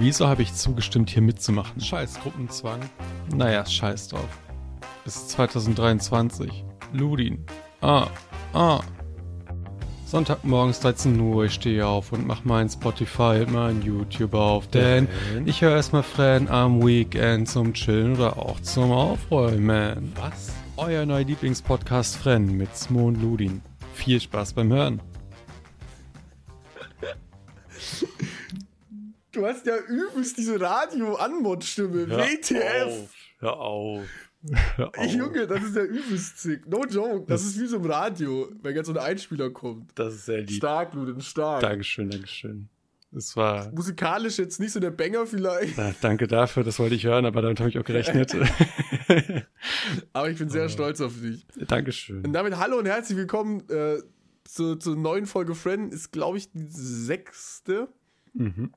Wieso 0.00 0.28
habe 0.28 0.42
ich 0.42 0.54
zugestimmt, 0.54 1.10
hier 1.10 1.22
mitzumachen? 1.22 1.80
Scheiß 1.80 2.20
Gruppenzwang. 2.20 2.78
Naja, 3.34 3.66
scheiß 3.66 4.06
drauf. 4.06 4.28
Es 5.04 5.16
ist 5.16 5.30
2023. 5.30 6.64
Ludin. 6.92 7.44
Ah, 7.80 8.06
ah. 8.52 8.78
Sonntagmorgens 10.06 10.78
13 10.80 11.18
Uhr, 11.18 11.46
ich 11.46 11.54
stehe 11.54 11.84
auf 11.84 12.12
und 12.12 12.28
mach 12.28 12.44
mein 12.44 12.68
Spotify 12.68 13.44
und 13.44 13.52
mein 13.52 13.82
YouTube 13.82 14.34
auf, 14.34 14.68
denn 14.68 15.08
ich 15.44 15.62
höre 15.62 15.74
erstmal 15.74 16.04
Fran 16.04 16.46
am 16.46 16.80
Weekend 16.86 17.48
zum 17.48 17.74
Chillen 17.74 18.14
oder 18.14 18.38
auch 18.38 18.60
zum 18.60 18.92
Aufräumen. 18.92 20.12
Was? 20.14 20.52
Euer 20.76 21.06
neuer 21.06 21.24
Lieblingspodcast 21.24 22.16
Fran 22.18 22.46
mit 22.46 22.74
Smo 22.76 23.08
und 23.08 23.20
Ludin. 23.20 23.62
Viel 23.94 24.20
Spaß 24.20 24.52
beim 24.52 24.72
Hören. 24.72 25.02
Du 29.38 29.46
hast 29.46 29.66
ja 29.66 29.76
übelst 29.76 30.36
diese 30.36 30.60
Radio-Anmod-Stimme. 30.60 32.10
WTF. 32.10 33.08
Hör 33.38 33.56
auf. 33.56 34.08
Hör 34.74 34.88
auf. 34.88 35.06
Junge, 35.06 35.46
das 35.46 35.62
ist 35.62 35.76
ja 35.76 35.84
übelst 35.84 36.40
sick. 36.40 36.66
No 36.66 36.84
joke. 36.84 37.24
Das, 37.28 37.44
ist 37.44 37.60
wie 37.60 37.66
so 37.66 37.76
im 37.76 37.84
Radio, 37.84 38.50
wenn 38.62 38.74
jetzt 38.74 38.86
so 38.86 38.92
ein 38.92 38.98
Einspieler 38.98 39.50
kommt. 39.50 39.92
Das 39.94 40.12
ist 40.14 40.26
sehr 40.26 40.38
lieb. 40.38 40.56
Stark, 40.56 40.92
Ludin, 40.92 41.20
stark. 41.20 41.60
Dankeschön, 41.60 42.10
Dankeschön. 42.10 42.68
Es 43.16 43.36
war. 43.36 43.70
Musikalisch 43.70 44.38
jetzt 44.38 44.58
nicht 44.58 44.72
so 44.72 44.80
der 44.80 44.90
Banger 44.90 45.24
vielleicht. 45.24 45.78
Na, 45.78 45.94
danke 46.00 46.26
dafür, 46.26 46.64
das 46.64 46.80
wollte 46.80 46.96
ich 46.96 47.04
hören, 47.04 47.24
aber 47.24 47.40
damit 47.40 47.60
habe 47.60 47.70
ich 47.70 47.78
auch 47.78 47.84
gerechnet. 47.84 48.34
Aber 50.12 50.30
ich 50.30 50.38
bin 50.38 50.48
sehr 50.50 50.68
stolz 50.68 51.00
auf 51.00 51.12
dich. 51.20 51.46
Dankeschön. 51.68 52.24
Und 52.24 52.32
damit 52.32 52.56
hallo 52.58 52.78
und 52.78 52.86
herzlich 52.86 53.16
willkommen 53.16 53.62
äh, 53.70 53.98
zur, 54.44 54.80
zur 54.80 54.96
neuen 54.96 55.26
Folge 55.26 55.54
Friend. 55.54 55.94
Ist, 55.94 56.10
glaube 56.10 56.38
ich, 56.38 56.50
die 56.50 56.66
sechste. 56.66 57.88
Mhm. 58.34 58.72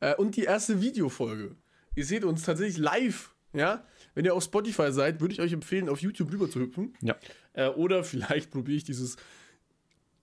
Äh, 0.00 0.14
und 0.16 0.36
die 0.36 0.44
erste 0.44 0.80
Videofolge. 0.80 1.56
Ihr 1.94 2.04
seht 2.04 2.24
uns 2.24 2.42
tatsächlich 2.42 2.78
live, 2.78 3.34
ja. 3.52 3.84
Wenn 4.14 4.24
ihr 4.24 4.34
auf 4.34 4.44
Spotify 4.44 4.92
seid, 4.92 5.20
würde 5.20 5.34
ich 5.34 5.40
euch 5.40 5.52
empfehlen, 5.52 5.88
auf 5.88 6.00
YouTube 6.00 6.32
rüber 6.32 6.50
zu 6.50 6.60
hüpfen. 6.60 6.94
Ja. 7.00 7.16
Äh, 7.52 7.68
oder 7.68 8.04
vielleicht 8.04 8.50
probiere 8.50 8.76
ich 8.76 8.84
dieses 8.84 9.16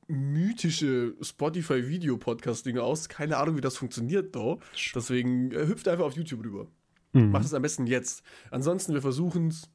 mythische 0.07 1.15
Spotify-Video-Podcast-Ding 1.21 2.77
aus. 2.77 3.09
Keine 3.09 3.37
Ahnung, 3.37 3.57
wie 3.57 3.61
das 3.61 3.77
funktioniert, 3.77 4.35
da. 4.35 4.57
Deswegen 4.93 5.51
äh, 5.51 5.65
hüpft 5.67 5.87
einfach 5.87 6.05
auf 6.05 6.15
YouTube 6.15 6.43
rüber. 6.43 6.67
Mhm. 7.13 7.31
Macht 7.31 7.45
es 7.45 7.53
am 7.53 7.61
besten 7.61 7.87
jetzt. 7.87 8.23
Ansonsten, 8.51 8.93
wir 8.93 9.01
versuchen 9.01 9.47
es. 9.47 9.69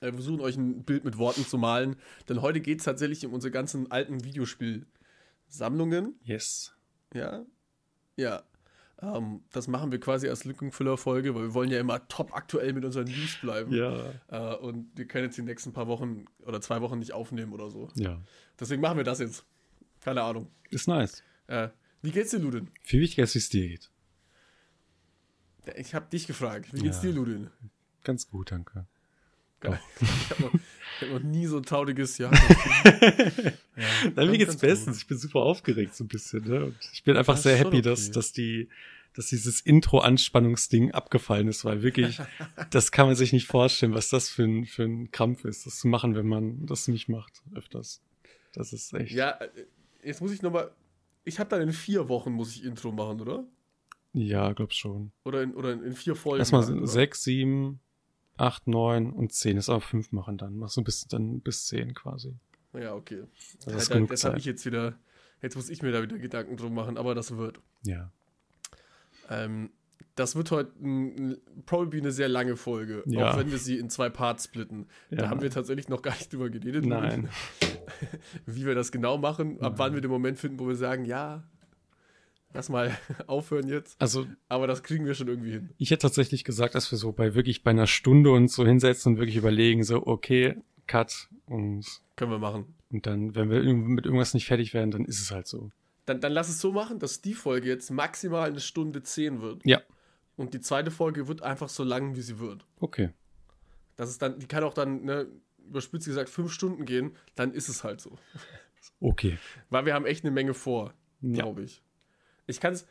Wir 0.00 0.12
versuchen 0.12 0.40
euch 0.40 0.56
ein 0.56 0.84
Bild 0.84 1.04
mit 1.04 1.16
Worten 1.18 1.46
zu 1.46 1.58
malen. 1.58 1.96
Denn 2.28 2.42
heute 2.42 2.60
geht 2.60 2.78
es 2.80 2.84
tatsächlich 2.84 3.24
um 3.26 3.32
unsere 3.32 3.50
ganzen 3.50 3.90
alten 3.90 4.24
Videospielsammlungen. 4.24 6.18
Yes. 6.22 6.74
Ja. 7.14 7.44
Ja. 8.16 8.42
Ähm, 9.02 9.42
das 9.52 9.68
machen 9.68 9.92
wir 9.92 10.00
quasi 10.00 10.28
als 10.28 10.44
Lückenfüller-Folge, 10.44 11.34
weil 11.34 11.42
wir 11.42 11.54
wollen 11.54 11.70
ja 11.70 11.78
immer 11.78 12.06
top 12.08 12.34
aktuell 12.34 12.72
mit 12.72 12.84
unseren 12.84 13.04
News 13.06 13.36
bleiben. 13.42 13.72
Ja. 13.74 14.12
Äh, 14.28 14.56
und 14.56 14.90
wir 14.96 15.06
können 15.06 15.26
jetzt 15.26 15.36
die 15.36 15.42
nächsten 15.42 15.72
paar 15.72 15.86
Wochen 15.86 16.24
oder 16.46 16.60
zwei 16.62 16.80
Wochen 16.80 16.98
nicht 16.98 17.12
aufnehmen 17.12 17.52
oder 17.52 17.70
so. 17.70 17.90
Ja. 17.94 18.20
Deswegen 18.58 18.80
machen 18.80 18.96
wir 18.96 19.04
das 19.04 19.18
jetzt. 19.18 19.44
Keine 20.00 20.22
Ahnung. 20.22 20.50
Ist 20.70 20.88
nice. 20.88 21.22
Äh, 21.46 21.68
wie 22.00 22.10
geht's 22.10 22.30
dir, 22.30 22.38
Ludin? 22.38 22.70
Viel 22.82 23.00
wichtiger 23.00 23.24
ist, 23.24 23.34
wie 23.34 23.38
es 23.38 23.48
dir 23.50 23.68
geht. 23.68 23.90
Ich 25.76 25.94
habe 25.94 26.08
dich 26.08 26.26
gefragt. 26.26 26.72
Wie 26.72 26.80
geht's 26.80 27.02
Ja. 27.02 27.10
dir, 27.10 27.16
Ludin? 27.16 27.50
Ganz 28.04 28.28
gut, 28.28 28.50
danke. 28.52 28.86
Geil. 29.60 29.80
Ich 30.00 30.30
habe 30.30 30.42
noch, 30.42 30.52
ich 31.00 31.08
hab 31.08 31.22
noch 31.22 31.28
nie 31.28 31.46
so 31.46 31.58
ein 31.58 31.62
trauriges 31.62 32.18
Jahr. 32.18 32.32
Na, 32.92 34.10
ganz, 34.14 34.30
mir 34.30 34.38
geht's 34.38 34.56
bestens. 34.56 34.86
gut. 34.86 35.02
Ich 35.02 35.06
bin 35.06 35.18
super 35.18 35.40
aufgeregt 35.40 35.94
so 35.94 36.04
ein 36.04 36.08
bisschen. 36.08 36.44
Ne? 36.44 36.64
Und 36.66 36.76
ich 36.92 37.02
bin 37.02 37.16
einfach 37.16 37.34
Das 37.34 37.42
sehr 37.42 37.56
happy, 37.56 37.78
okay. 37.78 37.82
dass, 37.82 38.10
dass 38.10 38.32
die 38.32 38.68
dass 39.16 39.28
dieses 39.28 39.62
Intro-Anspannungsding 39.62 40.92
abgefallen 40.92 41.48
ist, 41.48 41.64
weil 41.64 41.82
wirklich, 41.82 42.20
das 42.70 42.92
kann 42.92 43.06
man 43.06 43.16
sich 43.16 43.32
nicht 43.32 43.46
vorstellen, 43.46 43.94
was 43.94 44.10
das 44.10 44.28
für 44.28 44.44
ein, 44.44 44.66
für 44.66 44.82
ein 44.82 45.10
Krampf 45.10 45.46
ist, 45.46 45.64
das 45.64 45.78
zu 45.78 45.88
machen, 45.88 46.14
wenn 46.14 46.26
man 46.26 46.66
das 46.66 46.86
nicht 46.86 47.08
macht, 47.08 47.42
öfters. 47.54 48.02
Das 48.52 48.72
ist 48.72 48.92
echt. 48.92 49.12
ja, 49.12 49.30
äh, 49.30 49.48
jetzt 50.04 50.20
muss 50.20 50.32
ich 50.32 50.42
nochmal. 50.42 50.70
Ich 51.24 51.40
habe 51.40 51.50
dann 51.50 51.62
in 51.62 51.72
vier 51.72 52.08
Wochen 52.08 52.32
muss 52.32 52.54
ich 52.54 52.64
Intro 52.64 52.92
machen, 52.92 53.20
oder? 53.20 53.44
Ja, 54.12 54.52
glaub 54.52 54.72
schon. 54.72 55.12
Oder 55.24 55.42
in, 55.42 55.54
oder 55.54 55.72
in, 55.72 55.94
vier 55.94 56.14
Folgen. 56.14 56.38
Erstmal 56.38 56.86
sechs, 56.86 57.24
sieben, 57.24 57.80
acht, 58.36 58.66
neun 58.66 59.10
und 59.10 59.32
zehn. 59.32 59.56
Ist 59.56 59.68
aber 59.68 59.80
fünf 59.80 60.12
machen 60.12 60.38
dann. 60.38 60.56
Machst 60.58 60.76
du 60.76 60.82
bis 60.82 61.06
dann 61.08 61.40
bis 61.40 61.66
zehn 61.66 61.94
quasi. 61.94 62.34
Ja, 62.74 62.94
okay. 62.94 63.24
Das 63.64 63.72
Ja, 63.72 63.78
ist 63.78 63.90
da- 63.90 63.94
genug 63.94 64.10
jetzt 64.10 64.24
habe 64.24 64.38
ich 64.38 64.44
jetzt 64.44 64.66
wieder. 64.66 64.94
Jetzt 65.42 65.54
muss 65.56 65.68
ich 65.68 65.82
mir 65.82 65.92
da 65.92 66.02
wieder 66.02 66.18
Gedanken 66.18 66.56
drum 66.56 66.74
machen, 66.74 66.96
aber 66.96 67.14
das 67.14 67.36
wird. 67.36 67.60
Ja. 67.84 68.10
Ähm, 69.28 69.70
das 70.14 70.34
wird 70.34 70.50
heute 70.50 70.72
ein, 70.80 71.36
probably 71.66 72.00
eine 72.00 72.10
sehr 72.12 72.28
lange 72.28 72.56
Folge, 72.56 73.02
Ja. 73.06 73.32
auch 73.32 73.38
wenn 73.38 73.50
wir 73.50 73.58
sie 73.58 73.76
in 73.78 73.90
zwei 73.90 74.08
Parts 74.08 74.44
splitten. 74.44 74.86
Da 75.10 75.24
Ja. 75.24 75.28
haben 75.30 75.42
wir 75.42 75.50
tatsächlich 75.50 75.88
noch 75.88 76.00
gar 76.00 76.14
nicht 76.14 76.32
drüber 76.32 76.48
geredet, 76.48 76.86
Nein. 76.86 77.28
wie 78.46 78.64
wir 78.64 78.74
das 78.74 78.92
genau 78.92 79.18
machen, 79.18 79.56
ab 79.60 79.72
Nein. 79.72 79.78
wann 79.78 79.94
wir 79.94 80.00
den 80.00 80.10
Moment 80.10 80.38
finden, 80.38 80.58
wo 80.58 80.66
wir 80.68 80.76
sagen, 80.76 81.04
ja, 81.04 81.44
lass 82.52 82.68
mal 82.68 82.96
aufhören 83.26 83.68
jetzt. 83.68 84.00
Also 84.00 84.26
Aber 84.48 84.66
das 84.66 84.82
kriegen 84.82 85.04
wir 85.06 85.14
schon 85.14 85.28
irgendwie 85.28 85.52
hin. 85.52 85.70
Ich 85.78 85.90
hätte 85.90 86.02
tatsächlich 86.02 86.44
gesagt, 86.44 86.74
dass 86.74 86.90
wir 86.90 86.98
so 86.98 87.12
bei 87.12 87.34
wirklich 87.34 87.62
bei 87.62 87.70
einer 87.70 87.86
Stunde 87.86 88.30
uns 88.30 88.54
so 88.54 88.66
hinsetzen 88.66 89.12
und 89.14 89.18
wirklich 89.18 89.36
überlegen, 89.36 89.84
so, 89.84 90.06
okay, 90.06 90.56
Cut 90.86 91.28
und, 91.46 91.84
Können 92.16 92.30
wir 92.30 92.38
machen. 92.38 92.74
und 92.90 93.06
dann, 93.06 93.34
wenn 93.34 93.50
wir 93.50 93.62
mit 93.62 94.04
irgendwas 94.06 94.34
nicht 94.34 94.46
fertig 94.46 94.72
werden, 94.74 94.90
dann 94.90 95.04
ist 95.04 95.20
es 95.20 95.30
halt 95.32 95.46
so. 95.46 95.70
Dann, 96.06 96.20
dann 96.20 96.32
lass 96.32 96.48
es 96.48 96.60
so 96.60 96.70
machen, 96.72 96.98
dass 97.00 97.20
die 97.20 97.34
Folge 97.34 97.68
jetzt 97.68 97.90
maximal 97.90 98.48
eine 98.48 98.60
Stunde 98.60 99.02
zehn 99.02 99.40
wird. 99.42 99.62
Ja. 99.66 99.82
Und 100.36 100.54
die 100.54 100.60
zweite 100.60 100.90
Folge 100.92 101.26
wird 101.26 101.42
einfach 101.42 101.68
so 101.68 101.82
lang, 101.82 102.14
wie 102.14 102.20
sie 102.22 102.38
wird. 102.38 102.64
Okay. 102.78 103.10
Das 103.96 104.08
ist 104.10 104.22
dann, 104.22 104.38
die 104.38 104.46
kann 104.46 104.62
auch 104.62 104.74
dann, 104.74 105.02
ne, 105.04 105.26
überspitzt 105.66 106.06
gesagt, 106.06 106.28
fünf 106.28 106.52
Stunden 106.52 106.84
gehen, 106.84 107.16
dann 107.34 107.52
ist 107.52 107.68
es 107.68 107.82
halt 107.82 108.00
so. 108.00 108.16
Okay. 109.00 109.38
Weil 109.70 109.84
wir 109.86 109.94
haben 109.94 110.06
echt 110.06 110.24
eine 110.24 110.30
Menge 110.30 110.54
vor, 110.54 110.94
Ja. 111.20 111.42
glaube 111.42 111.62
ich. 111.64 111.82
Ich 112.46 112.60
kann 112.60 112.74
es, 112.74 112.86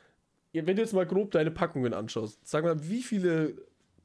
wenn 0.53 0.75
du 0.75 0.81
jetzt 0.81 0.93
mal 0.93 1.05
grob 1.05 1.31
deine 1.31 1.51
Packungen 1.51 1.93
anschaust, 1.93 2.39
sag 2.47 2.63
mal, 2.63 2.87
wie 2.89 3.03
viele 3.03 3.55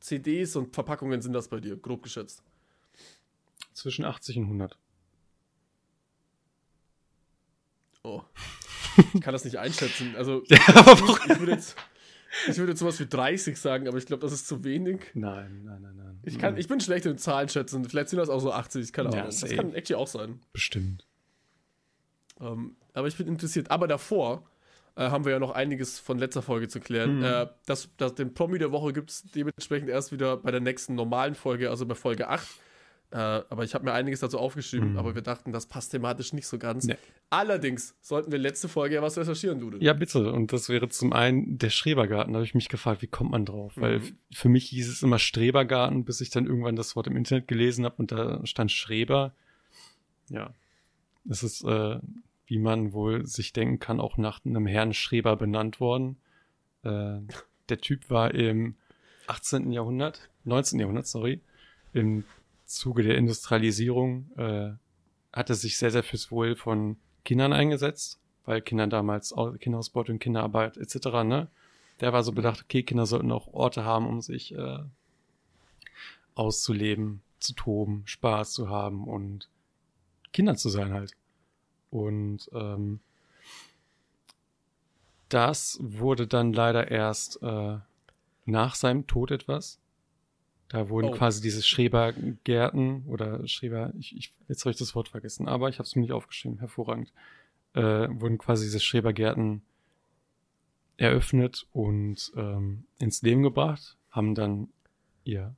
CDs 0.00 0.56
und 0.56 0.74
Verpackungen 0.74 1.20
sind 1.22 1.32
das 1.32 1.48
bei 1.48 1.60
dir, 1.60 1.76
grob 1.76 2.02
geschätzt? 2.02 2.42
Zwischen 3.72 4.04
80 4.04 4.38
und 4.38 4.44
100. 4.44 4.78
Oh. 8.02 8.22
Ich 9.14 9.20
kann 9.20 9.32
das 9.32 9.44
nicht 9.44 9.56
einschätzen. 9.56 10.14
Also, 10.16 10.42
Ja, 10.48 10.58
aber 10.74 10.92
ich 11.32 11.38
würde 11.38 11.52
jetzt, 11.52 11.76
ich 12.48 12.58
würde 12.58 12.72
jetzt 12.72 12.80
sowas 12.80 12.98
wie 12.98 13.06
30 13.06 13.56
sagen, 13.56 13.86
aber 13.86 13.96
ich 13.98 14.04
glaube, 14.04 14.20
das 14.20 14.32
ist 14.32 14.48
zu 14.48 14.64
wenig. 14.64 15.00
Nein, 15.14 15.62
nein, 15.64 15.80
nein, 15.80 15.96
nein. 15.96 16.18
Ich, 16.24 16.38
kann, 16.38 16.56
ich 16.58 16.66
bin 16.66 16.80
schlecht 16.80 17.06
in 17.06 17.16
Zahlen 17.16 17.48
schätzen. 17.48 17.84
Vielleicht 17.88 18.08
sind 18.08 18.18
das 18.18 18.28
auch 18.28 18.40
so 18.40 18.52
80, 18.52 18.92
keine 18.92 19.08
Ja, 19.10 19.12
Ahnung. 19.14 19.26
das 19.26 19.40
safe. 19.40 19.54
kann 19.56 19.72
actually 19.74 19.94
auch 20.02 20.08
sein. 20.08 20.40
Bestimmt. 20.52 21.06
Ähm, 22.40 22.76
aber 22.92 23.06
ich 23.06 23.16
bin 23.16 23.28
interessiert. 23.28 23.70
Aber 23.70 23.86
davor 23.86 24.44
äh, 24.96 25.10
haben 25.10 25.24
wir 25.24 25.32
ja 25.32 25.38
noch 25.38 25.50
einiges 25.52 25.98
von 25.98 26.18
letzter 26.18 26.42
Folge 26.42 26.68
zu 26.68 26.80
klären. 26.80 27.18
Mhm. 27.18 27.24
Äh, 27.24 27.46
das, 27.66 27.88
das, 27.96 28.14
den 28.14 28.34
Promi 28.34 28.58
der 28.58 28.72
Woche 28.72 28.92
gibt 28.92 29.10
es 29.10 29.22
dementsprechend 29.34 29.88
erst 29.88 30.12
wieder 30.12 30.36
bei 30.36 30.50
der 30.50 30.60
nächsten 30.60 30.94
normalen 30.94 31.34
Folge, 31.34 31.70
also 31.70 31.86
bei 31.86 31.94
Folge 31.94 32.28
8. 32.28 32.46
Äh, 33.12 33.16
aber 33.16 33.64
ich 33.64 33.74
habe 33.74 33.84
mir 33.84 33.92
einiges 33.92 34.20
dazu 34.20 34.38
aufgeschrieben, 34.38 34.92
Mhm. 34.92 34.98
aber 34.98 35.16
wir 35.16 35.22
dachten, 35.22 35.50
das 35.50 35.66
passt 35.66 35.90
thematisch 35.90 36.32
nicht 36.32 36.46
so 36.46 36.58
ganz. 36.58 36.84
Nee. 36.84 36.96
Allerdings 37.28 37.96
sollten 38.00 38.30
wir 38.30 38.38
letzte 38.38 38.68
Folge 38.68 38.94
ja 38.96 39.02
was 39.02 39.18
recherchieren, 39.18 39.58
Dude. 39.58 39.78
Ja, 39.82 39.94
bitte. 39.94 40.32
Und 40.32 40.52
das 40.52 40.68
wäre 40.68 40.88
zum 40.90 41.12
einen 41.12 41.58
der 41.58 41.70
Schrebergarten. 41.70 42.32
Da 42.32 42.38
habe 42.38 42.44
ich 42.46 42.54
mich 42.54 42.68
gefragt, 42.68 43.02
wie 43.02 43.08
kommt 43.08 43.32
man 43.32 43.44
drauf? 43.44 43.72
Weil 43.76 43.98
Mhm. 43.98 44.04
f- 44.04 44.12
für 44.32 44.48
mich 44.48 44.66
hieß 44.68 44.88
es 44.88 45.02
immer 45.02 45.18
Strebergarten, 45.18 46.04
bis 46.04 46.20
ich 46.20 46.30
dann 46.30 46.46
irgendwann 46.46 46.76
das 46.76 46.94
Wort 46.94 47.08
im 47.08 47.16
Internet 47.16 47.48
gelesen 47.48 47.84
habe 47.84 47.96
und 47.98 48.12
da 48.12 48.44
stand 48.46 48.70
Schreber. 48.70 49.34
Ja. 50.28 50.54
Es 51.28 51.42
ist, 51.42 51.64
äh, 51.64 51.98
wie 52.50 52.58
man 52.58 52.92
wohl 52.92 53.24
sich 53.26 53.52
denken 53.52 53.78
kann, 53.78 54.00
auch 54.00 54.16
nach 54.16 54.44
einem 54.44 54.66
Herrn 54.66 54.92
Schreber 54.92 55.36
benannt 55.36 55.78
worden. 55.78 56.16
Äh, 56.82 57.20
der 57.68 57.80
Typ 57.80 58.10
war 58.10 58.34
im 58.34 58.74
18. 59.28 59.70
Jahrhundert, 59.70 60.28
19. 60.42 60.80
Jahrhundert, 60.80 61.06
sorry, 61.06 61.40
im 61.92 62.24
Zuge 62.66 63.04
der 63.04 63.16
Industrialisierung 63.18 64.32
äh, 64.36 64.72
hat 65.32 65.48
er 65.48 65.54
sich 65.54 65.78
sehr, 65.78 65.92
sehr 65.92 66.02
fürs 66.02 66.32
Wohl 66.32 66.56
von 66.56 66.96
Kindern 67.24 67.52
eingesetzt, 67.52 68.18
weil 68.46 68.62
Kinder 68.62 68.88
damals 68.88 69.32
Au- 69.32 69.52
Kinderausbeutung, 69.52 70.18
Kinderarbeit 70.18 70.76
etc. 70.76 71.22
Ne? 71.22 71.46
Der 72.00 72.12
war 72.12 72.24
so 72.24 72.32
bedacht, 72.32 72.62
okay, 72.64 72.82
Kinder 72.82 73.06
sollten 73.06 73.30
auch 73.30 73.46
Orte 73.52 73.84
haben, 73.84 74.08
um 74.08 74.20
sich 74.22 74.56
äh, 74.56 74.78
auszuleben, 76.34 77.22
zu 77.38 77.54
toben, 77.54 78.02
Spaß 78.06 78.54
zu 78.54 78.68
haben 78.68 79.06
und 79.06 79.48
Kinder 80.32 80.56
zu 80.56 80.68
sein 80.68 80.92
halt. 80.92 81.14
Und 81.90 82.48
ähm, 82.52 83.00
das 85.28 85.78
wurde 85.80 86.26
dann 86.26 86.52
leider 86.52 86.90
erst 86.90 87.42
äh, 87.42 87.78
nach 88.46 88.74
seinem 88.74 89.06
Tod 89.06 89.30
etwas. 89.30 89.78
Da 90.68 90.88
wurden 90.88 91.08
Oh. 91.08 91.12
quasi 91.12 91.40
diese 91.40 91.62
Schrebergärten 91.62 93.04
oder 93.06 93.46
Schreber, 93.48 93.92
ich, 93.98 94.16
ich, 94.16 94.32
jetzt 94.48 94.64
habe 94.64 94.70
ich 94.70 94.76
das 94.78 94.94
Wort 94.94 95.08
vergessen, 95.08 95.48
aber 95.48 95.68
ich 95.68 95.78
habe 95.78 95.86
es 95.86 95.96
mir 95.96 96.02
nicht 96.02 96.12
aufgeschrieben, 96.12 96.58
hervorragend, 96.58 97.12
äh, 97.74 97.80
wurden 98.08 98.38
quasi 98.38 98.66
diese 98.66 98.78
Schrebergärten 98.80 99.62
eröffnet 100.96 101.66
und 101.72 102.30
ähm, 102.36 102.84
ins 102.98 103.22
Leben 103.22 103.42
gebracht, 103.42 103.96
haben 104.10 104.34
dann 104.34 104.68
ihr. 105.24 105.54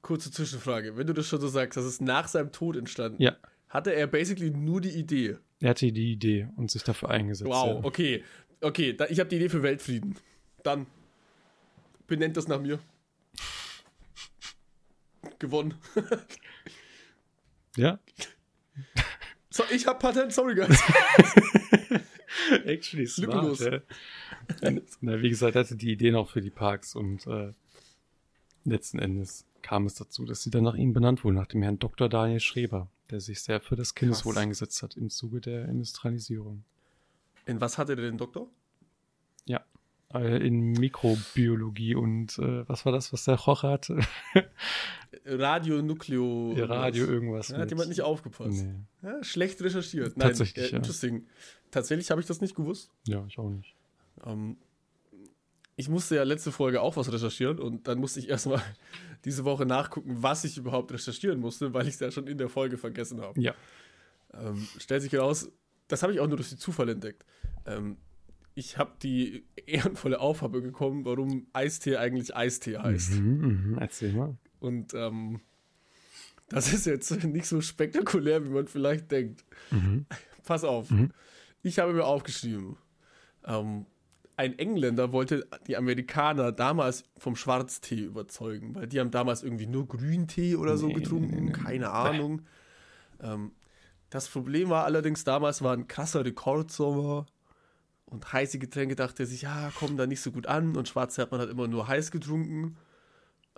Kurze 0.00 0.32
Zwischenfrage. 0.32 0.96
Wenn 0.96 1.06
du 1.06 1.12
das 1.12 1.26
schon 1.26 1.40
so 1.40 1.46
sagst, 1.48 1.76
das 1.76 1.84
ist 1.84 2.00
nach 2.00 2.26
seinem 2.26 2.50
Tod 2.50 2.76
entstanden. 2.76 3.22
Ja. 3.22 3.36
Hatte 3.68 3.94
er 3.94 4.06
basically 4.08 4.50
nur 4.50 4.80
die 4.80 4.90
Idee. 4.90 5.38
Er 5.62 5.70
hatte 5.70 5.92
die 5.92 6.12
Idee 6.12 6.48
und 6.56 6.70
sich 6.70 6.82
dafür 6.82 7.10
eingesetzt. 7.10 7.48
Wow, 7.48 7.66
ja. 7.66 7.84
okay. 7.84 8.24
Okay, 8.60 8.92
da, 8.92 9.06
ich 9.06 9.18
habe 9.18 9.28
die 9.28 9.36
Idee 9.36 9.48
für 9.48 9.62
Weltfrieden. 9.62 10.16
Dann 10.62 10.86
benennt 12.06 12.36
das 12.36 12.46
nach 12.46 12.60
mir. 12.60 12.78
Gewonnen. 15.38 15.74
Ja, 17.76 17.98
So, 19.52 19.64
ich 19.70 19.86
habe 19.86 19.98
Patent, 19.98 20.32
sorry 20.32 20.54
guys. 20.54 20.82
actually 22.64 23.06
Lückenlos. 23.18 23.58
smart. 23.58 23.82
Ja. 24.62 24.70
Na, 25.02 25.20
wie 25.20 25.28
gesagt, 25.28 25.56
er 25.56 25.64
hatte 25.64 25.76
die 25.76 25.92
Ideen 25.92 26.14
auch 26.14 26.30
für 26.30 26.40
die 26.40 26.50
Parks 26.50 26.94
und 26.94 27.26
äh, 27.26 27.52
letzten 28.64 28.98
Endes 28.98 29.44
kam 29.62 29.86
es 29.86 29.94
dazu, 29.94 30.24
dass 30.24 30.42
sie 30.42 30.50
dann 30.50 30.64
nach 30.64 30.74
ihm 30.74 30.92
benannt 30.92 31.24
wurde, 31.24 31.36
nach 31.36 31.46
dem 31.46 31.62
Herrn 31.62 31.78
Dr. 31.78 32.08
Daniel 32.08 32.40
Schreber, 32.40 32.88
der 33.10 33.20
sich 33.20 33.42
sehr 33.42 33.60
für 33.60 33.76
das 33.76 33.94
Kindeswohl 33.94 34.34
Krass. 34.34 34.42
eingesetzt 34.42 34.82
hat 34.82 34.96
im 34.96 35.10
Zuge 35.10 35.40
der 35.40 35.68
Industrialisierung. 35.68 36.64
In 37.46 37.60
was 37.60 37.78
hatte 37.78 37.96
der 37.96 38.06
den 38.06 38.18
Doktor? 38.18 38.48
Ja. 39.46 39.64
Äh, 40.12 40.46
in 40.46 40.72
Mikrobiologie 40.72 41.94
und 41.94 42.38
äh, 42.38 42.68
was 42.68 42.84
war 42.84 42.92
das, 42.92 43.12
was 43.12 43.24
der 43.24 43.36
Koch 43.36 43.62
hatte? 43.62 43.98
Radionukleo. 45.24 46.54
Radio 46.58 47.06
irgendwas. 47.06 47.48
Ja, 47.48 47.58
hat 47.58 47.70
jemand 47.70 47.88
nicht 47.88 48.02
aufgepasst. 48.02 48.64
Nee. 48.64 49.08
Ja, 49.08 49.22
schlecht 49.22 49.60
recherchiert. 49.62 50.16
Nein, 50.16 50.28
Tatsächlich, 50.28 50.66
äh, 50.66 50.70
ja. 50.70 50.76
interesting. 50.76 51.26
Tatsächlich 51.70 52.10
habe 52.10 52.20
ich 52.20 52.26
das 52.26 52.40
nicht 52.40 52.54
gewusst. 52.54 52.90
Ja, 53.06 53.24
ich 53.26 53.38
auch 53.38 53.50
nicht. 53.50 53.74
Ähm, 54.24 54.56
ich 55.76 55.88
musste 55.88 56.16
ja 56.16 56.22
letzte 56.22 56.52
Folge 56.52 56.80
auch 56.80 56.96
was 56.96 57.12
recherchieren 57.12 57.58
und 57.58 57.88
dann 57.88 57.98
musste 57.98 58.20
ich 58.20 58.28
erstmal 58.28 58.62
diese 59.24 59.44
Woche 59.44 59.66
nachgucken, 59.66 60.16
was 60.20 60.44
ich 60.44 60.58
überhaupt 60.58 60.92
recherchieren 60.92 61.40
musste, 61.40 61.72
weil 61.72 61.88
ich 61.88 61.94
es 61.94 62.00
ja 62.00 62.10
schon 62.10 62.26
in 62.26 62.38
der 62.38 62.48
Folge 62.48 62.78
vergessen 62.78 63.20
habe. 63.20 63.40
Ja. 63.40 63.54
Ähm, 64.34 64.66
stellt 64.78 65.02
sich 65.02 65.12
heraus, 65.12 65.50
das 65.88 66.02
habe 66.02 66.12
ich 66.12 66.20
auch 66.20 66.26
nur 66.26 66.36
durch 66.36 66.48
den 66.48 66.58
Zufall 66.58 66.88
entdeckt. 66.88 67.24
Ähm, 67.66 67.96
ich 68.54 68.76
habe 68.76 68.92
die 69.02 69.44
ehrenvolle 69.66 70.20
Aufgabe 70.20 70.60
bekommen, 70.60 71.04
warum 71.04 71.46
Eistee 71.52 71.96
eigentlich 71.96 72.36
Eistee 72.36 72.78
heißt. 72.78 73.14
Mhm, 73.14 73.72
mhm. 73.72 73.78
Erzähl 73.78 74.12
mal. 74.12 74.36
Und 74.60 74.94
ähm, 74.94 75.40
das 76.48 76.72
ist 76.72 76.86
jetzt 76.86 77.10
nicht 77.24 77.46
so 77.46 77.60
spektakulär, 77.60 78.44
wie 78.44 78.50
man 78.50 78.66
vielleicht 78.66 79.10
denkt. 79.10 79.44
Mhm. 79.70 80.06
Pass 80.44 80.64
auf. 80.64 80.90
Mhm. 80.90 81.12
Ich 81.62 81.78
habe 81.78 81.92
mir 81.94 82.04
aufgeschrieben, 82.04 82.76
ähm, 83.44 83.86
ein 84.36 84.58
Engländer 84.58 85.12
wollte 85.12 85.46
die 85.66 85.76
Amerikaner 85.76 86.52
damals 86.52 87.04
vom 87.18 87.36
Schwarztee 87.36 88.00
überzeugen, 88.00 88.74
weil 88.74 88.86
die 88.86 88.98
haben 88.98 89.10
damals 89.10 89.42
irgendwie 89.42 89.66
nur 89.66 89.86
Grüntee 89.86 90.56
oder 90.56 90.76
so 90.78 90.86
Nee, 90.86 90.94
getrunken, 90.94 91.44
nee, 91.44 91.50
nee, 91.50 91.52
keine 91.52 91.90
Ahnung. 91.90 92.42
Ähm, 93.20 93.52
das 94.10 94.28
Problem 94.28 94.68
war 94.68 94.84
allerdings, 94.84 95.24
damals 95.24 95.62
war 95.62 95.74
ein 95.74 95.88
krasser 95.88 96.24
Rekordsommer 96.24 97.26
und 98.06 98.32
heiße 98.32 98.58
Getränke 98.58 98.96
dachte 98.96 99.22
er 99.22 99.26
sich, 99.26 99.42
ja, 99.42 99.70
kommen 99.70 99.96
da 99.96 100.06
nicht 100.06 100.20
so 100.20 100.32
gut 100.32 100.46
an 100.46 100.76
und 100.76 100.88
Schwarze 100.88 101.22
hat 101.22 101.30
man 101.30 101.40
halt 101.40 101.50
immer 101.50 101.68
nur 101.68 101.88
heiß 101.88 102.10
getrunken. 102.10 102.76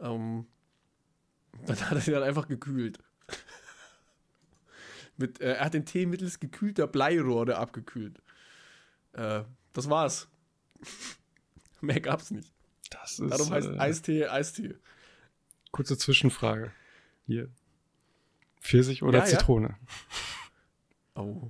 Ähm, 0.01 0.47
dann 1.67 1.81
hat 1.81 1.93
er 1.93 2.01
sie 2.01 2.11
dann 2.11 2.23
einfach 2.23 2.49
gekühlt. 2.49 2.99
Mit, 5.17 5.41
äh, 5.41 5.55
er 5.55 5.65
hat 5.65 5.75
den 5.75 5.87
Tee 5.87 6.07
mittels 6.07 6.41
gekühlter 6.41 6.87
Bleirohre 6.87 7.57
abgekühlt. 7.57 8.21
Äh, 9.13 9.43
das 9.73 9.89
war's. 9.89 10.29
Mehr 11.81 12.01
gab's 12.01 12.31
nicht. 12.31 12.51
Das 12.91 13.19
ist 13.19 13.31
Darum 13.31 13.51
heißt 13.51 13.69
äh, 13.69 13.79
Eistee 13.79 14.27
Eistee. 14.27 14.75
kurze 15.73 15.99
Zwischenfrage. 15.99 16.71
Hier. 17.27 17.49
Pfirsich 18.61 19.03
oder 19.03 19.19
Ja, 19.21 19.25
ja. 19.25 19.31
Zitrone? 19.31 19.77
Oh. 21.17 21.49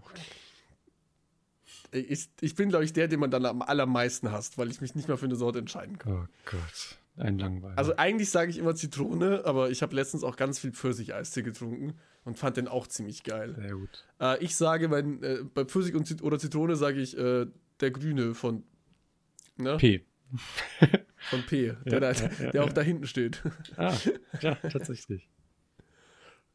Ich, 1.91 2.29
ich 2.41 2.55
bin, 2.55 2.69
glaube 2.69 2.85
ich, 2.85 2.93
der, 2.93 3.09
den 3.09 3.19
man 3.21 3.31
dann 3.31 3.47
am 3.47 3.63
allermeisten 3.63 4.31
hasst, 4.33 4.59
weil 4.59 4.71
ich 4.71 4.81
mich 4.83 4.95
nicht 4.95 5.09
mehr 5.09 5.17
für 5.17 5.27
eine 5.27 5.37
Sorte 5.37 5.61
entscheiden 5.61 5.97
kann. 5.99 6.13
Oh 6.13 6.27
Gott. 6.45 6.99
Ein 7.17 7.39
Langweiler. 7.39 7.79
Also 7.79 7.97
eigentlich 7.97 8.29
sage 8.31 8.51
ich 8.51 8.59
immer 8.59 8.75
Zitrone, 8.75 9.43
aber 9.47 9.71
ich 9.71 9.81
habe 9.81 9.95
letztens 9.95 10.25
auch 10.25 10.37
ganz 10.37 10.59
viel 10.59 10.73
Pfirsich-Eistee 10.73 11.43
getrunken 11.43 11.95
und 12.25 12.37
fand 12.39 12.57
den 12.57 12.67
auch 12.67 12.89
ziemlich 12.89 13.23
geil. 13.23 13.55
Sehr 13.57 13.75
gut. 13.75 14.05
Äh, 14.21 14.45
ich 14.45 14.57
sage, 14.57 14.89
mein, 14.89 15.23
äh, 15.23 15.45
bei 15.45 15.65
Pfirsich 15.65 15.95
und 15.95 16.07
Zit 16.07 16.21
oder 16.23 16.39
Zitrone 16.39 16.75
sage 16.77 17.01
ich 17.01 17.17
äh, 17.17 17.47
der 17.81 17.91
Grüne 17.93 18.35
von, 18.35 18.65
ne? 19.56 19.77
P. 19.77 20.05
von 21.31 21.43
P, 21.43 21.75
der, 21.87 21.93
Ja, 21.93 22.01
da, 22.01 22.12
ja, 22.12 22.51
der 22.51 22.65
auch 22.65 22.73
da 22.73 22.81
hinten 22.81 23.06
steht. 23.06 23.43
Ah, 23.77 23.95
ja, 24.41 24.55
tatsächlich. 24.56 25.29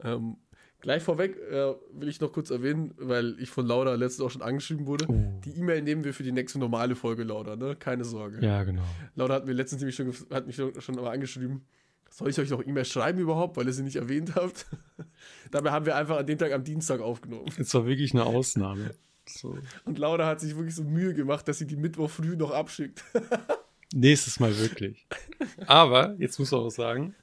ähm, 0.04 0.38
gleich 0.82 1.04
vorweg 1.04 1.38
äh, 1.38 1.74
will 1.94 2.10
ich 2.10 2.20
noch 2.20 2.32
kurz 2.32 2.50
erwähnen, 2.50 2.94
weil 2.98 3.40
ich 3.40 3.50
von 3.50 3.66
Laura 3.66 3.96
letztens 3.96 4.26
auch 4.26 4.32
schon 4.32 4.42
angeschrieben 4.42 4.86
wurde. 4.86 5.06
Oh. 5.08 5.40
Die 5.46 5.58
E-Mail 5.58 5.82
nehmen 5.82 6.04
wir 6.04 6.14
für 6.14 6.24
die 6.24 6.32
nächste 6.32 6.60
normale 6.60 6.96
Folge, 6.96 7.24
Laura, 7.24 7.56
ne? 7.56 7.76
Keine 7.76 8.06
Sorge. 8.06 8.46
Ja, 8.46 8.64
genau. 8.64 8.84
Laura 9.16 9.36
hat 9.36 9.46
mir 9.46 9.54
letztens 9.54 9.82
nämlich 9.82 9.96
schon, 9.96 10.14
hat 10.32 10.48
mich 10.48 10.56
schon 10.56 10.96
mal 10.96 11.12
angeschrieben. 11.12 11.66
Soll 12.12 12.30
ich 12.30 12.40
euch 12.40 12.50
noch 12.50 12.66
E-Mail 12.66 12.86
schreiben 12.86 13.20
überhaupt, 13.20 13.56
weil 13.56 13.68
ihr 13.68 13.74
sie 13.74 13.84
nicht 13.84 13.96
erwähnt 13.96 14.34
habt? 14.36 14.66
Dabei 15.52 15.72
haben 15.72 15.86
wir 15.86 15.96
einfach 15.96 16.18
an 16.18 16.26
dem 16.26 16.38
Tag 16.38 16.52
am 16.54 16.64
Dienstag 16.64 17.02
aufgenommen. 17.02 17.46
Es 17.58 17.74
war 17.74 17.86
wirklich 17.86 18.14
eine 18.14 18.26
Ausnahme. 18.26 18.96
So. 19.30 19.58
Und 19.86 19.98
Laura 20.00 20.26
hat 20.26 20.40
sich 20.42 20.56
wirklich 20.56 20.76
so 20.76 20.84
Mühe 20.84 21.14
gemacht, 21.14 21.48
dass 21.48 21.58
sie 21.60 21.68
die 21.68 21.76
Mittwoch 21.76 22.10
früh 22.10 22.36
noch 22.36 22.52
abschickt. 22.52 23.04
Nächstes 23.94 24.40
Mal 24.40 24.58
wirklich. 24.58 25.08
Aber, 25.66 26.16
jetzt 26.20 26.38
muss 26.40 26.52
man 26.52 26.62
auch 26.62 26.70
sagen, 26.70 27.16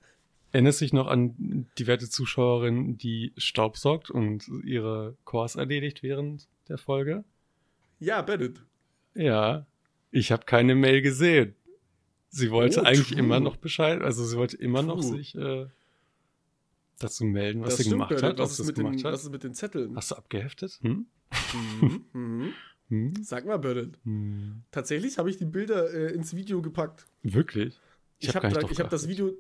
erinnerst 0.53 0.81
dich 0.81 0.93
noch 0.93 1.07
an 1.07 1.67
die 1.79 1.87
werte 1.87 2.09
Zuschauerin, 2.09 2.99
die 2.99 3.33
staubsaugt 3.37 4.11
und 4.11 4.49
ihre 4.65 5.17
Chors 5.25 5.55
erledigt 5.57 6.03
während 6.03 6.49
der 6.69 6.79
Folge? 6.79 7.25
ja, 7.99 8.21
Bennett. 8.23 8.61
Ja, 9.15 9.65
ich 10.11 10.31
habe 10.33 10.45
keine 10.45 10.75
Mail 10.75 11.01
gesehen. 11.03 11.55
Sie 12.29 12.51
wollte 12.51 12.81
Oh, 12.81 12.85
eigentlich 12.85 13.17
immer 13.17 13.41
noch 13.41 13.57
Bescheid, 13.57 14.03
also 14.03 14.25
sie 14.25 14.37
wollte 14.37 14.57
immer 14.59 14.83
noch 14.83 15.01
True. 15.01 15.17
sich 15.17 15.35
äh, 15.35 15.67
dazu 16.99 17.25
melden, 17.25 17.63
was 17.63 17.77
das 17.77 17.85
sie 17.85 17.91
gemacht 17.91 18.23
hat, 18.23 18.39
Was 18.39 18.57
sie 18.57 18.61
ist, 18.61 18.61
es 18.61 18.67
mit 18.69 18.77
den, 18.79 18.87
gemacht 18.87 19.05
hat. 19.05 19.13
was 19.13 19.23
ist 19.25 19.31
mit 19.31 19.45
den 19.45 19.55
Zetteln? 19.55 19.97
Hast 19.97 20.11
du 20.11 20.15
abgeheftet? 20.17 20.79
Hm? 20.83 21.07
Mhm, 21.81 22.05
mhm. 22.13 22.53
Hm? 22.89 23.15
Sag 23.23 23.45
mal, 23.47 23.59
Bennett. 23.59 23.99
Hm. 24.05 24.63
Tatsächlich 24.71 25.19
habe 25.19 25.29
ich 25.29 25.37
die 25.37 25.45
Bilder 25.45 25.93
äh, 25.93 26.15
ins 26.15 26.35
Video 26.37 26.63
gepackt. 26.63 27.07
Wirklich? 27.23 27.81
Ich, 28.19 28.29
hab 28.35 28.45
habe 28.45 28.55
da, 28.55 28.61
hab 28.61 28.91
das. 28.91 29.09
Video, 29.09 29.33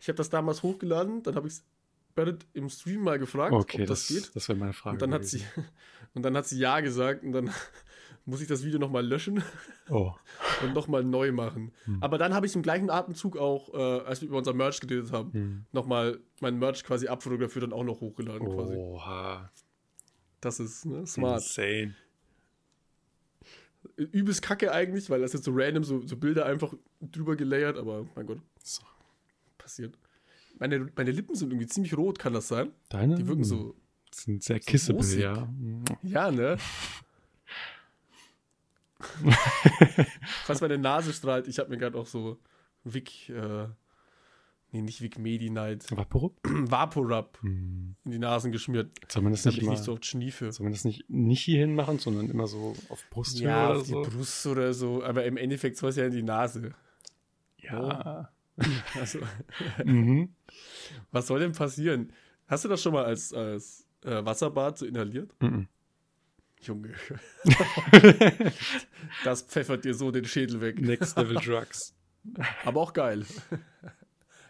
ich 0.00 0.08
habe 0.08 0.16
das 0.16 0.30
damals 0.30 0.62
hochgeladen, 0.62 1.22
dann 1.22 1.34
habe 1.34 1.48
ich 1.48 1.54
Bennett 2.14 2.46
im 2.52 2.68
Stream 2.68 3.02
mal 3.02 3.18
gefragt, 3.18 3.52
Okay, 3.52 3.82
ob 3.82 3.88
das, 3.88 4.06
das, 4.06 4.08
geht. 4.08 4.36
das 4.36 4.48
wäre 4.48 4.58
meine 4.58 4.72
Frage. 4.72 4.94
Und 4.94 5.02
dann 5.02 5.14
hat 5.14 5.24
sie 5.24 5.42
und 6.14 6.22
dann 6.22 6.36
hat 6.36 6.46
sie 6.46 6.58
ja 6.58 6.80
gesagt 6.80 7.24
und 7.24 7.32
dann 7.32 7.50
muss 8.24 8.40
ich 8.40 8.48
das 8.48 8.64
Video 8.64 8.78
nochmal 8.78 9.06
löschen 9.06 9.42
Oh. 9.90 10.12
und 10.62 10.74
nochmal 10.74 11.02
neu 11.04 11.32
machen. 11.32 11.72
Hm. 11.84 11.98
Aber 12.02 12.18
dann 12.18 12.34
habe 12.34 12.46
ich 12.46 12.54
im 12.54 12.62
gleichen 12.62 12.88
Atemzug 12.90 13.36
auch, 13.36 13.72
äh, 13.74 14.04
als 14.06 14.20
wir 14.20 14.28
über 14.28 14.38
unser 14.38 14.52
Merch 14.54 14.80
geredet 14.80 15.10
haben, 15.12 15.32
Hm. 15.32 15.64
nochmal 15.72 16.20
mein 16.40 16.58
Merch 16.58 16.84
quasi 16.84 17.08
abfotografiert 17.08 17.64
und 17.64 17.72
auch 17.72 17.84
noch 17.84 18.00
hochgeladen 18.00 18.48
quasi. 18.48 18.74
Oha. 18.76 19.50
Das 20.40 20.60
ist 20.60 20.84
ne, 20.86 21.06
smart. 21.06 21.42
Insane. 21.42 21.94
Übelst 23.96 24.42
kacke 24.42 24.72
eigentlich, 24.72 25.10
weil 25.10 25.20
das 25.20 25.32
jetzt 25.32 25.44
so 25.44 25.50
random, 25.54 25.82
so, 25.84 26.06
so 26.06 26.16
Bilder 26.16 26.46
einfach 26.46 26.72
drüber 27.00 27.36
gelayert, 27.36 27.76
aber 27.76 28.06
mein 28.14 28.26
Gott, 28.26 28.38
So. 28.62 28.82
passiert. 29.58 29.98
Meine, 30.58 30.88
meine 30.96 31.10
Lippen 31.10 31.34
sind 31.34 31.50
irgendwie 31.50 31.66
ziemlich 31.66 31.96
rot, 31.96 32.18
kann 32.18 32.32
das 32.32 32.46
sein? 32.48 32.70
Deine 32.88 33.16
Die 33.16 33.26
wirken 33.26 33.42
so, 33.42 33.74
sind 34.12 34.42
sehr 34.44 34.60
so 34.60 34.66
kissable, 34.70 35.16
ja. 35.18 35.48
ja, 36.02 36.30
ne? 36.30 36.56
Falls 40.44 40.60
meine 40.60 40.78
Nase 40.78 41.12
strahlt, 41.12 41.48
ich 41.48 41.58
habe 41.58 41.70
mir 41.70 41.78
gerade 41.78 41.98
auch 41.98 42.06
so 42.06 42.38
Vic, 42.84 43.28
äh, 43.30 43.66
nee, 44.72 44.82
nicht 44.82 45.00
Vic 45.02 45.18
Medi 45.18 45.50
Night, 45.50 45.86
Vaporub? 45.90 46.38
Vaporub 46.44 47.38
Hm. 47.42 47.96
in 48.04 48.10
die 48.10 48.18
Nasen 48.18 48.52
geschmiert. 48.52 48.90
Soll 49.08 49.22
man 49.22 49.32
das 49.32 49.44
nicht 49.44 49.58
ich 49.58 49.68
nicht 49.68 49.82
so 49.84 49.92
oft 49.92 50.04
schniefe. 50.06 50.50
soll 50.52 50.64
man 50.64 50.72
das 50.72 50.84
nicht, 50.84 51.08
nicht 51.08 51.42
hierhin 51.44 51.74
machen, 51.74 51.98
sondern 51.98 52.28
immer 52.28 52.46
so 52.46 52.74
auf 52.88 53.04
Brusthöhe 53.10 53.48
Ja, 53.48 53.70
oder 53.70 53.78
auf 53.80 53.84
die 53.86 53.90
so? 53.92 54.02
Brust 54.02 54.46
oder 54.46 54.72
so, 54.74 55.02
aber 55.04 55.24
im 55.24 55.36
Endeffekt 55.36 55.76
soll 55.76 55.90
es 55.90 55.96
ja 55.96 56.06
in 56.06 56.12
die 56.12 56.22
Nase. 56.22 56.72
Ja. 57.58 58.30
Also, 59.00 59.18
mhm. 59.82 60.34
was 61.10 61.26
soll 61.26 61.40
denn 61.40 61.52
passieren? 61.52 62.12
Hast 62.46 62.64
du 62.64 62.68
das 62.68 62.82
schon 62.82 62.92
mal 62.92 63.04
als, 63.06 63.32
als 63.32 63.86
äh, 64.04 64.22
Wasserbad 64.24 64.76
so 64.76 64.84
inhaliert? 64.84 65.34
Mhm. 65.40 65.68
Junge. 66.62 66.90
das 69.24 69.42
pfeffert 69.42 69.84
dir 69.84 69.94
so 69.94 70.10
den 70.10 70.24
Schädel 70.24 70.60
weg. 70.60 70.80
Next 70.80 71.16
Level 71.16 71.36
Drugs. 71.36 71.94
Aber 72.64 72.80
auch 72.80 72.92
geil. 72.92 73.24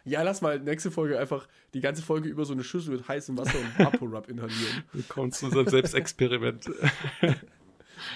Ja, 0.05 0.23
lass 0.23 0.43
mal 0.43 0.59
nächste 0.59 0.91
Folge 0.91 1.19
einfach 1.19 1.49
die 1.75 1.81
ganze 1.81 2.03
Folge 2.03 2.29
über 2.29 2.45
so 2.45 2.53
eine 2.53 2.65
Schüssel 2.65 2.97
mit 2.97 3.07
heißem 3.09 3.37
Wasser 3.39 3.59
und 3.59 3.79
Vaporub 3.79 4.29
inhalieren. 4.29 4.85
Willkommen 4.93 5.33
zu 5.33 5.47
unserem 5.47 5.69
Selbstexperiment. 5.69 6.69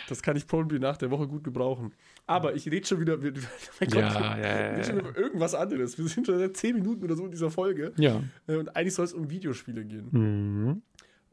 Das 0.09 0.21
kann 0.21 0.37
ich 0.37 0.47
probably 0.47 0.79
nach 0.81 0.97
der 0.97 1.11
Woche 1.11 1.29
gut 1.29 1.45
gebrauchen. 1.45 1.93
Aber 2.27 2.55
ich 2.55 2.69
rede 2.69 2.85
schon 2.87 3.01
wieder, 3.01 3.17
mein 3.19 3.33
Gott, 3.35 3.95
Ja, 3.95 4.37
ja, 4.37 4.39
ja, 4.39 4.79
ja. 4.81 4.93
über 4.95 5.17
irgendwas 5.17 5.55
anderes. 5.55 5.97
Wir 5.97 6.09
sind 6.09 6.27
schon 6.27 6.39
seit 6.39 6.57
10 6.57 6.75
Minuten 6.75 7.05
oder 7.05 7.15
so 7.15 7.25
in 7.25 7.31
dieser 7.31 7.51
Folge. 7.51 7.93
Ja. 7.97 8.21
Äh, 8.49 8.57
Und 8.57 8.75
eigentlich 8.75 8.95
soll 8.95 9.05
es 9.05 9.13
um 9.13 9.31
Videospiele 9.31 9.85
gehen. 9.85 10.09
Mhm. 10.11 10.83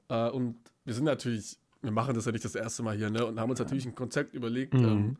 Äh, 0.08 0.30
und 0.30 0.58
wir 0.86 0.94
sind 0.94 1.06
natürlich, 1.06 1.58
wir 1.84 1.92
machen 1.92 2.16
das 2.16 2.26
ja 2.26 2.32
nicht 2.32 2.44
das 2.46 2.56
erste 2.56 2.82
Mal 2.82 2.98
hier, 2.98 3.10
ne? 3.12 3.26
Und 3.26 3.40
haben 3.40 3.50
uns 3.52 3.60
natürlich 3.60 3.86
ein 3.86 3.94
Konzept 3.96 4.34
überlegt, 4.34 4.74
Mhm. 4.74 4.84
ähm, 4.86 5.18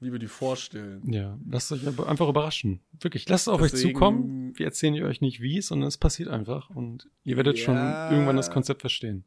wie 0.00 0.12
wir 0.12 0.18
die 0.18 0.26
vorstellen. 0.26 1.00
Ja, 1.10 1.38
lasst 1.48 1.70
euch 1.72 1.86
einfach 1.86 2.28
überraschen. 2.28 2.80
Wirklich, 3.00 3.28
lasst 3.28 3.44
es 3.46 3.48
auf 3.48 3.60
euch 3.62 3.70
Deswegen- 3.70 3.94
zukommen. 3.94 4.58
Wir 4.58 4.66
erzählen 4.66 5.02
euch 5.04 5.20
nicht 5.20 5.40
wie, 5.40 5.60
sondern 5.62 5.88
es 5.88 5.96
passiert 5.96 6.28
einfach. 6.28 6.68
Und 6.70 7.08
ihr 7.24 7.36
werdet 7.36 7.58
Ja. 7.58 7.64
schon 7.64 7.76
irgendwann 7.76 8.36
das 8.36 8.50
Konzept 8.50 8.80
verstehen. 8.82 9.24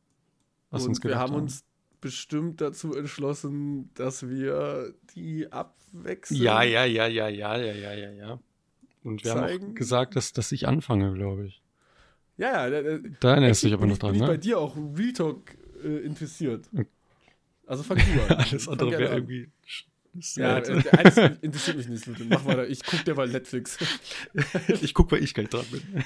Was 0.72 0.84
wir 0.84 0.90
uns 0.90 1.00
und 1.00 1.04
wir 1.06 1.10
gedacht 1.12 1.30
haben 1.30 1.36
uns 1.36 1.64
bestimmt 2.02 2.62
dazu 2.62 2.94
entschlossen, 2.96 3.90
dass 3.96 4.28
wir 4.30 4.94
die 5.16 5.52
abwechseln. 5.52 6.40
Ja, 6.42 6.62
ja, 6.64 6.86
ja, 6.86 7.08
ja, 7.08 7.28
ja, 7.28 7.58
ja, 7.58 7.74
ja, 7.74 7.94
ja, 7.94 8.12
ja. 8.12 8.40
Und 9.04 9.24
wir 9.24 9.32
haben 9.32 9.40
Zeigen. 9.42 9.70
auch 9.72 9.76
gesagt, 9.76 10.16
dass, 10.16 10.34
dass 10.34 10.52
ich 10.52 10.68
anfange, 10.68 11.14
glaube 11.14 11.48
ich. 11.48 11.62
Ja, 12.38 12.68
ja. 12.68 12.82
Da, 12.82 13.00
Da 13.20 13.32
erinnerst 13.32 13.64
du 13.64 13.68
dich 13.68 13.74
aber 13.74 13.88
noch 13.88 13.98
dran, 13.98 14.12
bin 14.12 14.22
ich 14.22 14.28
bei 14.28 14.34
ne? 14.34 14.40
dir 14.40 14.60
auch 14.60 14.78
Real 14.78 15.14
Talk 15.14 15.58
äh, 15.84 16.00
interessiert. 16.00 16.70
Okay. 16.74 16.86
Also 17.66 17.84
fang 17.84 17.98
du 17.98 18.24
an. 18.24 18.38
Alles 18.38 18.66
Fang 18.66 18.74
andere 18.74 18.92
wäre 18.92 19.16
irgendwie. 19.16 19.50
Ja, 20.36 20.60
der 20.60 21.00
eines 21.00 21.18
interessiert 21.42 21.78
mich 21.78 21.88
nicht, 21.88 22.06
Ludwig. 22.08 22.28
Mach 22.30 22.44
weiter. 22.46 22.68
Ich 22.68 22.84
guck 22.84 23.06
dir 23.06 23.14
mal 23.14 23.28
Netflix. 23.28 23.78
ich 24.82 24.94
guck, 24.96 25.12
weil 25.12 25.24
ich 25.24 25.34
gleich 25.34 25.50
dran 25.50 25.66
bin. 25.72 25.82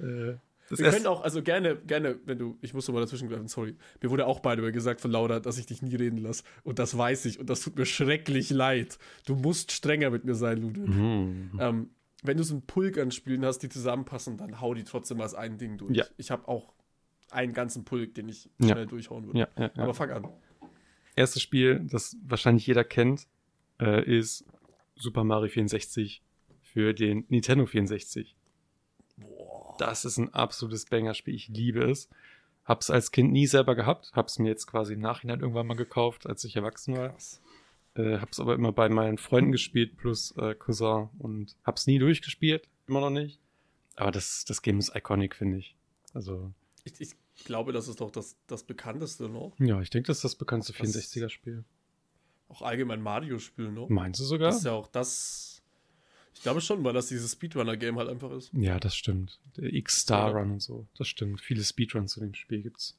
Äh, 0.00 0.36
das 0.68 0.78
Wir 0.78 0.90
können 0.90 1.06
auch, 1.06 1.22
also 1.22 1.42
gerne, 1.42 1.76
gerne, 1.76 2.18
wenn 2.26 2.38
du, 2.38 2.58
ich 2.60 2.74
muss 2.74 2.86
noch 2.86 2.94
mal 2.94 3.00
dazwischen 3.00 3.28
greifen, 3.28 3.48
sorry. 3.48 3.74
Mir 4.02 4.10
wurde 4.10 4.26
auch 4.26 4.40
beide 4.40 4.70
gesagt 4.70 5.00
von 5.00 5.10
Laura, 5.10 5.40
dass 5.40 5.58
ich 5.58 5.66
dich 5.66 5.82
nie 5.82 5.94
reden 5.94 6.18
lasse. 6.18 6.44
Und 6.62 6.78
das 6.78 6.96
weiß 6.96 7.24
ich. 7.24 7.40
Und 7.40 7.48
das 7.48 7.60
tut 7.60 7.76
mir 7.76 7.86
schrecklich 7.86 8.50
leid. 8.50 8.98
Du 9.24 9.34
musst 9.34 9.72
strenger 9.72 10.10
mit 10.10 10.24
mir 10.24 10.34
sein, 10.34 10.58
Ludwig. 10.58 10.88
Mhm. 10.88 11.58
Ähm, 11.58 11.90
wenn 12.22 12.36
du 12.36 12.42
so 12.42 12.54
einen 12.54 12.66
Pulk 12.66 12.98
an 12.98 13.10
Spielen 13.10 13.44
hast, 13.44 13.60
die 13.60 13.68
zusammenpassen, 13.68 14.36
dann 14.36 14.60
hau 14.60 14.74
die 14.74 14.84
trotzdem 14.84 15.20
als 15.20 15.34
ein 15.34 15.56
Ding 15.56 15.78
durch. 15.78 15.96
Ja. 15.96 16.04
Ich 16.16 16.30
habe 16.30 16.46
auch 16.48 16.74
einen 17.30 17.52
ganzen 17.52 17.84
Pulk, 17.84 18.14
den 18.14 18.28
ich 18.28 18.48
Ja. 18.58 18.68
schnell 18.68 18.86
durchhauen 18.86 19.26
würde. 19.26 19.38
Ja, 19.40 19.48
ja, 19.56 19.70
ja. 19.74 19.82
Aber 19.82 19.94
fang 19.94 20.10
an. 20.10 20.28
erstes 21.16 21.42
Spiel, 21.42 21.80
das 21.90 22.16
wahrscheinlich 22.24 22.66
jeder 22.66 22.84
kennt, 22.84 23.26
äh, 23.80 24.04
ist 24.04 24.44
Super 24.96 25.24
Mario 25.24 25.48
64 25.50 26.22
für 26.62 26.94
den 26.94 27.24
Nintendo 27.28 27.66
64. 27.66 28.36
Das 29.78 30.04
ist 30.04 30.18
ein 30.18 30.32
absolutes 30.34 30.86
Banger-Spiel. 30.86 31.34
Ich 31.34 31.48
liebe 31.48 31.82
es. 31.90 32.08
Hab's 32.64 32.90
als 32.90 33.12
Kind 33.12 33.32
nie 33.32 33.46
selber 33.46 33.74
gehabt. 33.74 34.10
Hab's 34.14 34.38
mir 34.38 34.48
jetzt 34.48 34.66
quasi 34.66 34.94
im 34.94 35.00
Nachhinein 35.00 35.40
irgendwann 35.40 35.66
mal 35.66 35.74
gekauft, 35.74 36.26
als 36.26 36.44
ich 36.44 36.56
erwachsen 36.56 36.96
war. 36.96 37.16
Äh, 37.94 38.18
hab's 38.18 38.38
aber 38.40 38.54
immer 38.54 38.72
bei 38.72 38.88
meinen 38.88 39.18
Freunden 39.18 39.52
gespielt, 39.52 39.96
plus 39.96 40.32
äh, 40.36 40.54
Cousin. 40.54 41.08
Und 41.18 41.56
hab's 41.64 41.86
nie 41.86 41.98
durchgespielt. 41.98 42.68
Immer 42.86 43.00
noch 43.00 43.10
nicht. 43.10 43.40
Aber 43.96 44.10
das, 44.10 44.44
das 44.44 44.62
Game 44.62 44.78
ist 44.78 44.94
iconic, 44.94 45.34
finde 45.34 45.58
ich. 45.58 45.76
Also, 46.14 46.52
Ich, 46.84 47.00
ich 47.00 47.44
glaube, 47.44 47.72
das 47.72 47.88
ist 47.88 48.00
doch 48.00 48.10
das, 48.10 48.36
das 48.46 48.62
bekannteste 48.64 49.28
noch. 49.28 49.52
ja, 49.58 49.80
ich 49.80 49.90
denke, 49.90 50.06
das 50.08 50.18
ist 50.18 50.24
das 50.24 50.34
bekannteste 50.36 50.72
Das- 50.72 50.94
64er-Spiel. 50.94 51.64
Auch 52.48 52.62
allgemein 52.62 53.02
Mario-Spiel 53.02 53.70
noch. 53.70 53.88
Meinst 53.90 54.20
du 54.20 54.24
sogar? 54.24 54.48
Das 54.48 54.58
ist 54.58 54.64
ja 54.64 54.72
auch 54.72 54.88
das. 54.88 55.62
Ich 56.34 56.40
glaube 56.42 56.60
schon, 56.62 56.82
weil 56.84 56.94
das 56.94 57.08
dieses 57.08 57.32
Speedrunner-Game 57.32 57.98
halt 57.98 58.08
einfach 58.08 58.30
ist. 58.30 58.50
Ja, 58.54 58.78
das 58.80 58.94
stimmt. 58.96 59.38
Der 59.56 59.72
X-Star 59.72 60.30
Ja. 60.32 60.38
Und 60.42 60.60
so. 60.62 60.86
Das 60.96 61.08
stimmt. 61.08 61.40
Viele 61.42 61.62
Speedruns 61.62 62.12
zu 62.12 62.20
dem 62.20 62.32
Spiel 62.34 62.62
gibt's. 62.62 62.96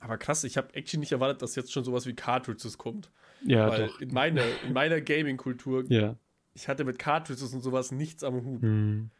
Aber 0.00 0.16
krass, 0.18 0.44
ich 0.44 0.56
habe 0.56 0.72
actually 0.74 1.00
nicht 1.00 1.12
erwartet, 1.12 1.42
dass 1.42 1.56
jetzt 1.56 1.72
schon 1.72 1.84
sowas 1.84 2.06
wie 2.06 2.14
Cartridges 2.14 2.78
kommt. 2.78 3.10
Ja, 3.44 3.68
weil 3.68 3.88
doch. 3.88 4.00
in 4.00 4.12
meiner, 4.14 4.44
in 4.62 4.72
meiner 4.72 5.00
Gaming-Kultur, 5.00 5.84
Ja. 5.90 6.16
ich 6.54 6.68
hatte 6.68 6.84
mit 6.84 6.98
Cartridges 6.98 7.52
und 7.52 7.60
sowas 7.60 7.90
nichts 7.92 8.22
am 8.24 8.44
Hut. 8.44 8.62
Hm. 8.62 9.10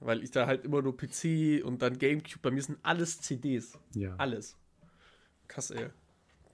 Weil 0.00 0.22
ich 0.22 0.30
da 0.30 0.46
halt 0.46 0.64
immer 0.64 0.82
nur 0.82 0.96
PC 0.96 1.64
und 1.64 1.80
dann 1.82 1.98
Gamecube, 1.98 2.40
bei 2.42 2.50
mir 2.50 2.62
sind 2.62 2.78
alles 2.82 3.20
CDs. 3.20 3.78
Ja. 3.94 4.14
Alles. 4.16 4.56
Krass, 5.48 5.70
ey. 5.70 5.88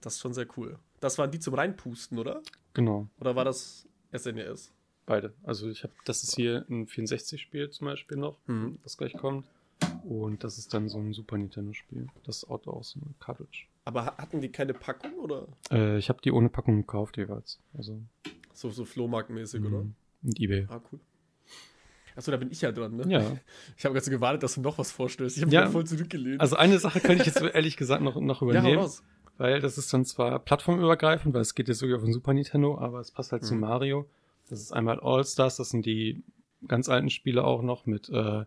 Das 0.01 0.15
ist 0.15 0.21
schon 0.21 0.33
sehr 0.33 0.47
cool. 0.57 0.77
Das 0.99 1.17
waren 1.17 1.31
die 1.31 1.39
zum 1.39 1.53
Reinpusten, 1.53 2.17
oder? 2.19 2.41
Genau. 2.73 3.07
Oder 3.19 3.35
war 3.35 3.43
das 3.45 3.87
SNES? 4.15 4.71
Beide. 5.05 5.33
Also 5.43 5.69
ich 5.69 5.83
habe, 5.83 5.93
das 6.05 6.23
ist 6.23 6.35
hier 6.35 6.65
ein 6.69 6.87
64-Spiel 6.87 7.69
zum 7.71 7.85
Beispiel 7.85 8.17
noch, 8.17 8.37
Mhm. 8.47 8.79
das 8.83 8.97
gleich 8.97 9.13
kommt. 9.13 9.45
Und 10.05 10.43
das 10.43 10.57
ist 10.57 10.73
dann 10.73 10.87
so 10.89 10.97
ein 10.99 11.13
Super 11.13 11.37
Nintendo-Spiel. 11.37 12.07
Das 12.25 12.47
Auto 12.49 12.71
aus 12.71 12.91
so 12.91 13.01
einem 13.01 13.13
Cartridge. 13.19 13.65
Aber 13.85 14.05
ha- 14.05 14.17
hatten 14.17 14.39
die 14.39 14.49
keine 14.49 14.73
Packung 14.73 15.13
oder 15.15 15.47
Äh, 15.71 15.97
ich 15.97 16.07
habe 16.09 16.21
die 16.21 16.31
ohne 16.31 16.47
Packung 16.49 16.77
gekauft 16.77 17.17
jeweils. 17.17 17.59
Also 17.73 18.01
so, 18.53 18.69
so 18.69 18.85
Flohmarktmäßig, 18.85 19.61
oder? 19.61 19.83
mhm. 19.83 19.95
und 20.23 20.39
eBay. 20.39 20.65
Ah, 20.69 20.81
cool. 20.91 20.99
Achso, 22.15 22.31
da 22.31 22.37
bin 22.37 22.51
ich 22.51 22.61
ja 22.61 22.71
dran, 22.71 22.95
ne? 22.95 23.03
Ja. 23.07 23.21
Ich 23.77 23.85
habe 23.85 23.93
ganz 23.93 24.09
gewartet, 24.09 24.43
dass 24.43 24.55
du 24.55 24.61
noch 24.61 24.77
was 24.77 24.91
vorstellst. 24.91 25.37
Ich 25.37 25.43
habe 25.43 25.53
Ja. 25.53 25.69
voll 25.69 25.85
zurückgelehnt. 25.85 26.39
Also 26.41 26.55
eine 26.55 26.77
Sache 26.79 26.99
könnte 26.99 27.21
ich 27.23 27.27
jetzt 27.27 27.41
ehrlich 27.55 27.77
gesagt 27.77 28.03
noch, 28.03 28.19
noch 28.21 28.41
ja, 28.41 28.47
übernehmen. 28.49 28.79
raus. 28.79 29.03
Weil 29.37 29.59
das 29.61 29.77
ist 29.79 29.91
dann 29.93 30.05
zwar 30.05 30.37
plattformübergreifend, 30.39 31.33
weil 31.33 31.41
es 31.41 31.55
geht 31.55 31.67
jetzt 31.67 31.79
sogar 31.79 31.97
auf 31.97 32.03
den 32.03 32.13
Super 32.13 32.33
Nintendo, 32.33 32.77
aber 32.77 32.99
es 32.99 33.11
passt 33.11 33.31
halt 33.31 33.43
zu 33.43 33.55
Mhm. 33.55 33.61
Mario. 33.61 34.09
Das 34.49 34.59
ist 34.61 34.71
einmal 34.71 34.99
All-Stars, 34.99 35.55
das 35.57 35.69
sind 35.71 35.85
die 35.87 36.21
ganz 36.67 36.87
alten 36.87 37.09
Spiele 37.09 37.43
auch 37.43 37.61
noch 37.63 37.85
mit 37.87 38.09
äh, 38.09 38.43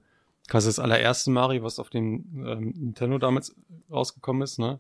quasi 0.49 0.68
das 0.68 0.78
allererste 0.78 1.30
Mario, 1.32 1.64
was 1.64 1.78
auf 1.80 1.90
dem 1.90 2.25
ähm, 2.46 2.75
Nintendo 2.76 3.18
damals 3.18 3.56
rausgekommen 3.90 4.42
ist, 4.42 4.58
ne? 4.61 4.78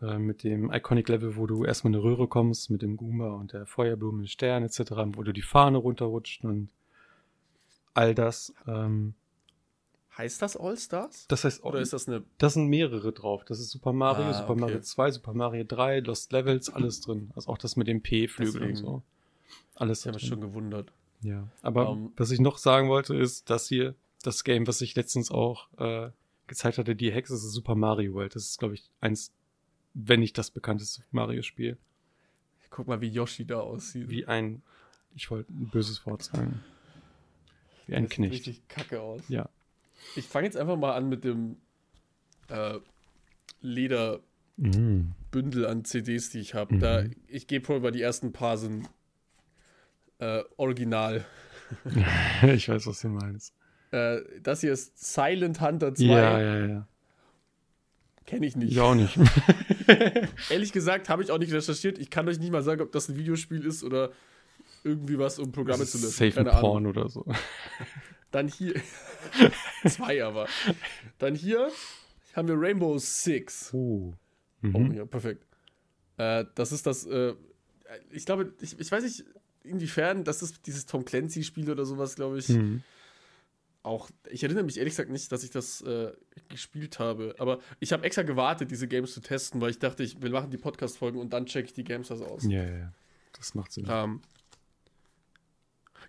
Äh, 0.00 0.18
mit 0.18 0.44
dem 0.44 0.72
Iconic 0.72 1.08
Level, 1.08 1.36
wo 1.36 1.46
du 1.46 1.64
erstmal 1.64 1.92
in 1.92 1.96
eine 2.00 2.04
Röhre 2.04 2.28
kommst, 2.28 2.70
mit 2.70 2.82
dem 2.82 2.96
Goomba 2.96 3.32
und 3.34 3.52
der 3.52 3.66
Feuerblume, 3.66 4.26
Stern 4.28 4.62
etc., 4.62 4.92
wo 5.14 5.22
du 5.24 5.32
die 5.32 5.42
Fahne 5.42 5.78
runterrutscht 5.78 6.44
und 6.44 6.68
all 7.94 8.14
das. 8.14 8.54
Ähm, 8.66 9.14
Heißt 10.16 10.40
das 10.42 10.56
All-Stars? 10.56 11.26
das 11.26 11.42
heißt, 11.42 11.64
Oder 11.64 11.80
ist 11.80 11.92
das 11.92 12.06
eine. 12.06 12.22
da 12.38 12.48
sind 12.48 12.68
mehrere 12.68 13.12
drauf. 13.12 13.44
Das 13.44 13.58
ist 13.58 13.70
Super 13.70 13.92
Mario, 13.92 14.26
Ah, 14.26 14.32
Super 14.34 14.50
okay. 14.52 14.60
Mario 14.60 14.80
2, 14.80 15.10
Super 15.10 15.34
Mario 15.34 15.64
3, 15.66 16.00
Lost 16.00 16.30
Levels, 16.32 16.70
alles 16.70 17.00
drin. 17.00 17.32
Also 17.34 17.50
auch 17.50 17.58
das 17.58 17.74
mit 17.74 17.88
dem 17.88 18.00
P-Flügel 18.00 18.62
und 18.62 18.76
so. 18.76 19.02
Alles 19.74 20.00
Ich 20.00 20.06
habe 20.06 20.14
mich 20.18 20.26
schon 20.28 20.40
gewundert. 20.40 20.92
Ja. 21.22 21.48
Aber 21.62 21.88
Ähm, 21.90 22.12
was 22.16 22.30
ich 22.30 22.38
noch 22.38 22.58
sagen 22.58 22.88
wollte, 22.88 23.16
ist, 23.16 23.50
dass 23.50 23.66
hier 23.66 23.96
das 24.22 24.44
Game, 24.44 24.68
was 24.68 24.80
ich 24.82 24.94
letztens 24.94 25.32
auch 25.32 25.66
äh, 25.78 26.10
gezeigt 26.46 26.78
hatte, 26.78 26.94
die 26.94 27.10
Hex, 27.10 27.30
das 27.30 27.42
ist 27.42 27.52
Super 27.52 27.74
Mario 27.74 28.14
World. 28.14 28.36
Das 28.36 28.44
ist, 28.44 28.60
glaube 28.60 28.74
ich, 28.74 28.84
eins, 29.00 29.32
wenn 29.94 30.20
nicht 30.20 30.38
das 30.38 30.52
bekannteste 30.52 31.02
Mario-Spiel. 31.10 31.76
Guck 32.70 32.86
mal, 32.86 33.00
wie 33.00 33.08
Yoshi 33.08 33.44
da 33.46 33.58
aussieht. 33.60 34.08
Wie 34.10 34.26
ein, 34.26 34.62
ich 35.16 35.28
wollte 35.30 35.52
ein 35.52 35.70
böses 35.70 36.06
Wort 36.06 36.22
sagen. 36.22 36.60
Wie 37.86 37.94
ein 37.94 38.04
Das 38.04 38.10
sieht 38.10 38.16
Knecht. 38.16 38.32
richtig 38.32 38.68
kacke 38.68 39.00
aus. 39.00 39.22
Ja. 39.28 39.48
Ich 40.16 40.26
fange 40.26 40.46
jetzt 40.46 40.56
einfach 40.56 40.76
mal 40.76 40.94
an 40.94 41.08
mit 41.08 41.24
dem 41.24 41.56
äh, 42.48 42.78
Lederbündel 43.60 44.22
Mhm. 44.56 45.66
an 45.66 45.84
CDs, 45.84 46.30
die 46.30 46.38
ich 46.40 46.54
habe. 46.54 46.74
Mhm. 46.76 46.80
Da 46.80 47.04
Ich 47.28 47.46
gebe 47.46 47.64
vor, 47.64 47.82
weil 47.82 47.92
die 47.92 48.02
ersten 48.02 48.32
paar 48.32 48.56
sind 48.56 48.88
äh, 50.18 50.42
original. 50.56 51.24
ich 52.46 52.68
weiß, 52.68 52.86
was 52.86 53.00
du 53.00 53.08
meinst. 53.08 53.54
Äh, 53.90 54.20
das 54.42 54.60
hier 54.60 54.72
ist 54.72 54.98
Silent 55.14 55.60
Hunter 55.60 55.94
2. 55.94 56.04
Ja, 56.04 56.40
ja, 56.40 56.66
ja. 56.66 56.88
Kenne 58.26 58.46
ich 58.46 58.56
nicht. 58.56 58.72
Ich 58.72 58.80
auch 58.80 58.94
nicht. 58.94 59.18
Ehrlich 60.50 60.72
gesagt 60.72 61.08
habe 61.08 61.22
ich 61.22 61.30
auch 61.30 61.38
nicht 61.38 61.52
recherchiert. 61.52 61.98
Ich 61.98 62.10
kann 62.10 62.26
euch 62.28 62.38
nicht 62.38 62.50
mal 62.52 62.62
sagen, 62.62 62.80
ob 62.80 62.90
das 62.92 63.08
ein 63.08 63.16
Videospiel 63.16 63.64
ist 63.66 63.82
oder 63.84 64.12
irgendwie 64.84 65.18
was, 65.18 65.38
um 65.38 65.50
Programme 65.52 65.80
Das 65.84 65.92
zu 65.92 65.98
löschen. 65.98 66.10
Safe 66.12 66.30
Keine 66.32 66.50
ein 66.50 66.56
Ahnung. 66.56 66.70
Porn 66.70 66.86
oder 66.86 67.08
so. 67.08 67.24
Dann 68.30 68.48
hier. 68.48 68.74
Zwei 69.86 70.24
aber. 70.24 70.46
Dann 71.18 71.34
hier 71.34 71.70
haben 72.34 72.48
wir 72.48 72.56
Rainbow 72.58 72.98
Six. 72.98 73.72
Oh. 73.72 74.14
Oh, 74.72 74.78
Mhm. 74.78 74.92
ja, 74.94 75.04
perfekt. 75.04 75.44
Äh, 76.16 76.44
das 76.54 76.72
ist 76.72 76.86
das, 76.86 77.04
äh, 77.06 77.34
ich 78.10 78.24
glaube, 78.24 78.54
ich, 78.60 78.78
ich 78.80 78.90
weiß 78.90 79.04
nicht, 79.04 79.24
inwiefern, 79.62 80.24
das 80.24 80.42
ist 80.42 80.66
dieses 80.66 80.86
Tom 80.86 81.04
Clancy-Spiel 81.04 81.70
oder 81.70 81.84
sowas, 81.84 82.14
glaube 82.16 82.38
ich. 82.38 82.48
Mhm. 82.48 82.82
Auch, 83.82 84.08
ich 84.30 84.42
erinnere 84.42 84.64
mich 84.64 84.78
ehrlich 84.78 84.92
gesagt 84.94 85.10
nicht, 85.10 85.30
dass 85.30 85.44
ich 85.44 85.50
das 85.50 85.82
äh, 85.82 86.12
gespielt 86.48 86.98
habe. 86.98 87.34
Aber 87.38 87.58
ich 87.80 87.92
habe 87.92 88.02
extra 88.04 88.22
gewartet, 88.22 88.70
diese 88.70 88.88
Games 88.88 89.12
zu 89.12 89.20
testen, 89.20 89.60
weil 89.60 89.70
ich 89.70 89.78
dachte, 89.78 90.02
ich, 90.02 90.22
wir 90.22 90.30
machen 90.30 90.50
die 90.50 90.56
Podcast-Folgen 90.56 91.20
und 91.20 91.34
dann 91.34 91.44
checke 91.44 91.66
ich 91.66 91.74
die 91.74 91.84
Games 91.84 92.10
also 92.10 92.24
aus. 92.24 92.44
Ja, 92.44 92.62
ja, 92.64 92.76
ja. 92.78 92.92
Das 93.36 93.54
macht 93.54 93.72
Sinn. 93.72 93.86
Ähm, 93.88 94.22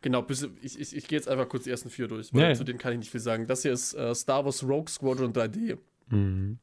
genau, 0.02 0.22
bis, 0.22 0.48
ich, 0.62 0.80
ich, 0.80 0.96
ich 0.96 1.08
gehe 1.08 1.18
jetzt 1.18 1.28
einfach 1.28 1.48
kurz 1.50 1.64
die 1.66 1.70
ersten 1.70 1.90
vier 1.90 2.08
durch, 2.08 2.34
weil 2.34 2.42
Ja, 2.42 2.48
ja. 2.50 2.56
zu 2.56 2.64
denen 2.64 2.80
kann 2.80 2.94
ich 2.94 3.00
nicht 3.00 3.12
viel 3.12 3.20
sagen. 3.20 3.48
Das 3.48 3.62
hier 3.62 3.74
ist 3.74 3.94
äh, 3.94 4.14
Star 4.16 4.46
Wars 4.46 4.64
Rogue 4.64 4.90
Squadron 4.90 5.34
3D. 5.34 5.78
Mhm. 6.10 6.60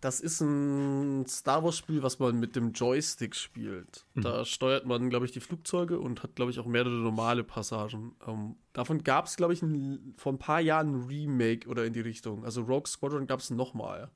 Das 0.00 0.20
ist 0.20 0.40
ein 0.40 1.26
Star 1.26 1.62
Wars-Spiel, 1.62 2.02
was 2.02 2.18
man 2.18 2.40
mit 2.40 2.56
dem 2.56 2.72
Joystick 2.72 3.36
spielt. 3.36 4.06
Mhm. 4.14 4.22
Da 4.22 4.44
steuert 4.46 4.86
man, 4.86 5.10
glaube 5.10 5.26
ich, 5.26 5.32
die 5.32 5.40
Flugzeuge 5.40 5.98
und 5.98 6.22
hat, 6.22 6.36
glaube 6.36 6.50
ich, 6.50 6.58
auch 6.58 6.64
mehrere 6.64 6.94
normale 6.94 7.44
Passagen. 7.44 8.12
Ähm, 8.26 8.56
davon 8.72 9.04
gab 9.04 9.26
es, 9.26 9.36
glaube 9.36 9.52
ich, 9.52 9.60
ein, 9.60 10.14
vor 10.16 10.32
ein 10.32 10.38
paar 10.38 10.60
Jahren 10.60 10.94
ein 10.94 11.06
Remake 11.06 11.68
oder 11.68 11.84
in 11.84 11.92
die 11.92 12.00
Richtung. 12.00 12.46
Also 12.46 12.62
Rogue 12.62 12.86
Squadron 12.86 13.26
gab 13.26 13.40
es 13.40 13.50
nochmal. 13.50 14.10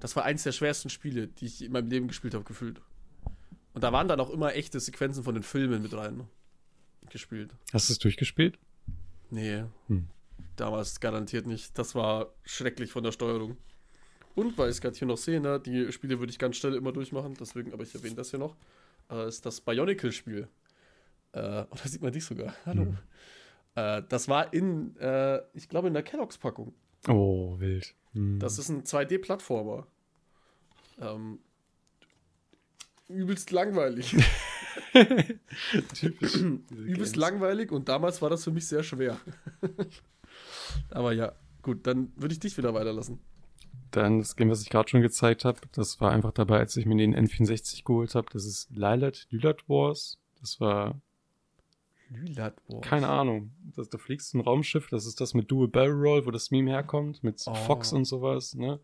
Das 0.00 0.16
war 0.16 0.24
eins 0.24 0.42
der 0.42 0.52
schwersten 0.52 0.90
Spiele, 0.90 1.28
die 1.28 1.46
ich 1.46 1.64
in 1.64 1.72
meinem 1.72 1.88
Leben 1.88 2.08
gespielt 2.08 2.34
habe, 2.34 2.44
gefühlt. 2.44 2.82
Und 3.72 3.84
da 3.84 3.92
waren 3.92 4.08
dann 4.08 4.20
auch 4.20 4.30
immer 4.30 4.54
echte 4.54 4.80
Sequenzen 4.80 5.24
von 5.24 5.34
den 5.34 5.42
Filmen 5.44 5.82
mit 5.82 5.94
rein 5.94 6.24
gespielt. 7.10 7.50
Hast 7.72 7.88
du 7.88 7.92
es 7.92 7.98
durchgespielt? 7.98 8.58
Nee. 9.30 9.64
Hm. 9.88 10.08
Damals 10.56 11.00
garantiert 11.00 11.46
nicht. 11.46 11.76
Das 11.78 11.94
war 11.94 12.32
schrecklich 12.44 12.90
von 12.90 13.04
der 13.04 13.12
Steuerung. 13.12 13.56
Und 14.34 14.56
weil 14.58 14.68
ich 14.68 14.76
es 14.76 14.80
gerade 14.80 14.96
hier 14.96 15.08
noch 15.08 15.16
sehe, 15.16 15.40
ne, 15.40 15.58
die 15.58 15.90
Spiele 15.92 16.18
würde 16.18 16.30
ich 16.30 16.38
ganz 16.38 16.56
schnell 16.56 16.74
immer 16.74 16.92
durchmachen, 16.92 17.34
deswegen, 17.40 17.72
aber 17.72 17.82
ich 17.82 17.94
erwähne 17.94 18.16
das 18.16 18.30
hier 18.30 18.38
noch, 18.38 18.54
äh, 19.10 19.26
ist 19.26 19.46
das 19.46 19.60
Bionicle-Spiel. 19.62 20.48
Äh, 21.32 21.38
oder 21.70 21.88
sieht 21.88 22.02
man 22.02 22.12
dich 22.12 22.24
sogar? 22.24 22.54
Hallo. 22.66 22.82
Hm. 22.82 22.98
Äh, 23.76 24.02
das 24.08 24.28
war 24.28 24.52
in, 24.52 24.96
äh, 24.98 25.40
ich 25.54 25.68
glaube, 25.68 25.88
in 25.88 25.94
der 25.94 26.02
Kelloggs-Packung. 26.02 26.74
Oh, 27.08 27.58
wild. 27.58 27.94
Hm. 28.12 28.38
Das 28.38 28.58
ist 28.58 28.68
ein 28.68 28.84
2D-Plattformer. 28.84 29.86
Ähm, 31.00 31.38
übelst 33.08 33.50
langweilig. 33.50 34.16
Typisch. 35.94 36.36
übelst 36.70 37.16
langweilig 37.16 37.72
und 37.72 37.88
damals 37.88 38.20
war 38.22 38.30
das 38.30 38.44
für 38.44 38.50
mich 38.50 38.66
sehr 38.66 38.82
schwer. 38.82 39.18
Aber 40.90 41.12
ja, 41.12 41.32
gut, 41.62 41.86
dann 41.86 42.12
würde 42.16 42.32
ich 42.32 42.40
dich 42.40 42.56
wieder 42.56 42.74
weiterlassen. 42.74 43.18
Dann 43.90 44.18
das 44.18 44.36
Game, 44.36 44.50
was 44.50 44.62
ich 44.62 44.68
gerade 44.70 44.88
schon 44.88 45.00
gezeigt 45.00 45.44
habe, 45.44 45.60
das 45.72 46.00
war 46.00 46.10
einfach 46.12 46.32
dabei, 46.32 46.58
als 46.58 46.76
ich 46.76 46.86
mir 46.86 46.96
den 46.96 47.14
N64 47.14 47.84
geholt 47.84 48.14
habe. 48.14 48.26
Das 48.32 48.44
ist 48.44 48.68
Lilat, 48.70 49.26
Lylat 49.30 49.68
Wars. 49.68 50.18
Das 50.40 50.60
war 50.60 51.00
Lylat 52.10 52.54
Wars. 52.68 52.82
Keine 52.86 53.08
Ahnung. 53.08 53.52
Das, 53.76 53.88
da 53.88 53.98
fliegst 53.98 54.32
du 54.34 54.38
ein 54.38 54.40
Raumschiff, 54.42 54.88
das 54.88 55.06
ist 55.06 55.20
das 55.20 55.34
mit 55.34 55.50
Dual 55.50 55.68
Barrel 55.68 55.92
Roll, 55.92 56.26
wo 56.26 56.30
das 56.30 56.50
Meme 56.50 56.70
herkommt, 56.70 57.22
mit 57.22 57.42
Oh. 57.46 57.54
Fox 57.54 57.92
und 57.92 58.04
sowas, 58.04 58.54
ne? 58.54 58.80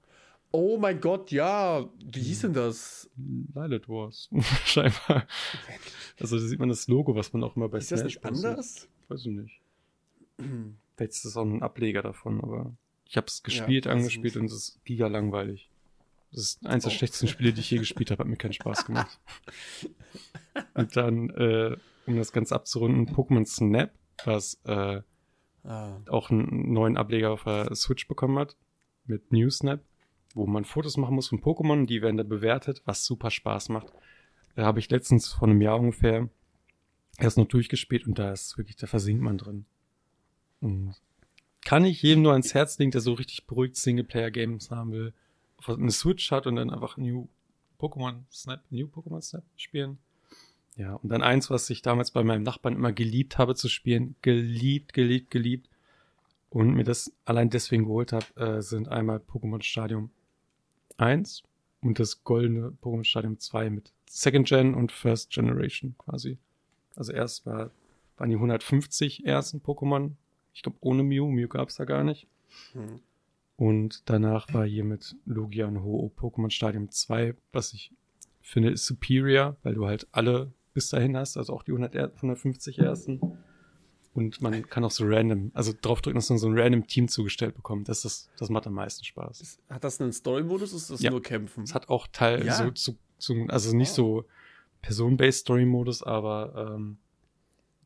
Oh 0.52 0.76
mein 0.78 1.00
Gott, 1.00 1.30
ja. 1.30 1.88
Wie 2.04 2.20
hieß 2.22 2.42
denn 2.42 2.52
das? 2.52 3.10
Lilat 3.16 3.88
Wars. 3.88 4.28
Scheinbar. 4.64 5.26
Also 6.20 6.36
da 6.38 6.42
sieht 6.46 6.58
man 6.58 6.68
das 6.68 6.88
Logo, 6.88 7.16
was 7.16 7.32
man 7.32 7.42
auch 7.42 7.56
immer 7.56 7.68
bei 7.68 7.78
Ist 7.78 7.90
das 7.90 8.00
Smash 8.00 8.14
nicht 8.16 8.22
Bros. 8.22 8.36
sieht. 8.38 8.46
anders? 8.50 8.88
Weiß 9.08 9.20
ich 9.26 9.32
nicht. 9.32 9.60
Vielleicht 10.96 11.12
ist 11.12 11.24
das 11.24 11.36
auch 11.36 11.44
ein 11.44 11.62
Ableger 11.62 12.02
davon, 12.02 12.40
aber 12.42 12.74
ich 13.08 13.16
habe 13.16 13.26
es 13.26 13.42
gespielt, 13.42 13.86
ich 13.86 13.92
angespielt 13.92 14.34
nicht. 14.34 14.36
und 14.36 14.46
es 14.46 14.52
ist 14.54 14.84
giga 14.84 15.06
langweilig. 15.06 15.68
Das 16.32 16.42
ist 16.42 16.66
eins 16.66 16.84
der 16.84 16.92
Oh. 16.92 16.96
schlechtesten 16.96 17.28
Spiele, 17.28 17.52
die 17.52 17.60
ich 17.60 17.70
je 17.70 17.78
gespielt 17.78 18.10
habe, 18.10 18.20
hat 18.22 18.28
mir 18.28 18.36
keinen 18.36 18.52
Spaß 18.54 18.84
gemacht. 18.86 19.20
und 20.74 20.96
dann, 20.96 21.30
äh, 21.30 21.76
um 22.06 22.16
das 22.16 22.32
Ganze 22.32 22.54
abzurunden, 22.54 23.14
Pokémon 23.14 23.46
Snap, 23.46 23.92
was 24.24 24.58
äh, 24.64 25.00
Ah. 25.64 25.96
auch 26.08 26.30
einen 26.30 26.72
neuen 26.72 26.96
Ableger 26.96 27.30
auf 27.30 27.44
der 27.44 27.72
Switch 27.76 28.08
bekommen 28.08 28.36
hat, 28.38 28.56
mit 29.06 29.30
New 29.30 29.48
Snap, 29.48 29.80
wo 30.34 30.46
man 30.46 30.64
Fotos 30.64 30.96
machen 30.96 31.14
muss 31.14 31.28
von 31.28 31.40
Pokémon, 31.40 31.86
die 31.86 32.02
werden 32.02 32.16
da 32.16 32.22
bewertet, 32.22 32.82
was 32.84 33.04
super 33.04 33.30
Spaß 33.30 33.68
macht. 33.68 33.92
Da 34.54 34.64
habe 34.64 34.78
ich 34.78 34.90
letztens 34.90 35.32
vor 35.32 35.48
einem 35.48 35.60
Jahr 35.60 35.78
ungefähr 35.78 36.28
erst 37.18 37.38
noch 37.38 37.46
durchgespielt 37.46 38.06
und 38.06 38.18
da 38.18 38.32
ist 38.32 38.56
wirklich, 38.58 38.76
da 38.76 38.86
versinkt 38.86 39.22
man 39.22 39.38
drin. 39.38 39.64
Und 40.60 40.94
kann 41.64 41.84
ich 41.84 42.02
jedem 42.02 42.22
nur 42.22 42.32
ans 42.32 42.54
Herz 42.54 42.78
legen, 42.78 42.90
der 42.90 43.00
so 43.00 43.12
richtig 43.12 43.46
beruhigt 43.46 43.76
Singleplayer-Games 43.76 44.70
haben 44.70 44.92
will, 44.92 45.12
eine 45.66 45.92
Switch 45.92 46.30
hat 46.30 46.46
und 46.46 46.56
dann 46.56 46.70
einfach 46.70 46.96
New 46.96 47.28
Pokémon 47.78 48.22
Snap, 48.30 48.62
New 48.70 48.86
Pokémon 48.86 49.20
Snap 49.20 49.44
spielen. 49.56 49.98
Ja, 50.76 50.94
und 50.94 51.10
dann 51.10 51.22
eins, 51.22 51.50
was 51.50 51.68
ich 51.70 51.82
damals 51.82 52.10
bei 52.10 52.24
meinem 52.24 52.42
Nachbarn 52.42 52.74
immer 52.74 52.92
geliebt 52.92 53.38
habe 53.38 53.54
zu 53.54 53.68
spielen. 53.68 54.16
Geliebt, 54.22 54.92
geliebt, 54.94 55.30
geliebt. 55.30 55.68
Und 56.48 56.74
mir 56.74 56.84
das 56.84 57.12
allein 57.24 57.50
deswegen 57.50 57.84
geholt 57.84 58.12
habe, 58.12 58.26
äh, 58.36 58.62
sind 58.62 58.88
einmal 58.88 59.18
Pokémon 59.18 59.62
Stadium 59.62 60.10
1 60.98 61.42
und 61.82 61.98
das 61.98 62.24
goldene 62.24 62.76
Pokémon 62.82 63.04
Stadium 63.04 63.38
2 63.38 63.70
mit 63.70 63.92
Second 64.08 64.46
Gen 64.48 64.74
und 64.74 64.92
First 64.92 65.30
Generation 65.30 65.94
quasi. 65.98 66.38
Also 66.96 67.12
erst 67.12 67.46
war, 67.46 67.70
waren 68.16 68.28
die 68.30 68.36
150 68.36 69.24
ersten 69.26 69.60
Pokémon. 69.60 70.12
Ich 70.54 70.62
glaube 70.62 70.76
ohne 70.80 71.02
Mew. 71.02 71.26
Mew 71.30 71.48
gab's 71.48 71.76
da 71.76 71.84
gar 71.84 72.04
nicht. 72.04 72.26
Hm. 72.72 73.00
Und 73.56 74.02
danach 74.10 74.52
war 74.52 74.66
hier 74.66 74.84
mit 74.84 75.16
Lugia 75.24 75.66
und 75.66 75.82
Ho-Oh 75.82 76.10
Pokémon 76.18 76.50
Stadium 76.50 76.90
2, 76.90 77.34
was 77.52 77.72
ich 77.72 77.92
finde, 78.40 78.70
ist 78.70 78.86
superior, 78.86 79.56
weil 79.62 79.74
du 79.74 79.86
halt 79.86 80.06
alle 80.12 80.52
bis 80.74 80.88
dahin 80.88 81.16
hast, 81.16 81.36
also 81.36 81.52
auch 81.52 81.62
die 81.62 81.72
100, 81.72 81.94
er- 81.94 82.12
150 82.14 82.78
ersten. 82.78 83.20
Und 84.14 84.42
man 84.42 84.68
kann 84.68 84.84
auch 84.84 84.90
so 84.90 85.04
random, 85.06 85.50
also 85.54 85.72
draufdrücken, 85.80 86.16
dass 86.18 86.28
man 86.28 86.38
so 86.38 86.46
ein 86.48 86.58
random 86.58 86.86
Team 86.86 87.08
zugestellt 87.08 87.54
bekommt. 87.54 87.88
Das, 87.88 88.04
ist, 88.04 88.28
das 88.38 88.50
macht 88.50 88.66
am 88.66 88.74
meisten 88.74 89.04
Spaß. 89.04 89.58
Hat 89.70 89.84
das 89.84 90.00
einen 90.00 90.12
Story-Modus? 90.12 90.74
Ist 90.74 90.90
das 90.90 91.00
Ja. 91.00 91.10
nur 91.10 91.22
Kämpfen? 91.22 91.64
Es 91.64 91.74
hat 91.74 91.88
auch 91.88 92.06
Teil, 92.08 92.44
Ja. 92.44 92.52
so, 92.54 92.70
zu, 92.72 92.96
zu, 93.18 93.46
also 93.48 93.74
nicht 93.74 93.92
Oh. 93.92 93.94
so 93.94 94.24
Person-Based 94.82 95.40
Story-Modus, 95.40 96.02
aber 96.02 96.74
ähm, 96.74 96.98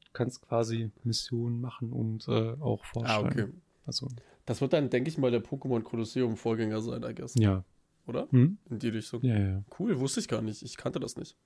du 0.05 0.09
kannst 0.15 0.43
quasi 0.43 0.91
Missionen 1.05 1.61
machen 1.61 1.93
und 1.93 2.27
äh, 2.27 2.55
auch 2.61 2.83
ah, 2.83 2.89
vorstellen. 2.93 3.27
okay. 3.27 3.47
Also, 3.87 4.09
Das 4.47 4.61
wird 4.61 4.73
dann, 4.73 4.91
denke 4.91 5.09
ich 5.11 5.19
mal, 5.19 5.31
der 5.31 5.45
Pokémon 5.45 5.83
Kolosseum-Vorgänger 5.83 6.81
sein, 6.81 7.05
I 7.05 7.15
guess. 7.15 7.35
ja. 7.37 7.63
Oder? 8.09 8.29
Hm? 8.31 8.59
In 8.71 8.79
die 8.79 8.89
Richtung. 8.89 9.21
Ja, 9.25 9.37
ja. 9.39 9.63
Cool, 9.79 9.99
wusste 9.99 10.21
ich 10.21 10.29
gar 10.29 10.41
nicht. 10.41 10.63
Ich 10.63 10.77
kannte 10.77 11.01
das 11.01 11.17
nicht. 11.17 11.37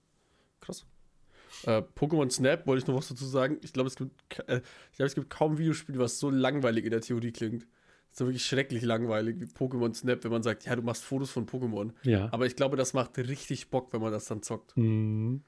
Krass. 0.61 0.85
Äh, 1.65 1.83
Pokémon 1.97 2.31
Snap 2.31 2.67
wollte 2.67 2.83
ich 2.83 2.89
noch 2.89 2.97
was 2.97 3.09
dazu 3.09 3.27
sagen. 3.27 3.59
Ich 3.63 3.73
glaube, 3.73 3.89
es 3.89 3.97
gibt, 3.97 4.13
äh, 4.49 4.61
ich 4.91 4.97
glaube, 4.97 5.07
es 5.07 5.15
gibt 5.15 5.31
kaum 5.31 5.53
ein 5.53 5.59
Videospiel, 5.59 5.99
was 5.99 6.19
so 6.19 6.31
langweilig 6.31 6.85
in 6.85 6.91
der 6.91 7.01
Theorie 7.01 7.33
klingt. 7.33 7.67
So 8.13 8.27
wirklich 8.27 8.45
schrecklich 8.45 8.83
langweilig 8.83 9.41
wie 9.41 9.45
Pokémon 9.45 9.95
Snap, 9.95 10.25
wenn 10.25 10.33
man 10.33 10.43
sagt, 10.43 10.65
ja, 10.65 10.75
du 10.75 10.83
machst 10.83 11.05
Fotos 11.05 11.31
von 11.31 11.47
Pokémon. 11.47 11.93
Ja. 12.03 12.29
Aber 12.33 12.47
ich 12.47 12.57
glaube, 12.57 12.77
das 12.77 12.93
macht 12.93 13.17
richtig 13.19 13.71
Bock, 13.71 13.93
wenn 13.93 14.01
man 14.01 14.11
das 14.13 14.25
dann 14.25 14.43
zockt. 14.43 14.77
Mhm. 14.77 15.43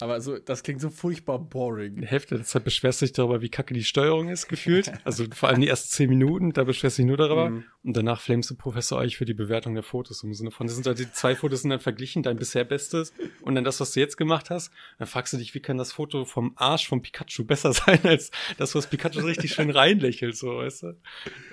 Aber 0.00 0.12
also, 0.12 0.38
das 0.38 0.62
klingt 0.62 0.82
so 0.82 0.90
furchtbar 0.90 1.38
Die 1.38 1.48
boring. 1.48 2.02
Hälfte 2.02 2.34
der 2.34 2.44
Zeit 2.44 2.64
beschwerst 2.64 3.00
du 3.00 3.06
dich 3.06 3.14
darüber, 3.14 3.40
wie 3.40 3.48
kacke 3.48 3.72
die 3.72 3.84
Steuerung 3.84 4.28
ist, 4.28 4.46
gefühlt. 4.48 4.92
Also 5.04 5.24
vor 5.32 5.48
allem 5.48 5.60
die 5.60 5.68
ersten 5.68 5.88
zehn 5.88 6.08
Minuten, 6.10 6.52
da 6.52 6.64
beschwerst 6.64 6.98
du 6.98 7.02
dich 7.02 7.08
nur 7.08 7.16
darüber. 7.16 7.50
Mhm. 7.50 7.64
Und 7.84 7.96
danach 7.96 8.20
flamest 8.20 8.50
du 8.50 8.56
Professor 8.56 9.00
Eich 9.00 9.16
für 9.16 9.24
die 9.24 9.34
Bewertung 9.34 9.74
der 9.74 9.82
Fotos. 9.82 10.22
Im 10.22 10.34
Sinne 10.34 10.50
von, 10.50 10.66
das 10.66 10.74
sind 10.74 10.86
halt 10.86 10.98
die 10.98 11.10
zwei 11.12 11.36
Fotos 11.36 11.62
sind 11.62 11.70
dann 11.70 11.80
verglichen, 11.80 12.22
dein 12.22 12.36
bisher 12.36 12.64
Bestes 12.64 13.12
und 13.40 13.54
dann 13.54 13.64
das, 13.64 13.80
was 13.80 13.92
du 13.92 14.00
jetzt 14.00 14.16
gemacht 14.16 14.50
hast. 14.50 14.70
Dann 14.98 15.06
fragst 15.06 15.32
du 15.32 15.38
dich, 15.38 15.54
wie 15.54 15.60
kann 15.60 15.78
das 15.78 15.92
Foto 15.92 16.24
vom 16.24 16.52
Arsch 16.56 16.88
vom 16.88 17.00
Pikachu 17.00 17.44
besser 17.44 17.72
sein, 17.72 18.00
als 18.04 18.30
das, 18.58 18.74
was 18.74 18.88
Pikachu 18.88 19.20
so 19.20 19.26
richtig 19.26 19.54
schön 19.54 19.70
reinlächelt, 19.70 20.36
so, 20.36 20.58
weißt 20.58 20.82
du? 20.82 20.96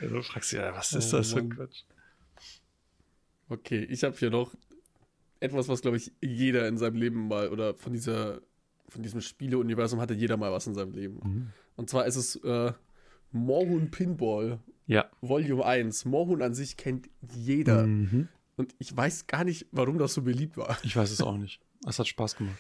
Also 0.02 0.22
fragst 0.24 0.52
du 0.52 0.58
ja, 0.58 0.74
was 0.74 0.92
ist 0.94 1.14
Oh 1.14 1.18
das 1.18 1.34
für 1.34 1.40
ein 1.40 1.48
Mann. 1.50 1.58
Quatsch? 1.58 1.84
Okay, 3.50 3.88
ich 3.90 4.04
habe 4.04 4.18
hier 4.18 4.32
noch 4.32 4.52
etwas, 5.44 5.68
was, 5.68 5.82
glaube 5.82 5.98
ich, 5.98 6.12
jeder 6.22 6.68
in 6.68 6.78
seinem 6.78 6.96
Leben 6.96 7.28
mal 7.28 7.50
oder 7.50 7.76
von 7.76 7.94
dieser, 7.94 8.42
von 8.88 9.04
diesem 9.04 9.22
Spieleuniversum 9.22 10.00
hatte 10.00 10.14
jeder 10.14 10.38
mal 10.38 10.52
was 10.52 10.68
in 10.68 10.74
seinem 10.74 10.94
Leben. 10.94 11.20
Mhm. 11.24 11.48
Und 11.76 11.90
zwar 11.90 12.06
ist 12.06 12.16
es 12.16 12.36
äh, 12.38 12.72
Morhun 13.32 13.92
Pinball 13.92 14.60
Ja. 14.88 15.10
Volume 15.22 15.66
1. 15.66 16.06
Morhun 16.06 16.42
an 16.42 16.54
sich 16.54 16.78
kennt 16.78 17.10
jeder. 17.36 17.86
Mhm. 17.88 18.30
Und 18.56 18.74
ich 18.78 18.96
weiß 18.96 19.28
gar 19.28 19.44
nicht, 19.44 19.68
warum 19.72 19.98
das 19.98 20.14
so 20.14 20.22
beliebt 20.22 20.56
war. 20.58 20.78
Ich 20.84 20.96
weiß 20.96 21.12
es 21.12 21.22
auch 21.22 21.38
nicht. 21.38 21.60
Es 21.88 22.00
hat 22.00 22.08
Spaß 22.08 22.36
gemacht. 22.36 22.58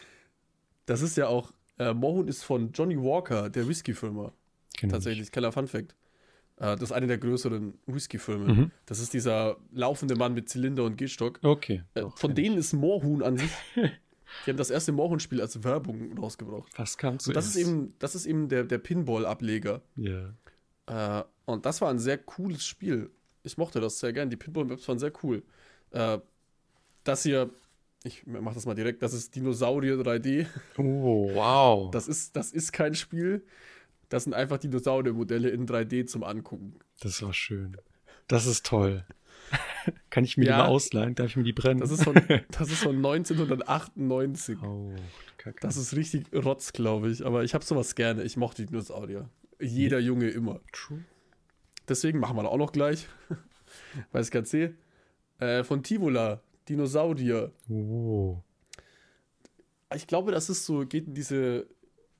Das 0.85 1.01
ist 1.01 1.15
ja 1.15 1.27
auch, 1.27 1.53
äh, 1.77 1.93
Morhun 1.93 2.27
ist 2.27 2.43
von 2.43 2.71
Johnny 2.73 2.97
Walker, 2.97 3.49
der 3.49 3.67
Whisky-Firma. 3.67 4.33
Tatsächlich, 4.89 5.31
kleiner 5.31 5.51
Fun-Fact. 5.51 5.91
Äh, 5.91 5.95
das 6.57 6.81
ist 6.83 6.91
eine 6.91 7.07
der 7.07 7.17
größeren 7.17 7.73
Whisky-Firmen. 7.87 8.57
Mhm. 8.57 8.71
Das 8.85 8.99
ist 8.99 9.13
dieser 9.13 9.57
laufende 9.71 10.15
Mann 10.15 10.33
mit 10.33 10.49
Zylinder 10.49 10.83
und 10.83 10.97
Gehstock. 10.97 11.39
Okay. 11.43 11.83
Äh, 11.93 12.01
Doch, 12.01 12.17
von 12.17 12.35
denen 12.35 12.57
ist 12.57 12.73
Morhun 12.73 13.23
an 13.23 13.37
sich. 13.37 13.51
Die 14.45 14.49
haben 14.49 14.57
das 14.57 14.69
erste 14.71 14.91
Morhun-Spiel 14.91 15.41
als 15.41 15.63
Werbung 15.63 16.17
rausgebracht. 16.17 16.71
Was 16.77 16.97
kam 16.97 17.13
Und 17.13 17.21
zuerst? 17.21 17.37
das 17.37 17.45
ist 17.47 17.55
eben, 17.55 17.93
das 17.99 18.15
ist 18.15 18.25
eben 18.25 18.49
der, 18.49 18.63
der 18.63 18.79
Pinball-Ableger. 18.79 19.81
Ja. 19.95 20.33
Äh, 21.19 21.23
und 21.45 21.65
das 21.65 21.81
war 21.81 21.89
ein 21.89 21.99
sehr 21.99 22.17
cooles 22.17 22.65
Spiel. 22.65 23.11
Ich 23.43 23.57
mochte 23.57 23.79
das 23.79 23.99
sehr 23.99 24.13
gern. 24.13 24.29
Die 24.29 24.37
Pinball-Maps 24.37 24.87
waren 24.87 24.99
sehr 24.99 25.11
cool. 25.23 25.43
Äh, 25.91 26.19
das 27.03 27.23
hier, 27.23 27.49
ich 28.03 28.25
mach 28.25 28.53
das 28.53 28.65
mal 28.65 28.73
direkt, 28.73 29.03
das 29.03 29.13
ist 29.13 29.35
Dinosaurier 29.35 29.95
3D. 29.97 30.47
Oh, 30.77 31.29
wow. 31.33 31.91
Das 31.91 32.07
ist, 32.07 32.35
das 32.35 32.51
ist 32.51 32.71
kein 32.71 32.95
Spiel. 32.95 33.45
Das 34.13 34.25
sind 34.25 34.35
einfach 34.35 34.59
Dinosaurier-Modelle 34.59 35.49
in 35.49 35.65
3D 35.65 36.05
zum 36.05 36.23
Angucken. 36.23 36.75
Das 36.99 37.23
war 37.23 37.33
schön. 37.33 37.77
Das 38.27 38.45
ist 38.45 38.63
toll. 38.63 39.03
Kann 40.11 40.23
ich 40.23 40.37
mir 40.37 40.45
Ja. 40.45 40.51
die 40.57 40.61
mal 40.61 40.67
ausleihen? 40.67 41.15
Darf 41.15 41.29
ich 41.29 41.35
mir 41.35 41.41
die 41.43 41.51
brennen? 41.51 41.79
Das 41.79 41.89
ist 41.89 42.03
von, 42.03 42.13
das 42.51 42.69
ist 42.69 42.83
von 42.83 42.95
1998. 42.97 44.61
oh, 44.61 44.93
Kacke. 45.37 45.57
Das 45.61 45.77
ist 45.77 45.95
richtig 45.95 46.27
Rotz, 46.31 46.73
glaube 46.73 47.09
ich. 47.09 47.25
Aber 47.25 47.43
ich 47.43 47.55
habe 47.55 47.65
sowas 47.65 47.95
gerne. 47.95 48.21
Ich 48.21 48.37
mochte 48.37 48.61
die 48.61 48.67
Dinosaurier. 48.67 49.31
Jeder 49.59 49.97
Junge 49.97 50.29
immer. 50.29 50.59
true. 50.71 51.03
Deswegen 51.89 52.19
machen 52.19 52.37
wir 52.37 52.47
auch 52.47 52.57
noch 52.57 52.71
gleich. 52.71 53.07
Weil 54.11 54.21
ich 54.21 54.47
sehe. 54.47 54.75
Äh, 55.39 55.63
von 55.63 55.81
Tivola, 55.81 56.43
Dinosaurier. 56.69 57.51
Oh. 57.67 58.43
Ich 59.95 60.05
glaube, 60.05 60.31
das 60.31 60.51
ist 60.51 60.67
so, 60.67 60.85
geht 60.85 61.07
in 61.07 61.15
diese 61.15 61.65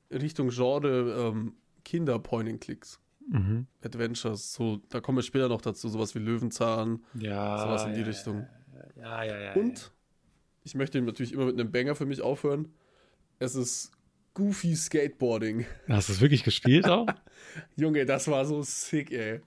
Richtung 0.10 0.49
Genre 0.49 1.29
ähm, 1.32 1.53
Kinder-Point-and-Clicks. 1.83 2.99
Mhm. 3.29 3.67
Adventures. 3.83 4.53
So, 4.53 4.81
da 4.89 4.99
kommen 4.99 5.17
wir 5.17 5.23
später 5.23 5.47
noch 5.49 5.61
dazu. 5.61 5.87
Sowas 5.89 6.13
wie 6.15 6.19
Löwenzahn. 6.19 7.03
Ja. 7.13 7.57
Sowas 7.57 7.85
in 7.85 7.93
die 7.93 8.01
ja, 8.01 8.05
Richtung. 8.07 8.47
Ja, 8.97 9.23
Ja, 9.23 9.23
ja, 9.23 9.39
ja. 9.39 9.53
Und 9.53 9.91
ich 10.63 10.75
möchte 10.75 11.01
natürlich 11.01 11.33
immer 11.33 11.45
mit 11.45 11.59
einem 11.59 11.71
Banger 11.71 11.95
für 11.95 12.05
mich 12.05 12.21
aufhören. 12.21 12.69
Es 13.39 13.55
ist 13.55 13.91
Goofy 14.33 14.75
Skateboarding. 14.75 15.65
Hast 15.87 16.09
du 16.09 16.13
es 16.13 16.21
wirklich 16.21 16.43
gespielt 16.43 16.85
auch? 16.87 17.07
Junge, 17.75 18.05
das 18.05 18.27
war 18.27 18.45
so 18.45 18.61
sick, 18.63 19.11
ey. 19.11 19.41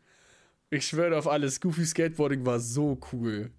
Ich 0.70 0.86
schwöre 0.86 1.16
auf 1.18 1.26
alles, 1.28 1.60
Goofy 1.60 1.84
Skateboarding 1.84 2.44
war 2.46 2.58
so 2.60 2.98
cool. 3.12 3.50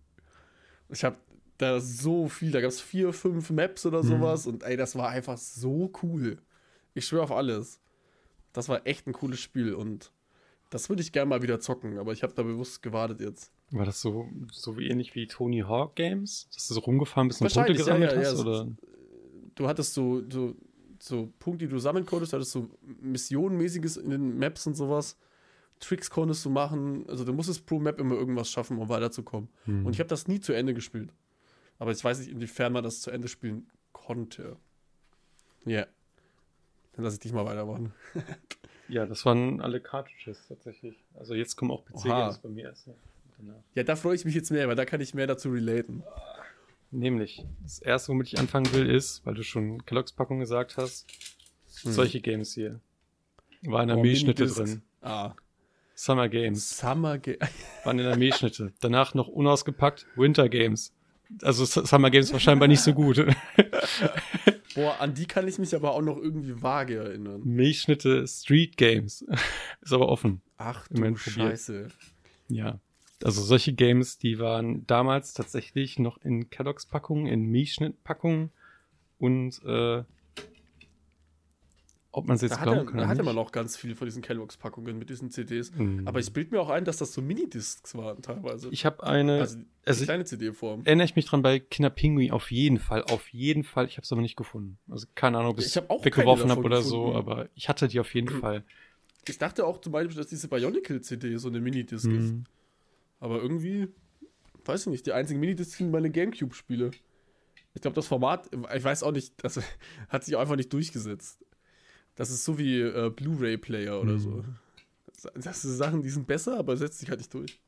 Ich 0.90 1.04
habe 1.04 1.18
da 1.58 1.80
so 1.80 2.28
viel, 2.28 2.52
da 2.52 2.62
gab 2.62 2.70
es 2.70 2.82
vier, 2.82 3.14
fünf 3.14 3.50
Maps 3.50 3.86
oder 3.86 4.04
Mhm. 4.04 4.08
sowas 4.08 4.48
und 4.48 4.64
ey, 4.64 4.78
das 4.78 4.96
war 4.96 5.10
einfach 5.10 5.38
so 5.38 5.92
cool. 6.04 6.38
Ich 6.94 7.06
schwöre 7.06 7.24
auf 7.24 7.32
alles. 7.32 7.80
Das 8.58 8.70
war 8.70 8.88
echt 8.88 9.06
ein 9.06 9.14
cooles 9.14 9.40
Spiel 9.40 9.76
und 9.76 10.12
das 10.72 10.90
würde 10.90 11.04
ich 11.04 11.12
gerne 11.12 11.30
mal 11.30 11.44
wieder 11.44 11.60
zocken, 11.60 12.00
aber 12.00 12.12
ich 12.12 12.24
habe 12.24 12.34
da 12.34 12.42
bewusst 12.42 12.82
gewartet 12.82 13.22
jetzt. 13.22 13.52
War 13.70 13.86
das 13.86 14.02
so, 14.02 14.28
so 14.52 14.80
wie 14.80 14.88
ähnlich 14.88 15.14
wie 15.14 15.28
Tony 15.28 15.60
Hawk 15.60 15.96
Games? 15.96 16.50
Dass 16.56 16.68
du 16.68 16.74
so 16.74 16.80
rumgefahren 16.80 17.28
bist 17.28 17.40
und 17.40 17.54
Punkte 17.54 17.74
ja, 17.74 17.78
gesammelt 17.78 18.14
ja, 18.14 18.20
ja, 18.20 18.28
hast? 18.28 18.38
so- 18.38 18.42
oder? 18.42 18.68
Du 19.54 19.68
hattest 19.68 19.94
so, 19.94 20.24
so, 20.28 20.56
so 21.00 21.32
Punkte, 21.38 21.66
die 21.66 21.72
du 21.72 21.78
sammeln 21.78 22.08
konntest, 22.08 22.34
du 22.34 22.38
hattest 22.38 22.52
so 22.52 22.68
Missionenmäßiges 23.00 23.98
in 23.98 24.10
den 24.10 24.40
Maps 24.40 24.66
und 24.66 24.74
sowas. 24.74 25.18
Tricks 25.80 26.10
konntest 26.10 26.44
du 26.44 26.50
machen, 26.50 27.08
also 27.08 27.26
du 27.26 27.34
musstest 27.34 27.68
pro 27.68 27.78
Map 27.78 28.00
immer 28.00 28.16
irgendwas 28.16 28.50
schaffen, 28.50 28.80
um 28.80 28.90
weiterzukommen. 28.90 29.50
Hm. 29.66 29.86
Und 29.86 29.94
ich 29.94 30.00
habe 30.00 30.10
das 30.10 30.28
nie 30.28 30.40
zu 30.40 30.54
Ende 30.54 30.74
gespielt. 30.74 31.14
Aber 31.78 31.92
ich 31.92 32.04
weiß 32.04 32.18
nicht, 32.18 32.32
inwiefern 32.32 32.74
man 32.74 32.84
das 32.84 33.02
zu 33.02 33.12
Ende 33.12 33.28
spielen 33.28 33.70
konnte. 33.92 34.58
Ja. 35.64 35.86
Dann 36.98 37.06
lass 37.06 37.14
ich 37.14 37.20
dich 37.22 37.32
mal 37.32 37.46
weitermachen. 37.46 37.94
Ja, 38.90 39.06
das 39.06 39.26
waren 39.26 39.60
alle 39.60 39.82
Cartridges 39.82 40.48
tatsächlich. 40.48 40.96
Also 41.20 41.34
jetzt 41.36 41.58
kommen 41.58 41.72
auch. 41.72 41.84
PC-Games 41.84 42.38
bei 42.38 42.48
mir 42.48 42.64
erst. 42.70 42.88
danach. 43.38 43.56
Ja, 43.76 43.84
da 43.84 43.98
freue 43.98 44.16
ich 44.16 44.24
mich 44.24 44.34
jetzt 44.34 44.50
mehr, 44.50 44.66
weil 44.70 44.78
da 44.78 44.86
kann 44.86 45.02
ich 45.02 45.14
mehr 45.14 45.28
dazu 45.28 45.50
relaten. 45.50 46.04
Nämlich, 46.92 47.44
das 47.64 47.80
erste, 47.80 48.14
womit 48.14 48.28
ich 48.28 48.40
anfangen 48.40 48.72
will, 48.72 48.90
ist, 48.90 49.26
weil 49.26 49.34
du 49.34 49.44
schon 49.44 49.86
Kelloggs 49.86 50.14
Packung 50.14 50.40
gesagt 50.40 50.78
hast, 50.78 51.06
Hm. 51.84 51.92
solche 51.92 52.22
Games 52.22 52.54
hier. 52.54 52.80
War 53.64 53.82
in 53.82 53.90
der 53.90 53.98
Oh, 53.98 54.02
Milchschnitte 54.04 54.48
drin. 54.48 54.82
Ah. 55.02 55.34
Summer 55.94 56.30
Games 56.30 56.78
Summer 56.78 57.18
Game. 57.18 57.40
waren 57.84 58.00
in 58.00 58.06
der 58.06 58.16
Milchschnitte. 58.18 58.72
Danach 58.80 59.14
noch 59.14 59.28
unausgepackt 59.28 60.08
Winter 60.16 60.48
Games. 60.48 60.94
Also 61.42 61.66
Summer 61.66 62.10
Games 62.10 62.32
war 62.32 62.40
scheinbar 62.40 62.70
nicht 62.70 62.80
so 62.82 62.94
gut. 62.94 63.18
Boah, 64.78 65.02
an 65.02 65.16
die 65.16 65.26
kann 65.26 65.48
ich 65.48 65.58
mich 65.58 65.74
aber 65.74 65.94
auch 65.94 66.04
noch 66.04 66.18
irgendwie 66.18 66.62
vage 66.62 66.98
erinnern. 66.98 67.42
Milchschnitte 67.44 68.28
Street 68.28 68.78
Games. 68.78 69.26
ist 69.82 69.92
aber 69.92 70.08
offen. 70.08 70.44
Ach 70.58 70.88
du 70.88 71.02
probiert. 71.02 71.18
Scheiße. 71.18 71.88
Ja. 72.50 72.80
Also 73.24 73.42
solche 73.42 73.74
Games, 73.74 74.20
die 74.20 74.38
waren 74.38 74.86
damals 74.86 75.34
tatsächlich 75.34 75.98
noch 75.98 76.20
in 76.20 76.52
Kelloggs 76.52 76.86
Packungen, 76.86 77.26
in 77.26 77.46
Milchschnittpackungen 77.46 78.52
und 79.18 79.60
äh, 79.66 80.04
ob 82.18 82.28
man 82.28 82.36
es 82.36 82.42
jetzt 82.42 82.56
Da, 82.56 82.64
glauben 82.64 82.80
hatte, 82.80 82.86
kann. 82.92 82.98
da 82.98 83.08
hatte 83.08 83.22
man 83.22 83.38
auch 83.38 83.52
ganz 83.52 83.78
viel 83.78 83.94
von 83.96 84.08
diesen 84.08 84.24
Kelloggs-Packungen 84.24 84.98
mit 84.98 85.12
diesen 85.12 85.30
CDs. 85.30 85.72
Mhm. 85.76 86.08
Aber 86.08 86.20
ich 86.20 86.34
bild 86.34 86.52
mir 86.52 86.60
auch 86.60 86.70
ein, 86.70 86.84
dass 86.84 86.98
das 86.98 87.14
so 87.14 87.22
Minidiscs 87.22 87.94
waren 87.96 88.24
teilweise. 88.24 88.70
ich 88.72 88.88
habe 88.88 89.04
eine, 89.04 89.40
also 89.40 89.60
also 89.86 90.04
kleine 90.04 90.26
CD-Form. 90.26 90.82
erinnere 90.84 91.06
ich 91.06 91.16
mich 91.16 91.26
dran 91.26 91.44
bei 91.44 91.60
Kinderpinguin 91.60 92.32
auf 92.32 92.50
jeden 92.52 92.80
Fall, 92.80 93.04
auf 93.04 93.30
jeden 93.30 93.64
Fall. 93.64 93.86
Ich 93.86 93.98
habe 93.98 94.04
es 94.04 94.12
aber 94.12 94.22
nicht 94.22 94.36
gefunden. 94.36 94.80
Also 94.90 95.06
keine 95.14 95.38
Ahnung, 95.38 95.52
ob 95.52 95.60
ich 95.60 95.68
es 95.68 95.76
weggeworfen 95.76 96.50
habe 96.50 96.64
oder 96.64 96.82
so, 96.82 97.06
gefunden. 97.06 97.18
aber 97.18 97.50
ich 97.54 97.70
hatte 97.70 97.88
die 97.88 98.00
auf 98.00 98.12
jeden 98.16 98.30
Fall. 98.42 98.64
Ich 99.28 99.38
dachte 99.38 99.66
auch 99.68 99.80
zum 99.80 99.92
Beispiel, 99.92 100.16
dass 100.18 100.28
diese 100.28 100.48
Bionicle-CD 100.48 101.38
so 101.38 101.50
eine 101.50 101.60
Minidisc 101.60 102.08
ist. 102.08 102.34
Mhm. 102.34 102.46
Aber 103.20 103.40
irgendwie, 103.42 103.90
weiß 104.66 104.82
ich 104.82 104.88
nicht, 104.88 105.06
die 105.06 105.12
einzigen 105.14 105.40
Minidiscs 105.40 105.78
sind 105.78 105.92
meine 105.92 106.10
Gamecube-Spiele. 106.10 106.90
Ich 107.76 107.82
glaube, 107.82 107.94
das 107.94 108.08
Format, 108.08 108.50
ich 108.76 108.84
weiß 108.84 109.04
auch 109.04 109.12
nicht, 109.12 109.34
das 109.44 109.60
hat 110.10 110.24
sich 110.24 110.36
einfach 110.36 110.56
nicht 110.56 110.74
durchgesetzt. 110.74 111.38
Das 112.18 112.30
ist 112.30 112.44
so 112.44 112.58
wie 112.58 112.82
äh, 112.82 113.10
Blu-ray-Player 113.10 114.00
oder 114.02 114.14
Mhm. 114.14 114.20
so. 114.20 114.46
Das, 115.36 115.62
sind 115.62 115.74
Sachen, 115.76 116.02
die 116.04 116.10
sind 116.10 116.28
besser, 116.28 116.58
aber 116.60 116.76
setzt 116.78 117.00
sich 117.00 117.10
halt 117.10 117.20
nicht 117.20 117.34
durch. 117.34 117.60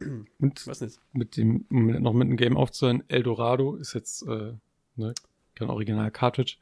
Und 0.38 0.66
weiß 0.66 0.82
nicht. 0.82 1.00
mit 1.12 1.36
dem, 1.36 1.66
um 1.70 1.86
noch 1.86 2.12
mit 2.12 2.28
einem 2.28 2.36
Game 2.36 2.56
aufzuhören, 2.56 3.02
Eldorado 3.08 3.74
ist 3.76 3.92
jetzt 3.94 4.22
äh, 4.22 4.52
ne, 4.96 5.14
kein 5.54 5.68
Original 5.68 6.10
Cartridge. 6.10 6.56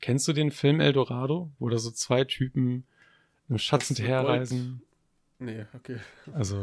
Kennst 0.00 0.28
du 0.28 0.32
den 0.32 0.50
Film 0.50 0.80
Eldorado, 0.80 1.50
wo 1.58 1.68
da 1.70 1.78
so 1.78 1.90
zwei 1.90 2.24
Typen 2.24 2.84
im 3.48 3.56
ist 3.56 3.68
hinterherreisen? 3.70 4.82
Nee, 5.40 5.64
okay. 5.74 5.96
Also, 6.34 6.62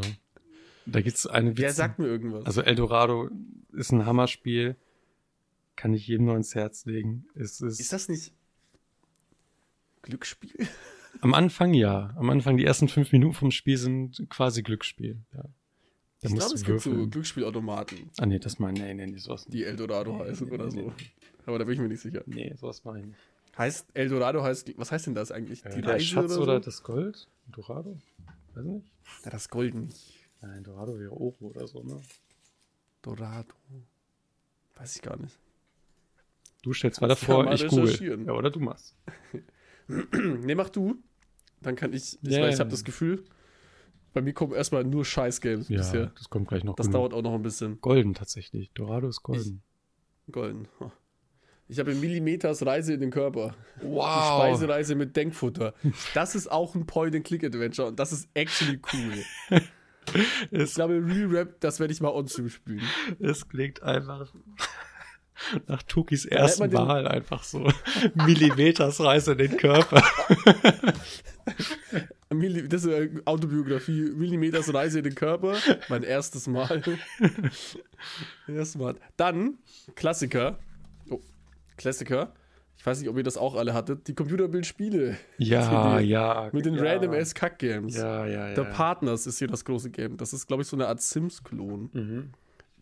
da 0.85 1.01
gibt's 1.01 1.25
eine 1.27 1.53
Der 1.53 1.69
Witz. 1.69 1.75
sagt 1.77 1.99
mir 1.99 2.07
irgendwas. 2.07 2.45
Also 2.45 2.61
Eldorado 2.61 3.29
ist 3.73 3.91
ein 3.91 4.05
Hammerspiel. 4.05 4.75
Kann 5.75 5.93
ich 5.93 6.07
jedem 6.07 6.27
nur 6.27 6.37
ins 6.37 6.55
Herz 6.55 6.85
legen. 6.85 7.25
Es 7.35 7.59
ist, 7.59 7.79
ist 7.79 7.91
das 7.91 8.07
nicht 8.07 8.31
Glücksspiel? 10.05 10.67
am 11.21 11.33
Anfang 11.33 11.73
ja. 11.73 12.13
Am 12.15 12.29
Anfang 12.29 12.57
die 12.57 12.65
ersten 12.65 12.87
fünf 12.87 13.11
Minuten 13.11 13.33
vom 13.33 13.51
Spiel 13.51 13.77
sind 13.77 14.25
quasi 14.29 14.61
Glücksspiel. 14.63 15.17
Ja. 15.33 15.43
Da 16.21 16.29
Ich 16.29 16.35
glaube, 16.35 16.53
es 16.55 16.63
gibt 16.63 16.81
so. 16.81 17.07
Glücksspielautomaten, 17.07 18.09
Ah 18.17 18.25
nee, 18.25 18.39
das 18.39 18.59
meine 18.59 18.79
nee, 18.79 18.93
nee, 18.93 19.07
nee, 19.07 19.17
sowas 19.17 19.45
nicht. 19.47 19.53
die 19.53 19.63
Eldorado 19.63 20.13
Nee, 20.13 20.29
heißen 20.29 20.47
nee, 20.47 20.53
oder 20.53 20.65
nee, 20.67 20.83
so. 20.83 20.93
Aber 21.45 21.59
da 21.59 21.65
bin 21.65 21.73
ich 21.73 21.79
mir 21.79 21.89
nicht 21.89 22.01
sicher. 22.01 22.23
Nee, 22.25 22.53
sowas 22.55 22.83
mache 22.83 22.99
ich 22.99 23.05
nicht. 23.07 23.17
Heißt 23.57 23.87
Eldorado 23.93 24.43
heißt, 24.43 24.77
was 24.77 24.91
heißt 24.91 25.07
denn 25.07 25.15
das 25.15 25.31
eigentlich? 25.31 25.65
Äh, 25.65 25.75
Die 25.75 25.81
der 25.81 25.93
Reise 25.93 26.05
Schatz 26.05 26.31
oder, 26.33 26.43
oder, 26.43 26.53
so? 26.55 26.59
das 26.65 26.83
Gold? 26.83 27.27
Dorado? 27.51 27.97
Weiß 28.53 28.65
nicht. 28.65 28.91
Ja, 29.23 29.31
das 29.31 29.49
Golden. 29.49 29.89
Nein, 30.41 30.63
Dorado 30.63 30.99
wäre 30.99 31.11
Oro 31.11 31.35
oder 31.39 31.67
so, 31.67 31.81
ne? 31.83 32.01
Dorado. 33.01 33.53
Weiß 34.75 34.95
ich 34.95 35.01
gar 35.01 35.17
nicht. 35.17 35.37
Du 36.63 36.73
stellst 36.73 36.99
mal 37.01 37.11
ich 37.11 37.67
google. 37.67 38.25
Ja, 38.25 38.33
oder 38.33 38.49
du 38.49 38.59
machst. 38.59 38.95
nee, 39.87 40.55
mach 40.55 40.69
du. 40.69 40.95
Dann 41.61 41.75
kann 41.75 41.93
ich, 41.93 42.17
ich, 42.21 42.31
weil 42.39 42.53
ich 42.53 42.59
habe 42.59 42.69
das 42.69 42.83
Gefühl, 42.83 43.23
bei 44.13 44.21
mir 44.21 44.33
kommen 44.33 44.53
erstmal 44.53 44.83
nur 44.83 45.03
Scheiß-Games 45.05 45.67
Ja, 45.69 45.77
bisher. 45.77 46.11
das 46.17 46.29
kommt 46.29 46.47
gleich 46.47 46.63
noch. 46.63 46.75
Das 46.75 46.87
genug. 46.87 46.99
dauert 47.01 47.13
auch 47.13 47.21
noch 47.21 47.33
ein 47.33 47.41
bisschen. 47.41 47.79
Golden 47.81 48.13
tatsächlich. 48.13 48.71
Dorado 48.73 49.07
ist 49.07 49.23
golden. 49.23 49.61
Golden. 50.31 50.67
Ich 51.67 51.79
habe 51.79 51.95
Millimeters 51.95 52.63
Reise 52.65 52.93
in 52.93 52.99
den 53.01 53.09
Körper. 53.09 53.55
Die 53.81 53.87
Wow. 53.87 54.37
Speisereise 54.39 54.93
mit 54.95 55.15
Denkfutter. 55.15 55.73
Das 56.13 56.35
ist 56.35 56.51
auch 56.51 56.75
ein 56.75 56.85
Point-and-Click-Adventure 56.85 57.87
und 57.87 57.99
das 57.99 58.11
ist 58.11 58.29
actually 58.33 58.79
cool. 58.93 59.61
Ich 60.51 60.75
glaube, 60.75 61.01
Real 61.03 61.25
Rap, 61.35 61.59
das 61.61 61.79
werde 61.79 61.91
ich 61.91 61.99
mal 61.99 62.11
on-stream 62.11 62.47
spielen. 62.49 62.83
es 63.19 63.47
klingt 63.49 63.81
einfach 63.81 64.31
nach 65.67 65.83
Tukis 65.83 66.25
ersten 66.25 66.71
Wahl 66.73 67.07
einfach 67.07 67.43
so. 67.43 67.67
Millimetersreise 68.15 69.33
in 69.33 69.37
den 69.37 69.57
Körper. 69.57 70.03
Das 72.29 72.83
ist 72.83 72.91
eine 72.91 73.21
Autobiografie. 73.25 74.11
Millimeters 74.15 74.73
Reise 74.73 74.97
in 74.97 75.03
den 75.05 75.15
Körper. 75.15 75.55
Mein 75.89 76.03
erstes 76.03 76.47
Mal. 76.47 76.81
erstes 78.47 78.77
Mal. 78.77 78.95
Dann, 79.15 79.59
Klassiker. 79.95 80.57
Oh, 81.09 81.21
Klassiker. 81.77 82.33
Ich 82.77 82.85
weiß 82.85 82.99
nicht, 82.99 83.09
ob 83.09 83.17
ihr 83.17 83.23
das 83.23 83.37
auch 83.37 83.55
alle 83.55 83.73
hattet. 83.73 84.07
Die 84.07 84.15
Computerbildspiele. 84.15 85.17
Ja, 85.37 85.97
CD. 85.97 86.07
ja. 86.07 86.49
Mit 86.51 86.65
den 86.65 86.75
ja. 86.75 86.83
Random 86.83 87.13
Ass 87.13 87.33
Kack 87.33 87.59
Games. 87.59 87.95
Ja, 87.95 88.25
ja, 88.25 88.49
ja. 88.49 88.55
The 88.55 88.63
Partners 88.75 89.27
ist 89.27 89.39
hier 89.39 89.47
das 89.47 89.63
große 89.63 89.91
Game. 89.91 90.17
Das 90.17 90.33
ist, 90.33 90.47
glaube 90.47 90.63
ich, 90.63 90.67
so 90.67 90.75
eine 90.75 90.87
Art 90.87 91.01
Sims-Klon. 91.01 91.89
Mhm. 91.93 92.29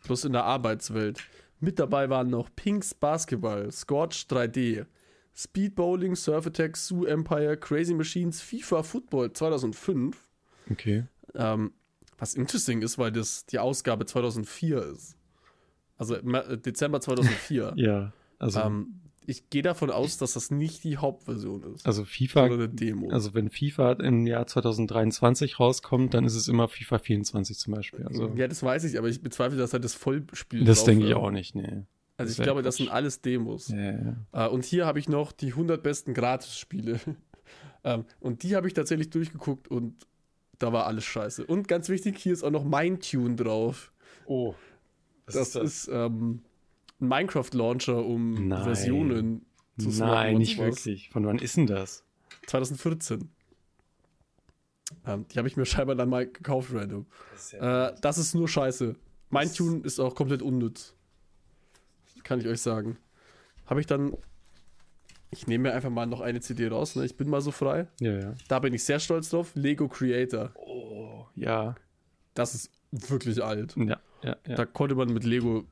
Plus 0.03 0.25
in 0.25 0.33
der 0.33 0.45
Arbeitswelt. 0.45 1.23
Mit 1.63 1.79
dabei 1.79 2.09
waren 2.09 2.29
noch 2.29 2.49
Pinks 2.57 2.93
Basketball, 2.93 3.71
Scorch 3.71 4.27
3D, 4.29 4.85
Speed 5.33 5.75
Bowling, 5.75 6.13
Surf 6.13 6.45
Attack, 6.47 6.75
Zoo 6.75 7.05
Empire, 7.05 7.55
Crazy 7.55 7.93
Machines, 7.93 8.41
FIFA 8.41 8.83
Football 8.83 9.31
2005. 9.31 10.17
Okay. 10.69 11.05
Ähm, 11.35 11.71
was 12.17 12.35
interesting 12.35 12.81
ist, 12.81 12.97
weil 12.97 13.13
das 13.13 13.45
die 13.45 13.59
Ausgabe 13.59 14.05
2004 14.05 14.77
ist. 14.77 15.15
Also 15.95 16.15
äh, 16.15 16.57
Dezember 16.57 16.99
2004. 16.99 17.75
Ja. 17.77 18.11
Also, 18.39 18.59
ähm, 18.59 18.99
ich 19.27 19.49
gehe 19.49 19.61
davon 19.61 19.89
aus, 19.89 20.17
dass 20.17 20.33
das 20.33 20.51
nicht 20.51 20.83
die 20.83 20.97
Hauptversion 20.97 21.63
ist, 21.73 21.85
also 21.85 22.05
FIFA, 22.05 22.45
eine 22.45 22.69
Demo. 22.69 23.09
also 23.09 23.33
wenn 23.33 23.49
FIFA 23.49 23.93
im 23.93 24.25
Jahr 24.27 24.47
2023 24.47 25.59
rauskommt, 25.59 26.13
dann 26.13 26.25
ist 26.25 26.35
es 26.35 26.47
immer 26.47 26.67
FIFA 26.67 26.99
24 26.99 27.57
zum 27.57 27.73
Beispiel. 27.73 28.05
Also, 28.05 28.31
ja, 28.35 28.47
das 28.47 28.63
weiß 28.63 28.83
ich, 28.85 28.97
aber 28.97 29.07
ich 29.07 29.21
bezweifle, 29.21 29.57
dass 29.57 29.73
halt 29.73 29.83
das 29.83 29.93
Vollspiel 29.93 30.65
das 30.65 30.79
drauf 30.79 30.85
denke 30.85 31.07
ich 31.07 31.13
auch 31.15 31.31
nicht, 31.31 31.55
nee. 31.55 31.83
Also 32.15 32.29
Das 32.29 32.37
ich 32.37 32.43
glaube, 32.43 32.61
das 32.61 32.75
sind 32.77 32.89
alles 32.89 33.21
Demos. 33.21 33.69
Ja, 33.69 33.91
ja. 33.91 34.45
Äh, 34.45 34.49
und 34.49 34.65
hier 34.65 34.85
habe 34.85 34.99
ich 34.99 35.09
noch 35.09 35.31
die 35.31 35.47
100 35.47 35.81
besten 35.81 36.13
Gratis-Spiele. 36.13 36.99
ähm, 37.83 38.05
und 38.19 38.43
die 38.43 38.55
habe 38.55 38.67
ich 38.67 38.73
tatsächlich 38.73 39.09
durchgeguckt 39.09 39.67
und 39.67 40.05
da 40.59 40.71
war 40.71 40.85
alles 40.85 41.03
scheiße. 41.05 41.45
Und 41.45 41.67
ganz 41.67 41.89
wichtig, 41.89 42.17
hier 42.19 42.33
ist 42.33 42.43
auch 42.43 42.51
noch 42.51 42.63
Mindtune 42.63 43.35
drauf. 43.35 43.91
Was 45.25 45.35
Das, 45.51 45.55
ist, 45.55 45.89
ähm, 45.91 46.43
ein 47.03 47.07
Minecraft-Launcher, 47.07 48.03
um 48.05 48.47
Nein. 48.47 48.63
Versionen 48.63 49.45
zu 49.77 49.91
swappen 49.91 50.13
Nein, 50.13 50.37
nicht 50.37 50.57
sowas. 50.57 50.77
wirklich. 50.85 51.09
Von 51.09 51.25
wann 51.25 51.37
ist 51.39 51.57
denn 51.57 51.67
das? 51.67 52.03
2014. 52.47 53.29
Ähm, 55.05 55.25
die 55.31 55.37
habe 55.37 55.47
ich 55.47 55.57
mir 55.57 55.65
scheinbar 55.67 55.95
dann 55.95 56.09
mal 56.09 56.25
gekauft, 56.27 56.69
random. 56.73 57.05
Das 57.31 57.45
ist 57.45 57.53
Äh, 57.53 57.93
das 58.01 58.17
ist 58.17 58.33
nur 58.35 58.47
scheiße. 58.47 58.95
Mein 59.29 59.51
Tune 59.51 59.81
ist 59.83 59.99
auch 59.99 60.15
komplett 60.15 60.41
unnütz. 60.41 60.93
Kann 62.23 62.39
ich 62.39 62.47
euch 62.47 62.61
sagen. 62.61 62.97
Habe 63.65 63.79
ich 63.81 63.87
dann. 63.87 64.15
Ich 65.31 65.47
nehme 65.47 65.69
mir 65.69 65.73
einfach 65.73 65.89
mal 65.89 66.05
noch 66.05 66.21
eine 66.21 66.41
CD 66.41 66.67
raus, 66.67 66.95
ne? 66.95 67.05
Ich 67.05 67.17
bin 67.17 67.27
mal 67.27 67.41
so 67.41 67.49
frei. 67.49 67.87
Ja, 67.99 68.11
ja. 68.19 68.35
Da 68.47 68.59
bin 68.59 68.73
ich 68.75 68.83
sehr 68.83 68.99
stolz 68.99 69.29
drauf. 69.31 69.51
Lego 69.55 69.87
Creator. 69.87 70.51
Oh, 70.55 71.25
ja. 71.35 71.75
Das 72.35 72.53
ist 72.53 72.71
wirklich 72.91 73.43
alt. 73.43 73.75
Ja, 73.75 73.99
ja, 74.21 74.37
ja. 74.47 74.55
Da 74.55 74.65
konnte 74.65 74.93
man 74.93 75.11
mit 75.11 75.23
Lego 75.23 75.65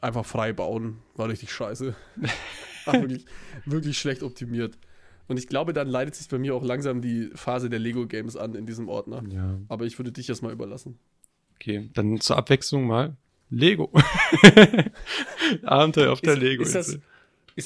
einfach 0.00 0.24
frei 0.26 0.52
bauen. 0.52 0.98
War 1.16 1.28
richtig 1.28 1.52
scheiße. 1.52 1.94
War 2.86 2.94
wirklich, 3.00 3.26
wirklich 3.66 3.98
schlecht 3.98 4.22
optimiert. 4.22 4.78
Und 5.28 5.38
ich 5.38 5.46
glaube, 5.46 5.72
dann 5.72 5.86
leitet 5.86 6.14
sich 6.16 6.28
bei 6.28 6.38
mir 6.38 6.54
auch 6.54 6.64
langsam 6.64 7.02
die 7.02 7.30
Phase 7.34 7.70
der 7.70 7.78
Lego 7.78 8.06
Games 8.06 8.36
an 8.36 8.54
in 8.54 8.66
diesem 8.66 8.88
Ordner. 8.88 9.22
ja. 9.30 9.58
Aber 9.68 9.84
ich 9.84 9.98
würde 9.98 10.10
dich 10.12 10.26
das 10.26 10.42
mal 10.42 10.50
überlassen. 10.52 10.98
Okay, 11.56 11.90
dann 11.94 12.18
zur 12.20 12.36
Abwechslung 12.38 12.86
mal 12.86 13.16
Lego. 13.50 13.92
Abenteuer 15.64 16.12
auf 16.12 16.20
der 16.20 16.36
Lego. 16.36 16.62
ist, 16.62 16.74
das, 16.74 16.98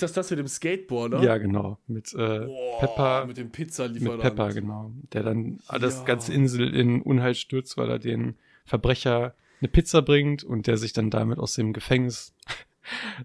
das 0.00 0.12
das 0.12 0.30
mit 0.30 0.38
dem 0.40 0.48
Skateboarder? 0.48 1.22
Ja, 1.22 1.38
genau. 1.38 1.78
Mit 1.86 2.12
äh, 2.14 2.16
Boah, 2.46 2.80
Pepper. 2.80 3.26
Mit 3.26 3.36
dem 3.36 3.44
Mit 3.46 3.52
Pizzalieferant. 3.52 4.20
Pepper, 4.22 4.52
genau. 4.52 4.92
Der 5.12 5.22
dann 5.22 5.60
Ja. 5.70 6.04
ganze 6.04 6.32
Insel 6.32 6.74
in 6.74 7.02
Unheil 7.02 7.34
stürzt, 7.34 7.76
weil 7.76 7.88
er 7.90 7.98
den 7.98 8.34
Verbrecher 8.64 9.34
eine 9.64 9.70
Pizza 9.72 10.02
bringt 10.02 10.44
und 10.44 10.66
der 10.66 10.76
sich 10.76 10.92
dann 10.92 11.10
damit 11.10 11.38
aus 11.38 11.54
dem 11.54 11.72
Gefängnis 11.72 12.34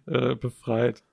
äh, 0.06 0.36
befreit 0.36 1.04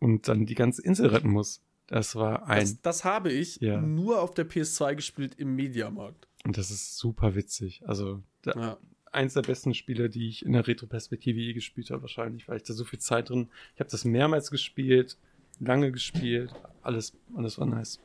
und 0.00 0.28
dann 0.28 0.44
die 0.46 0.54
ganze 0.54 0.82
Insel 0.82 1.06
retten 1.08 1.30
muss. 1.30 1.62
Das 1.86 2.14
war 2.16 2.46
ein, 2.48 2.60
Das, 2.60 2.80
das 2.82 3.04
habe 3.04 3.32
ich 3.32 3.60
Ja. 3.60 3.80
nur 3.80 4.20
auf 4.20 4.34
der 4.34 4.48
PS2 4.48 4.94
gespielt 4.94 5.34
im 5.38 5.54
Mediamarkt. 5.56 6.28
und 6.44 6.58
das 6.58 6.70
ist 6.70 6.98
super 6.98 7.34
witzig. 7.34 7.82
Also 7.86 8.22
da, 8.42 8.52
Ja. 8.52 8.78
eins 9.12 9.32
der 9.34 9.42
besten 9.42 9.72
Spiele, 9.72 10.10
die 10.10 10.28
ich 10.28 10.44
in 10.44 10.52
der 10.52 10.66
Retroperspektive 10.66 11.38
je 11.40 11.54
gespielt 11.54 11.90
habe, 11.90 12.02
wahrscheinlich, 12.02 12.46
weil 12.48 12.58
ich 12.58 12.64
da 12.64 12.74
so 12.74 12.84
viel 12.84 12.98
Zeit 12.98 13.30
drin. 13.30 13.48
Ich 13.74 13.80
habe 13.80 13.88
das 13.90 14.04
mehrmals 14.04 14.50
gespielt, 14.50 15.16
lange 15.60 15.90
gespielt, 15.92 16.52
alles, 16.82 17.14
alles 17.34 17.58
war 17.58 17.66
nice. 17.66 17.98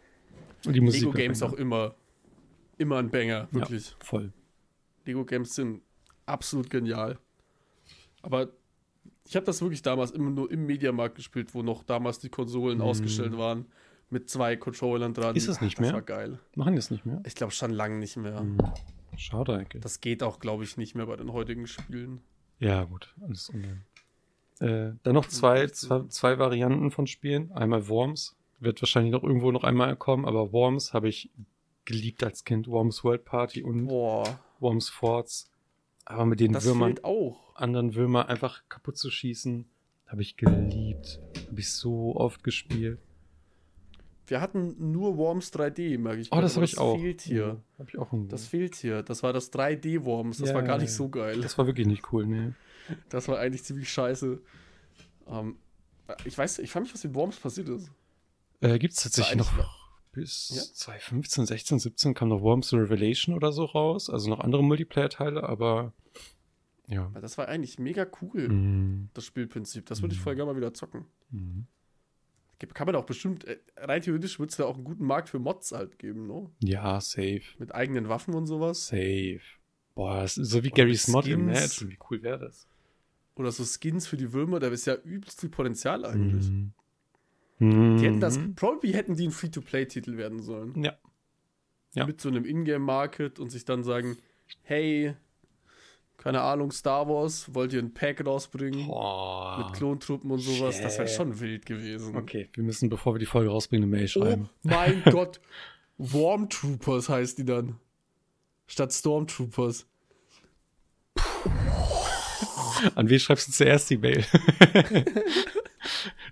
Und 0.66 0.74
die 0.74 0.80
Musik 0.82 1.02
Lego 1.02 1.12
Games 1.14 1.42
auch 1.44 1.54
immer, 1.54 1.96
immer 2.78 2.98
ein 3.00 3.10
Banger, 3.10 3.50
wirklich. 3.52 3.90
Ja, 3.90 3.96
voll. 4.00 4.32
Lego 5.06 5.26
Games 5.26 5.56
sind 5.56 5.82
absolut 6.30 6.70
genial. 6.70 7.18
Aber 8.22 8.50
ich 9.28 9.36
habe 9.36 9.46
das 9.46 9.62
wirklich 9.62 9.82
damals 9.82 10.12
immer 10.12 10.30
nur 10.30 10.52
im 10.52 10.66
Mediamarkt 10.66 11.16
gespielt, 11.16 11.54
wo 11.54 11.62
noch 11.62 11.84
damals 11.84 12.20
die 12.20 12.30
Konsolen 12.30 12.78
Mhm. 12.80 12.84
ausgestellt 12.84 13.38
waren. 13.38 13.66
Mit 14.12 14.28
zwei 14.30 14.56
Controllern 14.56 15.14
dran. 15.14 15.36
Ist 15.36 15.48
das 15.48 15.62
nicht 15.62 15.78
das 15.78 15.82
mehr? 15.86 15.94
war 15.94 16.02
geil. 16.02 16.40
Machen 16.56 16.72
die 16.74 16.78
das 16.78 16.90
nicht 16.90 17.06
mehr? 17.06 17.22
Ich 17.28 17.36
glaube 17.36 17.54
schon 17.54 17.70
lange 17.72 17.98
nicht 18.00 18.18
mehr. 18.18 18.40
Hm. 18.40 18.58
Schade 19.18 19.54
eigentlich. 19.56 19.84
Das 19.84 20.02
geht 20.02 20.24
auch, 20.24 20.40
glaube 20.40 20.64
ich, 20.64 20.78
nicht 20.78 20.96
mehr 20.96 21.06
bei 21.06 21.16
den 21.16 21.32
heutigen 21.32 21.68
Spielen. 21.68 22.22
Ja, 22.58 22.86
gut, 22.86 23.14
alles. 23.22 23.52
Äh, 24.60 24.94
dann 25.04 25.14
noch 25.14 25.28
zwei, 25.28 25.68
zwei, 25.68 26.04
zwei 26.08 26.40
Varianten 26.40 26.90
von 26.92 27.06
Spielen. 27.06 27.52
Einmal 27.52 27.88
Worms, 27.88 28.36
wird 28.60 28.82
wahrscheinlich 28.82 29.12
noch 29.12 29.24
irgendwo 29.24 29.52
noch 29.52 29.64
einmal 29.64 29.96
kommen, 29.96 30.26
aber 30.26 30.52
Worms 30.52 30.92
habe 30.94 31.08
ich 31.08 31.30
geliebt 31.86 32.24
als 32.24 32.44
Kind. 32.44 32.68
Worms 32.68 33.04
World 33.04 33.26
Party 33.26 33.62
und 33.64 33.86
Boah, 33.88 34.40
Worms 34.60 34.90
Forts. 34.90 35.50
Aber 36.10 36.26
mit 36.26 36.40
den 36.40 36.54
das 36.54 36.66
Würmern, 36.66 36.96
anderen 37.54 37.94
Würmer 37.94 38.30
einfach 38.30 38.64
kaputt 38.68 38.98
zu 38.98 39.12
schießen, 39.12 39.70
habe 40.08 40.24
ich 40.24 40.38
geliebt. 40.38 41.20
Habe 41.48 41.60
ich 41.60 41.72
so 41.72 42.16
oft 42.16 42.44
gespielt. 42.44 42.98
Wir 44.26 44.42
hatten 44.42 44.92
nur 44.92 45.18
Worms 45.18 45.54
3D, 45.54 46.00
merke 46.00 46.22
ich. 46.22 46.32
Oh, 46.32 46.42
das 46.42 46.56
habe 46.56 46.66
ich 46.66 46.80
auch. 46.80 46.98
fehlt 46.98 47.22
hier. 47.22 47.62
Habe 47.78 47.90
ich 47.90 47.98
auch. 48.00 48.10
Das 48.28 48.48
fehlt 48.48 48.76
hier. 48.76 49.04
Das 49.04 49.22
war 49.22 49.34
das 49.34 49.54
3D-Worms. 49.54 50.40
Das 50.40 50.50
Ja, 50.50 50.56
war 50.56 50.64
gar 50.64 50.78
ja, 50.78 50.82
nicht 50.82 50.92
ja. 50.92 50.96
so 50.98 51.10
geil. 51.10 51.42
das 51.42 51.58
war 51.60 51.68
wirklich 51.68 51.88
nicht 51.88 52.12
cool, 52.12 52.26
ne? 52.26 52.56
Das 53.10 53.28
war 53.28 53.38
eigentlich 53.38 53.64
ziemlich 53.64 53.88
scheiße. 53.94 54.42
Ähm, 55.28 55.58
ich 56.26 56.36
weiß, 56.36 56.58
ich 56.58 56.72
frage 56.72 56.86
mich, 56.86 56.94
was 56.94 57.04
mit 57.04 57.14
Worms 57.14 57.38
passiert 57.38 57.70
ist. 57.70 57.92
Äh, 58.62 58.80
Gibt 58.80 58.96
es 58.96 59.04
tatsächlich 59.04 59.38
noch 59.38 59.52
bis 60.12 60.50
Ja? 60.56 60.62
2015, 60.62 61.46
16, 61.46 61.80
17 61.80 62.14
kam 62.14 62.30
noch 62.30 62.42
Worms 62.42 62.74
Revelation 62.74 63.36
oder 63.36 63.52
so 63.52 63.66
raus. 63.66 64.10
Also 64.10 64.30
noch 64.30 64.40
andere 64.40 64.64
Multiplayer-Teile, 64.64 65.44
aber 65.44 65.94
ja. 66.88 67.14
Weil 67.14 67.22
das 67.22 67.38
war 67.38 67.48
eigentlich 67.48 67.78
mega 67.80 68.08
cool, 68.22 68.48
Mhm. 68.50 69.10
das 69.14 69.26
Spielprinzip. 69.26 69.86
Das 69.86 70.02
würde 70.02 70.14
ich 70.14 70.20
Mhm. 70.20 70.24
voll 70.24 70.36
gerne 70.36 70.52
mal 70.52 70.58
wieder 70.58 70.74
zocken. 70.74 71.06
Mhm. 71.30 71.68
Kann 72.74 72.88
man 72.88 72.96
auch 72.98 73.06
bestimmt, 73.06 73.46
äh, 73.46 73.58
rein 73.78 74.02
theoretisch 74.02 74.38
wird 74.40 74.52
es 74.52 74.58
da 74.58 74.66
auch 74.66 74.76
einen 74.76 74.84
guten 74.84 75.06
Markt 75.06 75.30
für 75.30 75.40
Mods 75.40 75.72
halt 75.72 75.98
geben, 75.98 76.28
ne? 76.28 76.50
Ja, 76.60 77.00
safe. 77.00 77.42
Mit 77.58 77.74
eigenen 77.74 78.10
Waffen 78.10 78.34
und 78.34 78.48
sowas. 78.48 78.88
Safe. 78.88 79.40
Boah, 79.96 80.28
so 80.28 80.62
wie 80.64 80.70
Gary's 80.70 81.08
Mod 81.08 81.24
Skins. 81.26 81.36
Imagine. 81.40 81.92
Wie 81.92 81.98
cool 82.10 82.22
wäre 82.22 82.40
das? 82.40 82.68
Oder 83.36 83.52
so 83.54 83.64
Skins 83.64 84.08
für 84.08 84.18
die 84.18 84.34
Würmer, 84.34 84.60
da 84.60 84.68
ist 84.68 84.86
ja 84.88 84.96
übelst 84.96 85.40
viel 85.40 85.50
Potenzial 85.50 86.04
eigentlich. 86.06 86.50
Mhm. 86.50 86.74
Die 87.60 87.66
hätten 88.06 88.20
das, 88.22 88.38
Mhm. 88.38 88.56
probably 88.56 88.94
hätten 88.94 89.16
die 89.16 89.28
ein 89.28 89.32
Free-to-Play-Titel 89.32 90.16
werden 90.18 90.42
sollen. 90.42 90.82
Ja. 90.82 90.94
Ja. 91.94 92.06
Mit 92.06 92.22
so 92.22 92.30
einem 92.30 92.46
Ingame-Market 92.46 93.40
und 93.40 93.50
sich 93.50 93.66
dann 93.66 93.84
sagen, 93.84 94.16
hey, 94.62 95.16
keine 96.18 96.42
Ahnung, 96.42 96.72
Star 96.72 97.08
Wars, 97.10 97.54
wollt 97.54 97.74
ihr 97.74 97.82
ein 97.82 97.94
Pack 97.94 98.26
rausbringen? 98.26 98.88
Boah. 98.88 99.58
Mit 99.66 99.74
Klontruppen 99.76 100.32
und 100.32 100.40
sowas, 100.40 100.80
das 100.82 100.98
wäre 100.98 101.08
Shit. 101.08 101.18
schon 101.18 101.40
wild 101.40 101.66
gewesen. 101.66 102.16
Okay, 102.16 102.50
wir 102.54 102.64
müssen, 102.64 102.90
bevor 102.90 103.16
wir 103.16 103.20
die 103.20 103.26
Folge 103.26 103.50
rausbringen, 103.50 103.90
eine 103.90 103.98
Mail 103.98 104.06
Oh 104.06 104.08
schreiben. 104.08 104.50
mein 104.64 105.04
Gott. 105.06 105.42
Worm 105.98 106.50
Troopers 106.50 107.10
heißt 107.10 107.40
die 107.40 107.46
dann. 107.46 107.76
Statt 108.68 108.94
Stormtroopers. 108.94 109.86
An 112.96 113.10
wen 113.10 113.20
schreibst 113.20 113.50
du 113.50 113.52
zuerst 113.52 113.90
die 113.90 113.98
Mail? 113.98 114.24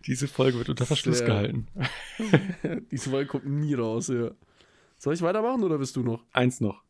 Diese 0.08 0.28
Folge 0.28 0.58
wird 0.58 0.70
unter 0.70 0.86
Verschluss 0.86 1.20
Sehr- 1.20 1.28
gehalten. 1.28 1.68
Diese 2.92 3.10
Folge 3.10 3.28
kommt 3.30 3.46
nie 3.46 3.74
raus, 3.74 4.08
ja. 4.08 4.32
Soll 4.98 5.14
ich 5.14 5.22
weitermachen 5.22 5.64
oder 5.64 5.78
bist 5.78 5.96
du 5.96 6.02
noch? 6.04 6.24
Eins 6.32 6.60
noch. 6.62 6.82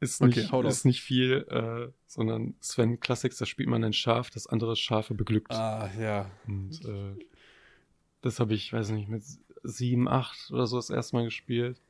Ist 0.00 0.20
Okay, 0.20 0.40
nicht, 0.50 0.52
ist 0.66 0.84
nicht 0.84 1.02
viel, 1.02 1.46
äh, 1.48 1.92
sondern 2.06 2.54
Sven 2.60 2.98
Classics, 3.00 3.38
da 3.38 3.46
spielt 3.46 3.68
man 3.68 3.84
ein 3.84 3.92
Schaf, 3.92 4.28
das 4.30 4.46
andere 4.46 4.76
Schafe 4.76 5.14
beglückt. 5.14 5.52
Ah, 5.52 5.88
ja. 5.98 6.30
Und 6.48 6.84
äh, 6.84 7.14
das 8.20 8.40
habe 8.40 8.54
ich, 8.54 8.72
weiß 8.72 8.90
nicht, 8.90 9.08
mit 9.08 9.22
sieben, 9.62 10.08
acht 10.08 10.50
oder 10.50 10.66
so 10.66 10.76
das 10.76 10.90
erste 10.90 11.16
Mal 11.16 11.24
gespielt. 11.24 11.80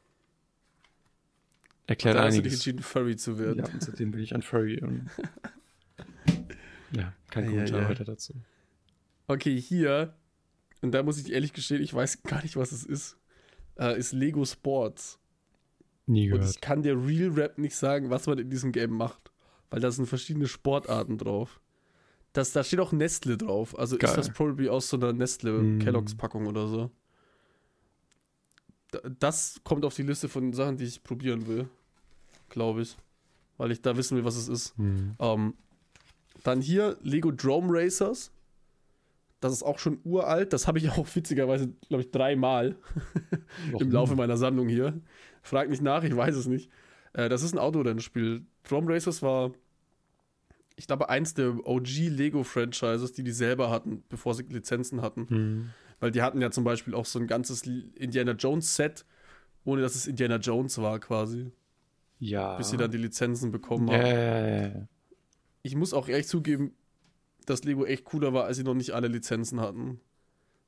Erklärt 1.86 2.16
Da 2.16 2.24
hast 2.24 2.36
du 2.36 2.42
dich 2.42 2.52
einiges. 2.52 2.54
entschieden, 2.60 2.82
Furry 2.82 3.16
zu 3.16 3.38
werden. 3.38 3.58
Ja, 3.64 3.72
und 3.72 3.82
seitdem 3.82 4.10
bin 4.10 4.20
ich 4.20 4.34
ein 4.34 4.42
Furry 4.42 4.80
und 4.80 5.08
ja, 6.92 7.12
kein 7.30 7.44
Ja, 7.44 7.50
Kommentar 7.50 7.82
ja. 7.82 7.88
weiter 7.88 8.04
dazu. 8.04 8.34
Okay, 9.26 9.60
hier, 9.60 10.14
und 10.84 10.92
da 10.92 11.02
muss 11.02 11.18
ich 11.18 11.32
ehrlich 11.32 11.52
gestehen, 11.52 11.82
ich 11.82 11.92
weiß 11.92 12.22
gar 12.22 12.42
nicht, 12.42 12.56
was 12.56 12.70
es 12.72 12.84
ist, 12.84 13.16
äh, 13.78 13.98
ist 13.98 14.12
Lego 14.12 14.44
Sports. 14.44 15.18
Nie 16.06 16.30
Und 16.30 16.38
gehört. 16.40 16.54
ich 16.54 16.60
kann 16.60 16.82
der 16.82 16.94
Real 16.96 17.30
Rap 17.30 17.58
nicht 17.58 17.74
sagen, 17.74 18.10
was 18.10 18.26
man 18.26 18.38
in 18.38 18.50
diesem 18.50 18.70
Game 18.72 18.90
macht. 18.92 19.32
Weil 19.70 19.80
da 19.80 19.90
sind 19.90 20.06
verschiedene 20.06 20.46
Sportarten 20.46 21.18
drauf. 21.18 21.60
Das, 22.34 22.52
da 22.52 22.62
steht 22.62 22.78
auch 22.80 22.92
Nestle 22.92 23.36
drauf. 23.38 23.76
Also 23.78 23.96
Geil. 23.96 24.10
ist 24.10 24.16
das 24.16 24.30
probably 24.32 24.68
aus 24.68 24.88
so 24.88 24.96
einer 24.96 25.12
Nestle 25.12 25.52
Mm. 25.52 25.78
Kelloggs 25.80 26.14
Packung 26.14 26.46
oder 26.46 26.68
so. 26.68 26.90
Da- 28.90 29.00
Das 29.18 29.60
kommt 29.64 29.84
auf 29.84 29.94
die 29.94 30.02
Liste 30.02 30.28
von 30.28 30.52
Sachen, 30.52 30.76
die 30.76 30.84
ich 30.84 31.02
probieren 31.02 31.46
will. 31.46 31.68
Glaube 32.50 32.82
ich. 32.82 32.96
Weil 33.56 33.70
ich 33.72 33.82
da 33.82 33.96
wissen 33.96 34.16
will, 34.16 34.24
was 34.24 34.36
es 34.36 34.48
ist. 34.48 34.76
Hm. 34.76 35.14
Ähm, 35.18 35.54
dann 36.42 36.60
hier 36.60 36.98
Lego 37.02 37.30
Drome 37.30 37.68
Racers. 37.70 38.30
Das 39.44 39.52
ist 39.52 39.62
auch 39.62 39.78
schon 39.78 39.98
uralt. 40.04 40.54
Das 40.54 40.66
habe 40.66 40.78
ich 40.78 40.88
auch 40.88 41.06
witzigerweise, 41.14 41.68
glaube 41.88 42.02
ich, 42.02 42.10
dreimal 42.10 42.76
im 43.78 43.90
Laufe 43.90 44.16
meiner 44.16 44.38
Sammlung 44.38 44.68
hier. 44.68 44.98
Frag 45.42 45.68
nicht 45.68 45.82
nach, 45.82 46.02
ich 46.02 46.16
weiß 46.16 46.34
es 46.34 46.46
nicht. 46.46 46.70
Äh, 47.12 47.28
das 47.28 47.42
ist 47.42 47.52
ein 47.52 47.58
Autorennspiel. 47.58 48.46
Drome 48.66 48.90
Racers 48.90 49.20
war, 49.20 49.52
ich 50.76 50.86
glaube, 50.86 51.10
eins 51.10 51.34
der 51.34 51.54
OG 51.66 52.08
Lego-Franchises, 52.08 53.12
die 53.12 53.22
die 53.22 53.32
selber 53.32 53.68
hatten, 53.68 54.02
bevor 54.08 54.32
sie 54.32 54.44
Lizenzen 54.44 55.02
hatten. 55.02 55.28
Hm. 55.28 55.70
Weil 56.00 56.10
die 56.10 56.22
hatten 56.22 56.40
ja 56.40 56.50
zum 56.50 56.64
Beispiel 56.64 56.94
auch 56.94 57.04
so 57.04 57.18
ein 57.18 57.26
ganzes 57.26 57.64
Indiana 57.66 58.32
Jones-Set, 58.32 59.04
ohne 59.64 59.82
dass 59.82 59.94
es 59.94 60.06
Indiana 60.06 60.36
Jones 60.36 60.78
war 60.78 60.98
quasi, 61.00 61.52
Ja. 62.18 62.56
bis 62.56 62.70
sie 62.70 62.78
dann 62.78 62.90
die 62.90 62.96
Lizenzen 62.98 63.52
bekommen 63.52 63.90
haben. 63.90 64.06
ja. 64.06 64.88
Ich 65.62 65.76
muss 65.76 65.92
auch 65.92 66.08
ehrlich 66.08 66.28
zugeben, 66.28 66.72
dass 67.46 67.64
Lego 67.64 67.84
echt 67.84 68.04
cooler 68.04 68.32
war, 68.32 68.44
als 68.44 68.56
sie 68.56 68.64
noch 68.64 68.74
nicht 68.74 68.92
alle 68.92 69.08
Lizenzen 69.08 69.60
hatten. 69.60 70.00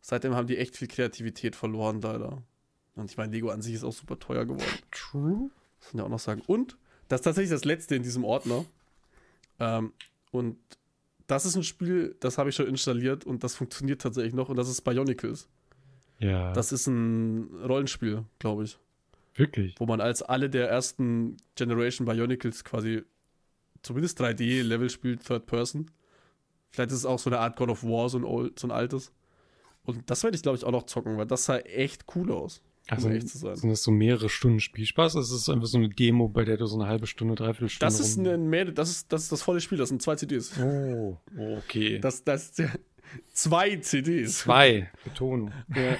Seitdem 0.00 0.34
haben 0.34 0.46
die 0.46 0.56
echt 0.56 0.76
viel 0.76 0.88
Kreativität 0.88 1.56
verloren, 1.56 2.00
leider. 2.00 2.42
Und 2.94 3.10
ich 3.10 3.16
meine, 3.16 3.32
Lego 3.32 3.50
an 3.50 3.62
sich 3.62 3.74
ist 3.74 3.84
auch 3.84 3.92
super 3.92 4.18
teuer 4.18 4.44
geworden. 4.44 4.78
True. 4.90 5.50
Das 5.80 5.90
kann 5.90 6.00
ich 6.00 6.04
auch 6.04 6.10
noch 6.10 6.18
sagen. 6.18 6.42
Und 6.46 6.76
das 7.08 7.20
ist 7.20 7.24
tatsächlich 7.24 7.50
das 7.50 7.64
letzte 7.64 7.94
in 7.94 8.02
diesem 8.02 8.24
Ordner. 8.24 8.64
Ähm, 9.58 9.92
und 10.30 10.58
das 11.26 11.44
ist 11.44 11.56
ein 11.56 11.64
Spiel, 11.64 12.16
das 12.20 12.38
habe 12.38 12.50
ich 12.50 12.56
schon 12.56 12.66
installiert 12.66 13.24
und 13.24 13.42
das 13.42 13.54
funktioniert 13.54 14.00
tatsächlich 14.00 14.34
noch 14.34 14.48
und 14.48 14.56
das 14.56 14.68
ist 14.68 14.82
Bionicles. 14.82 15.48
Ja. 16.18 16.52
Das 16.52 16.72
ist 16.72 16.86
ein 16.86 17.50
Rollenspiel, 17.64 18.24
glaube 18.38 18.64
ich, 18.64 18.78
wirklich. 19.34 19.74
wo 19.78 19.86
man 19.86 20.00
als 20.00 20.22
alle 20.22 20.48
der 20.48 20.68
ersten 20.68 21.36
Generation 21.56 22.06
Bionicles 22.06 22.64
quasi 22.64 23.02
zumindest 23.82 24.20
3D-Level 24.20 24.88
spielt, 24.90 25.24
Third 25.24 25.46
Person. 25.46 25.90
Vielleicht 26.76 26.90
ist 26.92 26.98
es 26.98 27.06
auch 27.06 27.18
so 27.18 27.30
eine 27.30 27.38
Art 27.38 27.56
God 27.56 27.70
of 27.70 27.82
War, 27.84 28.08
so 28.10 28.18
ein, 28.18 28.24
old, 28.24 28.58
so 28.58 28.66
ein 28.68 28.70
altes. 28.70 29.10
Und 29.84 30.10
das 30.10 30.22
werde 30.22 30.36
ich, 30.36 30.42
glaube 30.42 30.58
ich, 30.58 30.64
auch 30.64 30.72
noch 30.72 30.84
zocken, 30.84 31.16
weil 31.16 31.24
das 31.26 31.46
sah 31.46 31.56
echt 31.58 32.04
cool 32.14 32.30
aus. 32.30 32.60
Also 32.88 33.06
um 33.08 33.14
ehrlich 33.14 33.28
zu 33.30 33.38
sein. 33.38 33.56
sind 33.56 33.70
das 33.70 33.82
so 33.82 33.90
mehrere 33.90 34.28
Stunden 34.28 34.60
Spielspaß? 34.60 35.14
Es 35.14 35.30
ist 35.32 35.48
einfach 35.48 35.66
so 35.66 35.78
eine 35.78 35.88
Demo, 35.88 36.28
bei 36.28 36.44
der 36.44 36.58
du 36.58 36.66
so 36.66 36.78
eine 36.78 36.86
halbe 36.86 37.06
Stunde, 37.06 37.34
dreiviertel 37.34 37.70
Stunde 37.70 37.86
Das 37.92 37.98
ist, 37.98 38.18
rum- 38.18 38.26
ein 38.26 38.48
mehr, 38.50 38.66
das, 38.66 38.90
ist, 38.90 39.12
das 39.12 39.22
ist 39.22 39.32
das 39.32 39.42
volle 39.42 39.60
Spiel, 39.60 39.78
das 39.78 39.88
sind 39.88 40.02
zwei 40.02 40.14
CDs. 40.16 40.52
Oh, 40.60 41.16
okay. 41.58 41.98
Das, 41.98 42.22
das, 42.24 42.52
zwei 43.32 43.76
CDs. 43.76 44.38
Zwei. 44.40 44.90
Betonung. 45.02 45.50
Ja. 45.74 45.96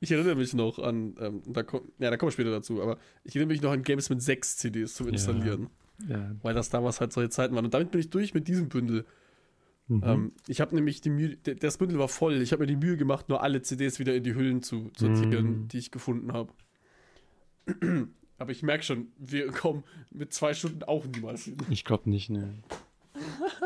Ich 0.00 0.10
erinnere 0.12 0.36
mich 0.36 0.54
noch 0.54 0.78
an, 0.78 1.14
ähm, 1.20 1.42
da 1.46 1.62
komm, 1.62 1.82
ja, 1.98 2.08
da 2.10 2.16
kommen 2.16 2.28
wir 2.28 2.32
später 2.32 2.50
dazu, 2.50 2.80
aber 2.80 2.96
ich 3.24 3.36
erinnere 3.36 3.52
mich 3.52 3.60
noch 3.62 3.72
an 3.72 3.82
Games 3.82 4.08
mit 4.08 4.22
sechs 4.22 4.56
CDs 4.56 4.94
zum 4.94 5.08
Installieren, 5.08 5.68
Ja. 6.08 6.30
weil 6.42 6.54
das 6.54 6.70
damals 6.70 7.00
halt 7.02 7.12
solche 7.12 7.28
Zeiten 7.28 7.54
waren. 7.54 7.66
Und 7.66 7.74
damit 7.74 7.90
bin 7.90 8.00
ich 8.00 8.08
durch 8.08 8.32
mit 8.32 8.48
diesem 8.48 8.68
Bündel. 8.70 9.04
Mhm. 9.90 10.02
Ähm, 10.04 10.32
ich 10.46 10.60
habe 10.60 10.74
nämlich 10.74 11.00
die 11.00 11.10
Mühe, 11.10 11.36
das 11.36 11.78
Bündel 11.78 11.98
war 11.98 12.08
voll. 12.08 12.40
Ich 12.40 12.52
habe 12.52 12.62
mir 12.62 12.66
die 12.68 12.76
Mühe 12.76 12.96
gemacht, 12.96 13.28
nur 13.28 13.42
alle 13.42 13.60
CDs 13.62 13.98
wieder 13.98 14.14
in 14.14 14.22
die 14.22 14.34
Hüllen 14.34 14.62
zu 14.62 14.90
sortieren, 14.96 15.62
Mhm. 15.64 15.68
die 15.68 15.78
ich 15.78 15.90
gefunden 15.90 16.32
habe. 16.32 16.52
Aber 18.38 18.52
ich 18.52 18.62
merke 18.62 18.84
schon, 18.84 19.08
wir 19.18 19.48
kommen 19.48 19.82
mit 20.12 20.32
zwei 20.32 20.54
Stunden 20.54 20.82
auch 20.84 21.04
niemals 21.06 21.44
hin. 21.44 21.56
Ich 21.68 21.84
glaube 21.84 22.08
nicht, 22.08 22.30
ne. 22.30 22.54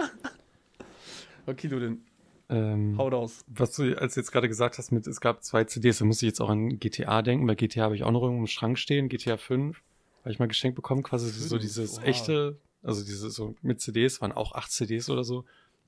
Okay, 1.47 1.69
du 1.69 1.79
denn, 1.79 2.03
Ähm, 2.49 2.97
hau 2.99 3.09
raus. 3.09 3.45
was 3.47 3.73
du 3.77 3.97
als 3.99 4.17
jetzt 4.17 4.33
gerade 4.33 4.49
gesagt 4.49 4.79
hast, 4.79 4.93
mit 4.93 5.07
es 5.07 5.21
gab 5.21 5.45
zwei 5.45 5.65
CDs, 5.65 5.99
da 5.99 6.05
muss 6.05 6.23
ich 6.23 6.27
jetzt 6.27 6.41
auch 6.41 6.49
an 6.49 6.79
GTA 6.79 7.23
denken. 7.23 7.47
Bei 7.47 7.55
GTA 7.55 7.85
habe 7.85 7.97
ich 7.97 8.03
auch 8.03 8.11
noch 8.13 8.23
irgendwo 8.23 8.43
im 8.43 8.47
Schrank 8.47 8.79
stehen, 8.79 9.09
GTA 9.09 9.37
5, 9.37 9.83
habe 10.23 10.33
ich 10.33 10.39
mal 10.39 10.49
geschenkt 10.49 10.75
bekommen, 10.77 11.03
quasi 11.03 11.29
so 11.31 11.59
dieses 11.59 11.99
oha. 11.99 12.05
echte, 12.05 12.59
also 12.83 13.05
diese 13.05 13.31
so 13.31 13.55
mit 13.63 13.81
CDs, 13.81 14.21
waren 14.23 14.33
auch 14.33 14.53
acht 14.55 14.73
CDs 14.73 15.09
oder 15.11 15.23
so. 15.25 15.45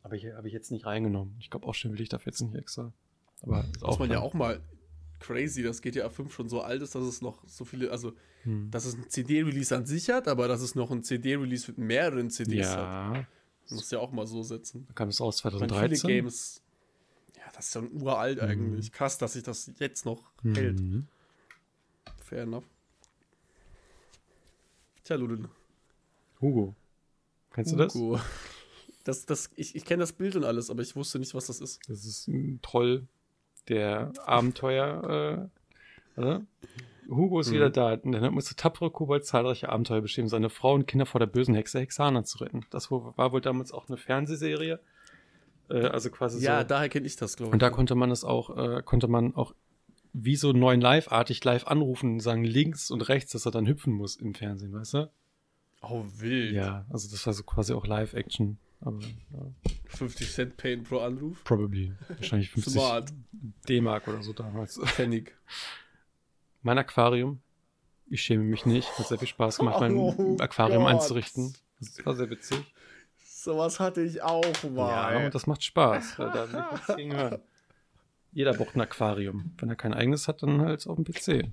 Aber 0.07 0.15
hier 0.15 0.37
habe 0.37 0.47
ich 0.47 0.55
jetzt 0.55 0.71
nicht 0.71 0.87
reingenommen. 0.87 1.35
Ich 1.41 1.51
glaube, 1.51 1.67
aufstellen 1.67 1.93
will 1.95 2.01
ich 2.01 2.09
dafür 2.09 2.31
jetzt 2.31 2.41
nicht 2.41 2.55
extra. 2.55 2.93
Aber 3.43 3.65
ist 3.65 3.83
Muss 3.83 3.99
man 3.99 4.09
ja 4.09 4.21
auch 4.21 4.35
mal 4.35 4.61
crazy, 5.19 5.65
dass 5.65 5.83
GTA 5.83 6.09
5 6.11 6.33
schon 6.33 6.49
so 6.49 6.61
alt 6.61 6.81
ist, 6.81 6.95
dass 6.95 7.03
es 7.03 7.21
noch 7.23 7.43
so 7.49 7.65
viele, 7.65 7.91
also 7.91 8.13
Hm. 8.45 8.71
dass 8.71 8.85
es 8.85 8.95
ein 8.95 9.11
CD-Release 9.11 9.75
an 9.75 9.85
sich 9.85 10.09
hat, 10.11 10.29
aber 10.29 10.47
dass 10.47 10.61
es 10.61 10.77
noch 10.77 10.93
ein 10.93 11.03
CD-Release 11.03 11.69
mit 11.69 11.79
mehreren 11.79 12.31
CDs 12.31 12.69
hat. 12.69 12.77
Ja, 13.17 13.27
Muss 13.69 13.91
ja 13.91 13.99
auch 13.99 14.13
mal 14.13 14.29
so 14.29 14.45
setzen. 14.45 14.85
da 14.87 14.93
kam 14.95 15.09
es 15.09 15.21
aus 15.21 15.39
Ich 15.39 15.45
meine, 15.45 15.57
2013. 15.67 15.97
viele 15.99 16.15
Games, 16.21 16.63
ja, 17.37 17.43
das 17.57 17.67
ist 17.67 17.75
ja 17.75 17.83
uralt 17.83 18.41
Mhm. 18.41 18.49
eigentlich. 18.49 18.93
Krass, 18.93 19.19
dass 19.19 19.33
sich 19.33 19.43
das 19.43 19.73
jetzt 19.81 20.07
noch 20.07 20.23
hält. 20.45 20.79
Mhm. 20.79 21.09
Fair 22.21 22.43
enough. 22.45 22.65
Tja, 25.03 25.17
Ludin. 25.17 25.49
Hugo. 26.41 26.77
Kennst 27.53 27.73
du 27.73 27.77
das? 27.77 27.93
Das, 29.07 29.25
das, 29.25 29.51
ich 29.57 29.75
ich 29.77 29.85
kenne 29.85 30.01
das 30.01 30.13
Bild 30.13 30.35
und 30.37 30.45
alles, 30.45 30.69
aber 30.71 30.83
ich 30.83 30.97
wusste 30.97 31.19
nicht, 31.19 31.35
was 31.35 31.47
das 31.47 31.61
ist. 31.61 31.81
Das 31.89 32.05
ist 32.05 32.27
ein 32.29 32.59
Troll, 32.63 33.07
der 33.69 34.13
Abenteuer, 34.25 35.49
äh, 36.17 36.21
oder? 36.21 36.47
Hugo 37.09 37.39
ist 37.39 37.51
Mhm. 37.51 37.55
wieder 37.55 37.71
da. 37.71 37.93
Und 37.95 38.13
dann 38.13 38.35
musste 38.35 38.57
tapfere 38.57 38.91
Kobold 38.91 39.25
zahlreiche 39.25 39.69
Abenteuer 39.69 40.01
bestehen, 40.01 40.29
seine 40.29 40.51
Frau 40.51 40.75
und 40.75 40.87
Kinder 40.89 41.07
vor 41.07 41.21
der 41.21 41.27
bösen 41.29 41.55
Hexe 41.55 41.79
Hexana 41.79 42.25
zu 42.25 42.39
retten. 42.39 42.67
Das 42.71 42.91
war 42.91 43.33
wohl 43.33 43.41
damals 43.41 43.71
auch 43.71 43.89
eine 43.89 43.97
Fernsehserie. 43.97 44.81
Äh, 45.71 45.87
also 45.87 46.11
quasi 46.11 46.45
Ja, 46.45 46.63
so. 46.63 46.67
daher 46.67 46.89
kenne 46.89 47.07
ich 47.07 47.15
das, 47.17 47.37
glaube 47.37 47.51
ich. 47.51 47.53
Und 47.53 47.63
da 47.63 47.71
konnte 47.71 47.95
man 47.95 48.11
es 48.11 48.25
auch, 48.25 48.57
äh, 48.57 48.83
konnte 48.83 49.07
man 49.09 49.35
auch 49.37 49.55
wie 50.13 50.35
so 50.37 50.53
neuen 50.53 50.81
Live-artig 50.81 51.45
live 51.45 51.67
anrufen 51.69 52.15
und 52.15 52.21
sagen 52.21 52.43
links 52.43 52.91
und 52.91 53.03
rechts, 53.09 53.33
dass 53.33 53.45
er 53.47 53.53
dann 53.53 53.67
hüpfen 53.69 53.93
muss 53.93 54.17
im 54.17 54.35
Fernsehen, 54.35 54.73
weißt 54.73 54.95
du? 54.95 55.11
oh, 55.83 56.05
wild. 56.17 56.55
Ja, 56.55 56.85
also 56.91 57.09
das 57.09 57.25
war 57.27 57.33
so 57.35 57.45
quasi 57.45 57.73
auch 57.73 57.87
Live-Action. 57.87 58.59
Aber 58.87 59.01
ja, 59.01 59.71
50 59.87 60.31
Cent 60.33 60.57
Pain 60.57 60.83
pro 60.85 60.99
Anruf. 61.01 61.43
probably. 61.45 61.93
Wahrscheinlich 62.09 62.51
50 62.51 62.73
Smart. 62.73 63.13
D-Mark 63.69 64.07
oder 64.09 64.23
so 64.23 64.33
damals. 64.33 64.79
Pfennig. 64.85 65.35
Mein 66.63 66.79
Aquarium. 66.79 67.41
Ich 68.09 68.23
schäme 68.23 68.45
mich 68.45 68.65
nicht. 68.67 68.89
Hat 68.99 69.09
sehr 69.09 69.19
viel 69.19 69.29
Spaß 69.29 69.59
gemacht, 69.59 69.81
mein 69.81 69.97
Oh 69.97 70.37
Aquarium 70.39 70.85
Gott. 70.85 70.93
einzurichten. 70.93 71.55
Das 71.81 72.07
war 72.07 72.15
sehr 72.15 72.31
witzig. 72.31 72.61
Sowas 73.25 73.81
hatte 73.81 74.03
ich 74.03 74.23
auch 74.23 74.45
Ja, 74.63 74.71
mal. 74.71 75.25
und 75.27 75.35
das 75.35 75.47
macht 75.47 75.63
Spaß. 75.65 76.15
Da 76.17 76.31
darf 76.33 76.49
ich 76.53 76.73
nichts 76.73 76.97
gegen 76.97 77.15
hören. 77.17 77.41
Jeder 78.33 78.55
braucht 78.55 78.77
ein 78.77 78.81
Aquarium. 78.81 79.53
Wenn 79.59 79.69
er 79.69 79.77
kein 79.77 79.95
eigenes 79.95 80.29
hat, 80.29 80.43
dann 80.43 80.61
halt 80.61 80.87
auf 80.87 80.97
dem 80.97 81.05
PC. 81.05 81.51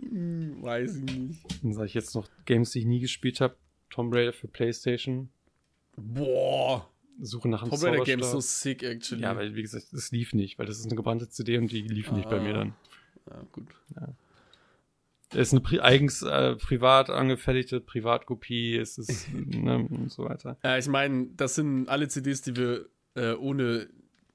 Hm, 0.00 0.62
weiß 0.62 0.96
ich 0.96 1.02
nicht. 1.16 1.62
Dann 1.62 1.72
sage 1.72 1.86
ich 1.86 1.94
jetzt 1.94 2.14
noch 2.14 2.28
Games, 2.46 2.70
die 2.72 2.80
ich 2.80 2.84
nie 2.86 3.00
gespielt 3.00 3.40
habe. 3.40 3.56
Tomb 3.90 4.14
Raider 4.14 4.32
für 4.32 4.48
Playstation. 4.48 5.30
Boah. 6.00 6.88
Suche 7.22 7.48
nach 7.48 7.62
einem 7.62 7.70
Tomb 7.70 7.82
Raider 7.84 8.04
Game 8.04 8.20
ist 8.20 8.30
so 8.30 8.40
sick, 8.40 8.82
actually. 8.82 9.22
Ja, 9.22 9.36
weil, 9.36 9.54
wie 9.54 9.62
gesagt, 9.62 9.86
das 9.92 10.10
lief 10.10 10.32
nicht, 10.32 10.58
weil 10.58 10.66
das 10.66 10.78
ist 10.78 10.86
eine 10.86 10.96
gebrannte 10.96 11.28
CD 11.28 11.58
und 11.58 11.70
die 11.70 11.82
lief 11.82 12.10
nicht 12.12 12.28
bei 12.30 12.38
Ah. 12.38 12.42
mir 12.42 12.52
dann. 12.54 12.74
Ja, 13.28 13.42
gut. 13.52 13.66
Es 15.32 15.48
ist 15.48 15.52
eine 15.52 15.60
pri 15.60 15.80
eigens 15.80 16.22
äh, 16.22 16.56
privat 16.56 17.08
angefertigte 17.10 17.80
Privatkopie, 17.80 18.76
es 18.76 18.98
ist 18.98 19.28
ne, 19.32 19.86
und 19.88 20.10
so 20.10 20.24
weiter. 20.24 20.58
Ja, 20.64 20.76
ich 20.78 20.88
meine, 20.88 21.26
das 21.36 21.54
sind 21.54 21.88
alle 21.88 22.08
CDs, 22.08 22.42
die 22.42 22.56
wir 22.56 22.86
äh, 23.14 23.34
ohne 23.34 23.88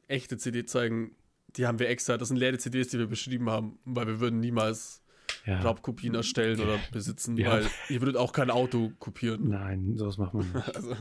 echte 0.07 0.37
CD 0.37 0.65
zeigen, 0.65 1.15
die 1.57 1.65
haben 1.67 1.79
wir 1.79 1.89
extra. 1.89 2.17
Das 2.17 2.29
sind 2.29 2.37
leere 2.37 2.57
CDs, 2.59 2.89
die 2.89 2.99
wir 2.99 3.07
beschrieben 3.07 3.49
haben, 3.49 3.77
weil 3.83 4.07
wir 4.07 4.19
würden 4.21 4.39
niemals 4.39 5.01
Ja. 5.45 5.61
Raubkopien 5.61 6.15
erstellen 6.15 6.59
oder 6.59 6.79
besitzen, 6.91 7.37
Ja. 7.37 7.51
weil 7.51 7.65
ihr 7.89 8.01
würdet 8.01 8.17
auch 8.17 8.31
kein 8.33 8.49
Auto 8.49 8.91
kopieren. 8.99 9.49
Nein, 9.49 9.93
sowas 9.95 10.17
macht 10.17 10.33
man 10.33 10.45
nicht. 10.51 10.67
Also, 10.75 10.95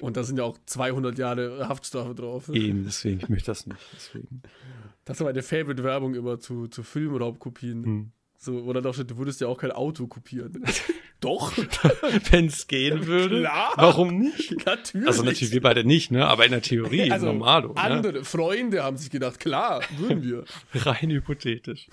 und 0.00 0.16
da 0.16 0.22
sind 0.24 0.38
ja 0.38 0.44
auch 0.44 0.56
200 0.64 1.18
Jahre 1.18 1.68
Haftstrafe 1.68 2.14
drauf. 2.14 2.48
Eben, 2.48 2.84
deswegen, 2.84 3.20
ich 3.20 3.28
möchte 3.28 3.50
das 3.50 3.66
nicht. 3.66 3.78
Deswegen. 3.94 4.42
Das 5.04 5.20
war 5.20 5.26
meine 5.26 5.42
Favorite-Werbung 5.42 6.14
immer 6.14 6.38
zu, 6.40 6.66
zu 6.68 6.82
Filmraubkopien. 6.82 7.84
Hm. 7.84 8.12
So, 8.40 8.58
oder 8.60 8.80
doch, 8.80 8.96
du 8.96 9.18
würdest 9.18 9.40
ja 9.40 9.48
auch 9.48 9.58
kein 9.58 9.72
Auto 9.72 10.06
kopieren. 10.06 10.62
Doch, 11.20 11.52
Wenn 12.30 12.46
es 12.46 12.68
gehen 12.68 13.08
würde, 13.08 13.40
Klar. 13.40 13.72
warum 13.74 14.18
nicht? 14.20 14.64
natürlich. 14.64 15.08
Also 15.08 15.24
natürlich 15.24 15.50
wir 15.52 15.60
beide 15.60 15.82
nicht, 15.82 16.12
ne? 16.12 16.24
Aber 16.28 16.44
in 16.44 16.52
der 16.52 16.62
Theorie, 16.62 17.10
Also, 17.10 17.26
normalo, 17.26 17.72
ne? 17.72 17.76
Andere 17.80 18.22
Freunde 18.24 18.84
haben 18.84 18.96
sich 18.96 19.10
gedacht, 19.10 19.40
klar, 19.40 19.82
würden 19.96 20.22
wir. 20.22 20.44
Rein 20.74 21.10
hypothetisch. 21.10 21.88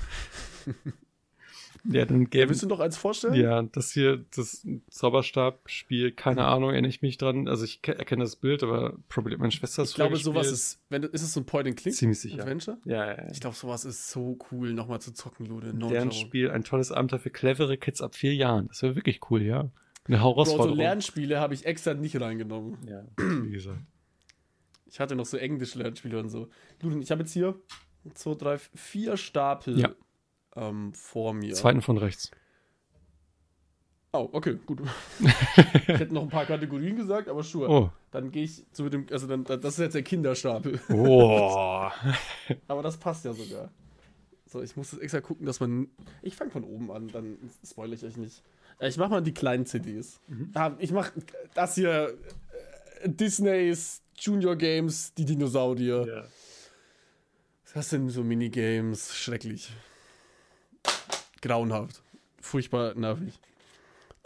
Ja, 1.90 2.06
dann 2.06 2.30
gäbe 2.30 2.50
willst 2.50 2.64
du 2.64 2.68
noch 2.68 2.80
eins 2.80 2.98
vorstellen? 2.98 3.34
Ja, 3.36 3.62
das 3.62 3.92
hier, 3.92 4.26
das 4.36 4.66
Zauberstab-Spiel, 4.90 6.12
keine 6.12 6.46
Ahnung, 6.46 6.72
erinnere 6.72 6.90
ich 6.90 7.02
mich 7.02 7.18
dran. 7.18 7.48
Also 7.48 7.64
ich 7.64 7.82
ke- 7.82 7.98
erkenne 7.98 8.24
das 8.24 8.36
Bild, 8.36 8.64
aber 8.64 8.98
probably 9.10 9.38
meine 9.38 9.52
Schwester 9.52 9.84
ist 9.84 9.90
Ich 9.90 9.96
glaube, 9.96 10.18
sowas 10.18 10.52
ist, 10.52 10.80
wenn 10.90 11.02
du, 11.04 11.08
ist 11.08 11.22
es 11.22 11.34
so 11.34 11.40
ein 11.42 11.46
Point-and-Click? 11.46 11.94
ziemlich 11.94 12.20
sicher. 12.20 12.42
Adventure? 12.42 12.78
Ja, 12.86 13.06
ja, 13.06 13.18
ja. 13.24 13.32
Ich 13.32 13.40
glaube, 13.40 13.56
sowas 13.56 13.86
ist 13.86 14.10
so 14.10 14.38
cool, 14.52 14.74
nochmal 14.74 15.00
zu 15.02 15.14
zocken, 15.14 15.46
Lude. 15.46 15.74
No 15.74 15.90
Deren 15.90 16.10
joke. 16.10 16.20
Spiel, 16.28 16.52
ein 16.52 16.64
tolles 16.64 16.92
Abenteuer 16.92 17.20
für 17.20 17.30
clevere 17.30 17.78
Kids 17.78 18.02
ab 18.02 18.16
vier 18.16 18.34
Jahren. 18.36 18.68
Das 18.68 18.82
wäre 18.82 18.96
wirklich 18.96 19.20
cool, 19.30 19.42
ja. 19.42 19.70
Eine 20.08 20.18
Bro, 20.18 20.18
so 20.18 20.20
Herausforderung. 20.20 20.78
Lernspiele 20.78 21.40
habe 21.40 21.54
ich 21.54 21.66
extra 21.66 21.94
nicht 21.94 22.20
reingenommen. 22.20 22.78
ja, 22.88 23.06
wie 23.18 23.52
gesagt. 23.52 23.80
Ich 24.88 25.00
hatte 25.00 25.16
noch 25.16 25.26
so 25.26 25.38
Englisch-Lernspiele 25.38 26.20
und 26.20 26.30
so. 26.30 26.48
Lude, 26.82 27.00
ich 27.00 27.12
habe 27.12 27.22
jetzt 27.22 27.34
hier 27.34 27.56
zwei, 28.14 28.36
drei, 28.36 28.58
vier 28.58 29.18
Stapel 29.18 29.80
Ja. 29.80 29.90
Ähm, 30.56 30.94
vor 30.94 31.34
mir. 31.34 31.54
Zweiten 31.54 31.82
von 31.82 31.98
rechts. 31.98 32.32
Oh, 34.14 34.30
okay, 34.32 34.58
gut. 34.66 34.80
ich 35.20 35.88
hätte 35.90 36.14
noch 36.14 36.22
ein 36.24 36.30
paar 36.30 36.46
Kategorien 36.46 36.96
gesagt, 36.96 37.28
aber 37.28 37.44
sure. 37.44 37.70
Oh. 37.70 37.90
Dann 38.12 38.32
gehe 38.32 38.44
ich 38.46 38.64
zu 38.72 38.88
dem, 38.88 39.06
also 39.12 39.28
dann, 39.28 39.44
das 39.44 39.62
ist 39.74 39.78
jetzt 39.80 39.96
der 39.96 40.04
Kinderstapel. 40.04 40.80
Oh. 40.90 41.90
Aber 42.70 42.82
das 42.82 42.96
passt 42.96 43.26
ja 43.26 43.34
sogar. 43.34 43.70
So, 44.46 44.62
ich 44.62 44.78
muss 44.78 44.94
jetzt 44.94 45.02
extra 45.02 45.20
gucken, 45.20 45.46
dass 45.46 45.60
man. 45.60 45.90
Ich 46.22 46.38
fange 46.38 46.52
von 46.52 46.64
oben 46.64 46.92
an, 46.92 47.10
dann 47.10 47.38
spoilere 47.68 47.96
ich 47.96 48.06
euch 48.06 48.16
nicht. 48.16 48.42
Äh, 48.80 48.88
Ich 48.88 48.96
mache 48.96 49.10
mal 49.10 49.22
die 49.22 49.34
kleinen 49.34 49.66
CDs. 49.66 50.22
Ah, 50.54 50.72
Ich 50.80 50.92
mache 50.94 51.12
das 51.54 51.76
hier. 51.76 52.18
äh, 53.02 53.10
Disneys 53.10 54.02
Junior 54.18 54.56
Games, 54.56 55.14
die 55.16 55.26
Dinosaurier. 55.26 56.08
ja. 56.08 56.24
Das 57.74 57.90
sind 57.90 58.08
so 58.12 58.24
Minigames. 58.24 59.14
Schrecklich. 59.14 59.74
Grauenhaft. 61.46 62.02
Furchtbar 62.42 62.96
nervig. 62.96 63.40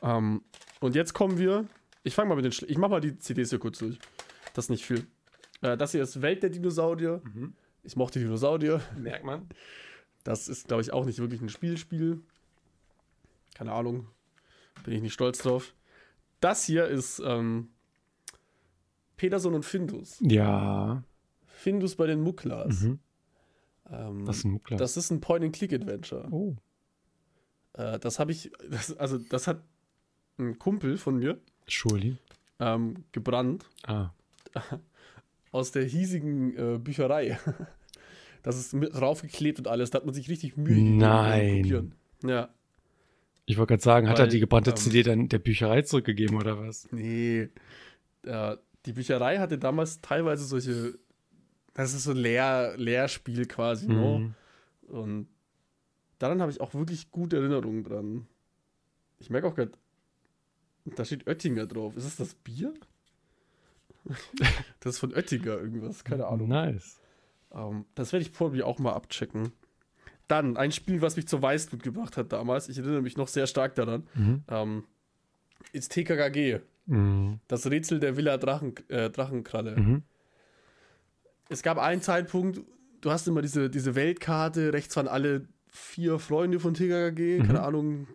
Ähm, 0.02 0.42
und 0.80 0.96
jetzt 0.96 1.14
kommen 1.14 1.38
wir. 1.38 1.66
Ich 2.04 2.16
fange 2.16 2.30
mal 2.30 2.36
mit 2.36 2.46
den. 2.46 2.52
Schle 2.52 2.68
ich 2.68 2.78
mache 2.78 2.92
mal 2.92 3.02
die 3.02 3.18
CDs 3.18 3.50
hier 3.50 3.60
kurz 3.60 3.80
durch. 3.80 4.00
Das 4.54 4.66
ist 4.66 4.70
nicht 4.70 4.86
viel. 4.86 5.06
Äh, 5.62 5.76
das 5.78 5.92
hier 5.92 6.02
ist 6.02 6.22
Welt 6.22 6.42
der 6.44 6.50
Dinosaurier. 6.50 7.22
Mhm. 7.24 7.54
Ich 7.84 7.96
mochte 7.96 8.20
Dinosaurier. 8.20 8.82
Merkt 8.98 9.26
man. 9.26 9.48
Das 10.24 10.48
ist, 10.48 10.68
glaube 10.68 10.82
ich, 10.82 10.92
auch 10.94 11.06
nicht 11.06 11.20
wirklich 11.20 11.42
ein 11.42 11.50
Spielspiel. 11.50 12.22
Keine 13.56 13.72
Ahnung. 13.74 14.08
Bin 14.84 14.94
ich 14.94 15.02
nicht 15.02 15.14
stolz 15.14 15.40
drauf. 15.40 15.74
Das 16.40 16.64
hier 16.66 16.86
ist 16.88 17.20
ähm, 17.26 17.70
Peterson 19.18 19.54
und 19.54 19.66
Findus. 19.66 20.18
Ja. 20.22 21.04
Findus 21.48 21.96
bei 21.96 22.08
den 22.08 22.22
Mucklas. 22.22 22.82
Mhm. 22.82 23.00
Ähm, 23.92 24.26
Das 24.26 24.38
ist 24.38 24.44
ein 24.46 24.52
Muckler. 24.52 24.78
das 24.78 24.96
ist 24.98 25.10
ein 25.12 25.20
Point-and-Click-Adventure. 25.20 26.28
oh. 26.32 26.56
Äh, 27.80 28.00
das 28.00 28.20
habe 28.20 28.32
ich, 28.32 28.52
das, 28.70 28.96
also 28.98 29.18
das 29.18 29.48
hat 29.48 29.64
ein 30.38 30.60
Kumpel 30.60 30.98
von 30.98 31.18
mir 31.18 31.40
Schuli. 31.68 32.18
ähm, 32.60 33.04
gebrannt. 33.12 33.66
Ah. 33.84 34.12
aus 35.52 35.72
der 35.72 35.84
hiesigen 35.84 36.56
äh, 36.56 36.78
Bücherei. 36.78 37.40
Das 38.42 38.58
ist 38.58 38.74
mit 38.74 38.96
draufgeklebt 38.96 39.60
und 39.60 39.68
alles. 39.68 39.90
Da 39.90 39.98
hat 39.98 40.06
man 40.06 40.14
sich 40.16 40.30
richtig 40.30 40.56
Mühe 40.56 40.74
gegeben 40.74 40.98
Nein. 40.98 41.94
Ja. 42.24 42.48
Ich 43.46 43.58
wollte 43.58 43.74
gerade 43.74 43.84
sagen, 43.84 44.08
hat 44.08 44.18
er 44.18 44.24
Weil, 44.24 44.30
die 44.30 44.40
gebrannte 44.40 44.70
ähm, 44.70 44.78
CD 44.78 45.04
dann 45.04 45.28
der 45.28 45.40
Bücherei 45.40 45.82
zurückgegeben 45.82 46.38
oder 46.38 46.58
was? 46.58 46.88
Nee. 46.94 47.50
Ja, 48.26 48.58
die 48.86 48.94
Bücherei 48.94 49.40
hatte 49.40 49.58
damals 49.58 50.00
teilweise 50.00 50.46
solche. 50.46 50.94
Das 51.74 51.94
ist 51.94 52.06
so 52.06 52.12
ein 52.12 52.18
Lehr 52.18 52.76
Lehrspiel 52.78 53.46
quasi, 53.46 53.90
ne? 53.90 54.34
Mhm. 54.88 54.90
Und 54.90 55.28
daran 56.20 56.42
habe 56.42 56.52
ich 56.52 56.62
auch 56.62 56.74
wirklich 56.74 57.12
gute 57.12 57.38
Erinnerungen 57.38 57.84
dran. 57.84 58.28
Ich 59.18 59.30
merke 59.30 59.48
auch 59.48 59.56
gerade, 59.56 59.72
da 60.86 61.04
steht 61.06 61.28
Oettinger 61.28 61.66
drauf. 61.66 61.96
Ist 61.98 62.06
das 62.06 62.16
das 62.18 62.36
Bier? 62.36 62.74
das 64.80 64.96
ist 64.96 65.00
von 65.00 65.14
Oettinger 65.14 65.58
irgendwas, 65.58 66.04
keine 66.04 66.28
Ahnung. 66.28 66.50
Nice. 66.50 67.00
Ähm, 67.52 67.86
das 67.96 68.14
werde 68.14 68.24
ich 68.24 68.34
probably 68.34 68.64
auch 68.64 68.80
mal 68.80 68.94
abchecken. 68.94 69.52
Dann 70.28 70.58
ein 70.58 70.72
Spiel, 70.72 71.02
was 71.02 71.16
mich 71.16 71.28
zur 71.28 71.42
Weißglut 71.42 71.82
gebracht 71.82 72.16
hat 72.16 72.32
damals. 72.32 72.70
Ich 72.70 72.78
erinnere 72.78 73.02
mich 73.02 73.18
noch 73.18 73.28
sehr 73.28 73.48
stark 73.48 73.76
daran. 73.76 74.08
Mhm. 74.14 74.44
Ähm, 74.48 74.84
ist 75.74 75.92
TKKG. 75.92 76.60
Mhm. 76.86 77.40
Das 77.48 77.70
Rätsel 77.70 78.00
der 78.00 78.16
Villa 78.16 78.38
Drachen, 78.38 78.76
äh, 78.90 79.10
Drachenkralle. 79.10 79.76
Mhm. 79.76 80.04
Es 81.50 81.64
gab 81.64 81.80
einen 81.80 82.02
Zeitpunkt, 82.02 82.62
du 83.02 83.12
hast 83.12 83.28
immer 83.28 83.42
diese, 83.42 83.70
diese 83.70 83.96
Weltkarte, 83.96 84.72
rechts 84.72 84.96
waren 84.96 85.08
alle 85.08 85.48
vier 85.72 86.20
Freunde 86.20 86.60
von 86.60 86.74
TKKG, 86.74 87.40
Mhm. 87.40 87.48
keine 87.48 87.62
Ahnung. 87.62 88.08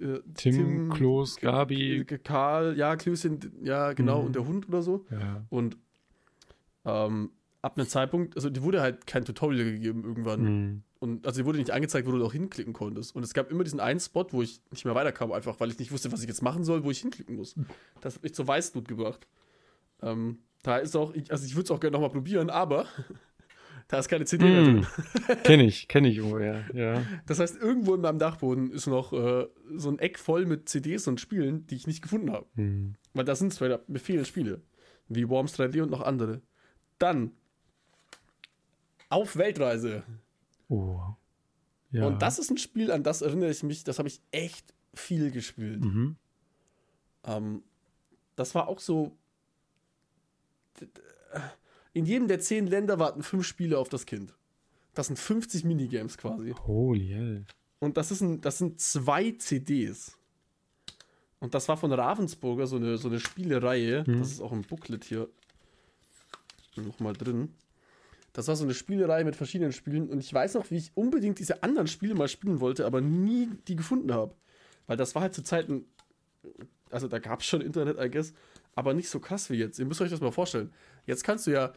äh, 0.00 0.18
Tim, 0.36 0.90
Klos, 0.90 1.36
K- 1.36 1.50
Gabi. 1.50 2.04
Karl, 2.24 2.76
ja, 2.76 2.96
Klößchen, 2.96 3.38
ja, 3.62 3.92
genau, 3.92 4.20
Mhm. 4.20 4.26
und 4.26 4.34
der 4.36 4.46
Hund 4.46 4.68
oder 4.68 4.82
so. 4.82 5.04
Ja. 5.10 5.44
Und 5.50 5.76
ähm, 6.84 7.30
ab 7.62 7.76
einem 7.78 7.86
Zeitpunkt, 7.88 8.36
also 8.36 8.50
die 8.50 8.62
wurde 8.62 8.80
halt 8.80 9.06
kein 9.06 9.24
Tutorial 9.24 9.64
gegeben 9.72 10.04
irgendwann. 10.04 10.42
Mhm. 10.42 10.82
Und 10.98 11.26
also 11.26 11.40
die 11.40 11.46
wurde 11.46 11.58
nicht 11.58 11.70
angezeigt, 11.72 12.06
wo 12.08 12.12
du 12.12 12.24
auch 12.24 12.32
hinklicken 12.32 12.72
konntest. 12.72 13.14
Und 13.14 13.22
es 13.22 13.34
gab 13.34 13.50
immer 13.50 13.64
diesen 13.64 13.80
einen 13.80 14.00
Spot, 14.00 14.26
wo 14.30 14.42
ich 14.42 14.60
nicht 14.70 14.84
mehr 14.84 14.94
weiterkam, 14.94 15.30
einfach 15.32 15.60
weil 15.60 15.70
ich 15.70 15.78
nicht 15.78 15.92
wusste, 15.92 16.10
was 16.10 16.22
ich 16.22 16.28
jetzt 16.28 16.42
machen 16.42 16.64
soll, 16.64 16.84
wo 16.84 16.90
ich 16.90 17.00
hinklicken 17.00 17.36
muss. 17.36 17.54
Das 18.00 18.14
hat 18.16 18.22
mich 18.22 18.34
zur 18.34 18.46
Weißglut 18.48 18.88
gebracht. 18.88 19.26
Ähm, 20.02 20.38
da 20.62 20.78
ist 20.78 20.96
auch, 20.96 21.12
ich, 21.14 21.30
also 21.30 21.44
ich 21.44 21.54
würde 21.54 21.64
es 21.64 21.70
auch 21.70 21.80
gerne 21.80 21.92
nochmal 21.94 22.10
probieren, 22.10 22.50
aber 22.50 22.86
da 23.88 23.98
ist 23.98 24.08
keine 24.08 24.24
CD 24.24 24.44
mehr 24.44 24.62
Mhm. 24.62 24.82
drin. 24.82 24.86
Kenn 25.44 25.60
ich, 25.60 25.86
kenn 25.88 26.04
ich 26.04 26.16
irgendwo, 26.16 26.38
ja. 26.38 26.64
ja. 26.74 27.02
Das 27.26 27.38
heißt, 27.38 27.56
irgendwo 27.56 27.94
in 27.94 28.00
meinem 28.00 28.18
Dachboden 28.18 28.70
ist 28.70 28.86
noch 28.86 29.12
äh, 29.12 29.46
so 29.76 29.90
ein 29.90 29.98
Eck 29.98 30.18
voll 30.18 30.44
mit 30.46 30.68
CDs 30.68 31.06
und 31.06 31.20
Spielen, 31.20 31.66
die 31.68 31.76
ich 31.76 31.86
nicht 31.86 32.02
gefunden 32.02 32.32
habe. 32.32 32.46
Mhm. 32.54 32.94
Weil 33.14 33.24
da 33.24 33.34
sind 33.36 33.54
straight 33.54 33.72
up, 33.72 33.84
fehlen 34.00 34.24
Spiele. 34.24 34.60
Wie 35.08 35.28
Worms 35.28 35.56
3D 35.58 35.82
und 35.82 35.90
noch 35.90 36.00
andere. 36.02 36.42
Dann 36.98 37.30
auf 39.08 39.36
Weltreise. 39.36 40.02
Oh. 40.68 41.00
Ja. 41.92 42.06
Und 42.06 42.22
das 42.22 42.40
ist 42.40 42.50
ein 42.50 42.58
Spiel, 42.58 42.90
an 42.90 43.04
das 43.04 43.22
erinnere 43.22 43.50
ich 43.50 43.62
mich, 43.62 43.84
das 43.84 43.98
habe 44.00 44.08
ich 44.08 44.20
echt 44.32 44.74
viel 44.94 45.30
gespielt. 45.30 45.84
Mhm. 45.84 46.16
Ähm, 47.24 47.62
das 48.34 48.54
war 48.56 48.66
auch 48.66 48.80
so. 48.80 49.16
In 51.96 52.04
jedem 52.04 52.28
der 52.28 52.40
zehn 52.40 52.66
Länder 52.66 52.98
warten 52.98 53.22
fünf 53.22 53.46
Spiele 53.46 53.78
auf 53.78 53.88
das 53.88 54.04
Kind. 54.04 54.34
Das 54.92 55.06
sind 55.06 55.18
50 55.18 55.64
Minigames 55.64 56.18
quasi. 56.18 56.54
Holy 56.66 57.06
hell. 57.06 57.46
Und 57.78 57.96
das, 57.96 58.10
ist 58.10 58.20
ein, 58.20 58.42
das 58.42 58.58
sind 58.58 58.78
zwei 58.82 59.30
CDs. 59.30 60.18
Und 61.38 61.54
das 61.54 61.70
war 61.70 61.78
von 61.78 61.90
Ravensburger 61.90 62.66
so 62.66 62.76
eine, 62.76 62.98
so 62.98 63.08
eine 63.08 63.18
Spielereihe. 63.18 64.04
Mhm. 64.06 64.18
Das 64.18 64.30
ist 64.30 64.42
auch 64.42 64.52
im 64.52 64.60
Booklet 64.60 65.04
hier 65.04 65.30
nochmal 66.76 67.14
drin. 67.14 67.54
Das 68.34 68.46
war 68.48 68.56
so 68.56 68.64
eine 68.64 68.74
Spielereihe 68.74 69.24
mit 69.24 69.34
verschiedenen 69.34 69.72
Spielen. 69.72 70.10
Und 70.10 70.18
ich 70.18 70.34
weiß 70.34 70.52
noch, 70.52 70.70
wie 70.70 70.76
ich 70.76 70.90
unbedingt 70.94 71.38
diese 71.38 71.62
anderen 71.62 71.86
Spiele 71.86 72.14
mal 72.14 72.28
spielen 72.28 72.60
wollte, 72.60 72.84
aber 72.84 73.00
nie 73.00 73.48
die 73.68 73.76
gefunden 73.76 74.12
habe. 74.12 74.34
Weil 74.86 74.98
das 74.98 75.14
war 75.14 75.22
halt 75.22 75.32
zu 75.32 75.42
Zeiten, 75.42 75.86
also 76.90 77.08
da 77.08 77.20
gab 77.20 77.40
es 77.40 77.46
schon 77.46 77.62
Internet, 77.62 77.98
I 77.98 78.10
guess, 78.10 78.34
aber 78.74 78.92
nicht 78.92 79.08
so 79.08 79.18
krass 79.18 79.48
wie 79.48 79.54
jetzt. 79.54 79.78
Ihr 79.78 79.86
müsst 79.86 80.02
euch 80.02 80.10
das 80.10 80.20
mal 80.20 80.30
vorstellen. 80.30 80.70
Jetzt 81.06 81.24
kannst 81.24 81.46
du 81.46 81.52
ja 81.52 81.72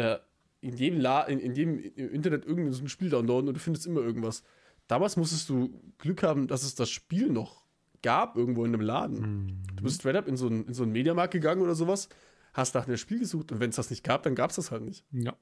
äh, 0.00 0.18
in 0.60 0.76
jedem, 0.76 1.00
La 1.00 1.22
in, 1.22 1.38
in 1.38 1.54
jedem 1.54 1.78
Internet 1.78 2.44
irgendein 2.44 2.72
so 2.72 2.82
ein 2.82 2.88
Spiel 2.88 3.10
downloaden 3.10 3.48
und 3.48 3.54
du 3.54 3.60
findest 3.60 3.86
immer 3.86 4.00
irgendwas. 4.00 4.42
Damals 4.88 5.16
musstest 5.16 5.48
du 5.48 5.80
Glück 5.98 6.22
haben, 6.22 6.48
dass 6.48 6.62
es 6.64 6.74
das 6.74 6.90
Spiel 6.90 7.30
noch 7.30 7.64
gab, 8.02 8.36
irgendwo 8.36 8.64
in 8.64 8.74
einem 8.74 8.80
Laden. 8.80 9.20
Mhm. 9.20 9.62
Du 9.76 9.84
bist 9.84 10.00
straight 10.00 10.16
up 10.16 10.26
in 10.26 10.36
so 10.36 10.46
einen, 10.46 10.66
in 10.66 10.74
so 10.74 10.82
einen 10.82 10.92
Mediamarkt 10.92 11.32
gegangen 11.32 11.62
oder 11.62 11.74
sowas, 11.74 12.08
hast 12.52 12.74
nach 12.74 12.86
einem 12.86 12.96
Spiel 12.96 13.18
gesucht 13.20 13.52
und 13.52 13.60
wenn 13.60 13.70
es 13.70 13.76
das 13.76 13.90
nicht 13.90 14.04
gab, 14.04 14.22
dann 14.22 14.34
gab 14.34 14.50
es 14.50 14.56
das 14.56 14.70
halt 14.70 14.82
nicht. 14.82 15.04
Ja. 15.12 15.36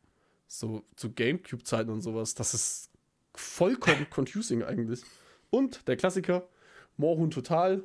So 0.46 0.84
zu 0.96 1.12
Gamecube-Zeiten 1.12 1.90
und 1.90 2.00
sowas. 2.02 2.34
Das 2.34 2.54
ist 2.54 2.90
vollkommen 3.34 4.06
confusing 4.14 4.62
eigentlich. 4.62 5.02
Und 5.50 5.86
der 5.88 5.96
Klassiker, 5.96 6.46
Moorhuhn 6.96 7.30
Total. 7.30 7.82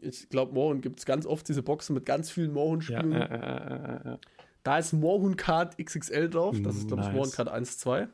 Ich 0.00 0.28
glaube, 0.28 0.52
Moorhuhn 0.54 0.80
gibt 0.82 0.98
es 1.00 1.06
ganz 1.06 1.26
oft 1.26 1.48
diese 1.48 1.62
Boxen 1.62 1.94
mit 1.94 2.04
ganz 2.06 2.30
vielen 2.30 2.48
Ja, 2.48 2.54
Moorhuhn-Spielen. 2.54 3.12
äh, 3.12 3.24
äh, 3.24 4.08
äh, 4.10 4.14
äh. 4.14 4.18
Da 4.62 4.78
ist 4.78 4.92
Moorhuhn 4.92 5.36
Card 5.36 5.78
XXL 5.78 6.28
drauf. 6.28 6.56
Das 6.62 6.76
ist, 6.76 6.88
glaube 6.88 7.02
ich, 7.02 7.08
Nice. 7.08 7.16
Moorhuhn 7.16 7.32
Card 7.32 7.48
1, 7.48 7.78
2. 7.78 8.08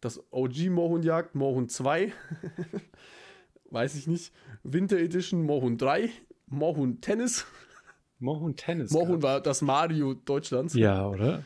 Das 0.00 0.22
OG 0.30 0.70
Moorhuhn 0.70 1.02
Jagd, 1.02 1.34
Moorhun 1.34 1.68
2. 1.68 2.12
Weiß 3.70 3.96
ich 3.96 4.06
nicht. 4.06 4.32
Winter 4.62 4.98
Edition, 4.98 5.42
Moorhuhn 5.42 5.76
3. 5.76 6.10
Moorhuhn 6.46 7.00
Tennis. 7.00 7.46
Mohun 8.20 8.56
Tennis. 8.56 8.90
Moorhuhn 8.90 9.22
war 9.22 9.40
das 9.40 9.62
Mario 9.62 10.14
Deutschlands. 10.14 10.74
Ja, 10.74 11.06
oder? 11.06 11.44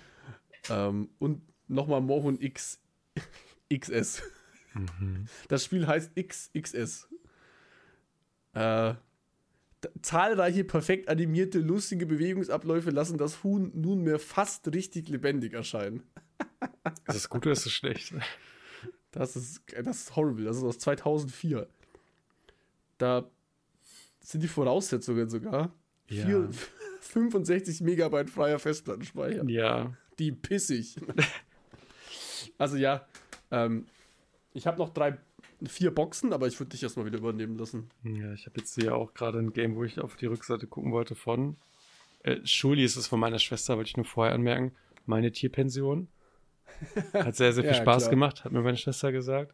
Ähm, 0.70 1.10
und 1.18 1.42
nochmal 1.68 2.00
Moorhuhn 2.00 2.40
X, 2.40 2.80
XS. 3.72 4.22
Mhm. 4.74 5.26
Das 5.48 5.64
Spiel 5.64 5.86
heißt 5.86 6.12
XXS. 6.16 7.08
Äh, 8.54 8.94
zahlreiche 10.02 10.64
perfekt 10.64 11.08
animierte, 11.08 11.58
lustige 11.58 12.06
Bewegungsabläufe 12.06 12.90
lassen 12.90 13.18
das 13.18 13.42
Huhn 13.42 13.70
nunmehr 13.74 14.18
fast 14.18 14.72
richtig 14.72 15.08
lebendig 15.08 15.52
erscheinen. 15.52 16.02
Ist 17.06 17.16
das 17.16 17.28
gut 17.28 17.46
oder 17.46 17.52
ist 17.52 17.66
das 17.66 17.72
schlecht? 17.72 18.14
Das 19.12 19.36
ist, 19.36 19.60
das 19.84 19.96
ist 20.02 20.16
horrible. 20.16 20.44
Das 20.44 20.56
ist 20.56 20.62
aus 20.62 20.78
2004. 20.78 21.68
Da 22.98 23.30
sind 24.20 24.42
die 24.42 24.48
Voraussetzungen 24.48 25.28
sogar. 25.28 25.72
Ja. 26.08 26.24
Vier, 26.24 26.50
65 27.00 27.82
Megabyte 27.82 28.30
freier 28.30 28.58
Festplattenspeicher. 28.58 29.44
Ja. 29.48 29.94
Die 30.18 30.32
pissig. 30.32 30.96
also 32.58 32.76
ja, 32.76 33.06
ähm, 33.50 33.86
ich 34.54 34.66
habe 34.66 34.78
noch 34.78 34.90
drei, 34.90 35.18
vier 35.66 35.90
Boxen, 35.94 36.32
aber 36.32 36.46
ich 36.46 36.58
würde 36.58 36.70
dich 36.70 36.82
erstmal 36.82 37.06
wieder 37.06 37.18
übernehmen 37.18 37.56
lassen. 37.58 37.90
Ja, 38.04 38.32
ich 38.32 38.46
habe 38.46 38.58
jetzt 38.60 38.74
hier 38.74 38.94
auch 38.94 39.14
gerade 39.14 39.38
ein 39.38 39.52
Game, 39.52 39.76
wo 39.76 39.84
ich 39.84 40.00
auf 40.00 40.16
die 40.16 40.26
Rückseite 40.26 40.66
gucken 40.66 40.92
wollte 40.92 41.14
von. 41.14 41.56
Äh, 42.22 42.38
Schuli 42.44 42.84
ist 42.84 42.96
es 42.96 43.06
von 43.06 43.20
meiner 43.20 43.38
Schwester, 43.38 43.76
wollte 43.76 43.88
ich 43.88 43.96
nur 43.96 44.06
vorher 44.06 44.34
anmerken. 44.34 44.72
Meine 45.06 45.32
Tierpension. 45.32 46.08
Hat 47.12 47.36
sehr, 47.36 47.52
sehr 47.52 47.64
viel 47.64 47.72
Ja, 47.72 47.82
Spaß 47.82 48.04
klar. 48.04 48.10
gemacht, 48.10 48.44
hat 48.44 48.52
mir 48.52 48.62
meine 48.62 48.76
Schwester 48.76 49.12
gesagt. 49.12 49.52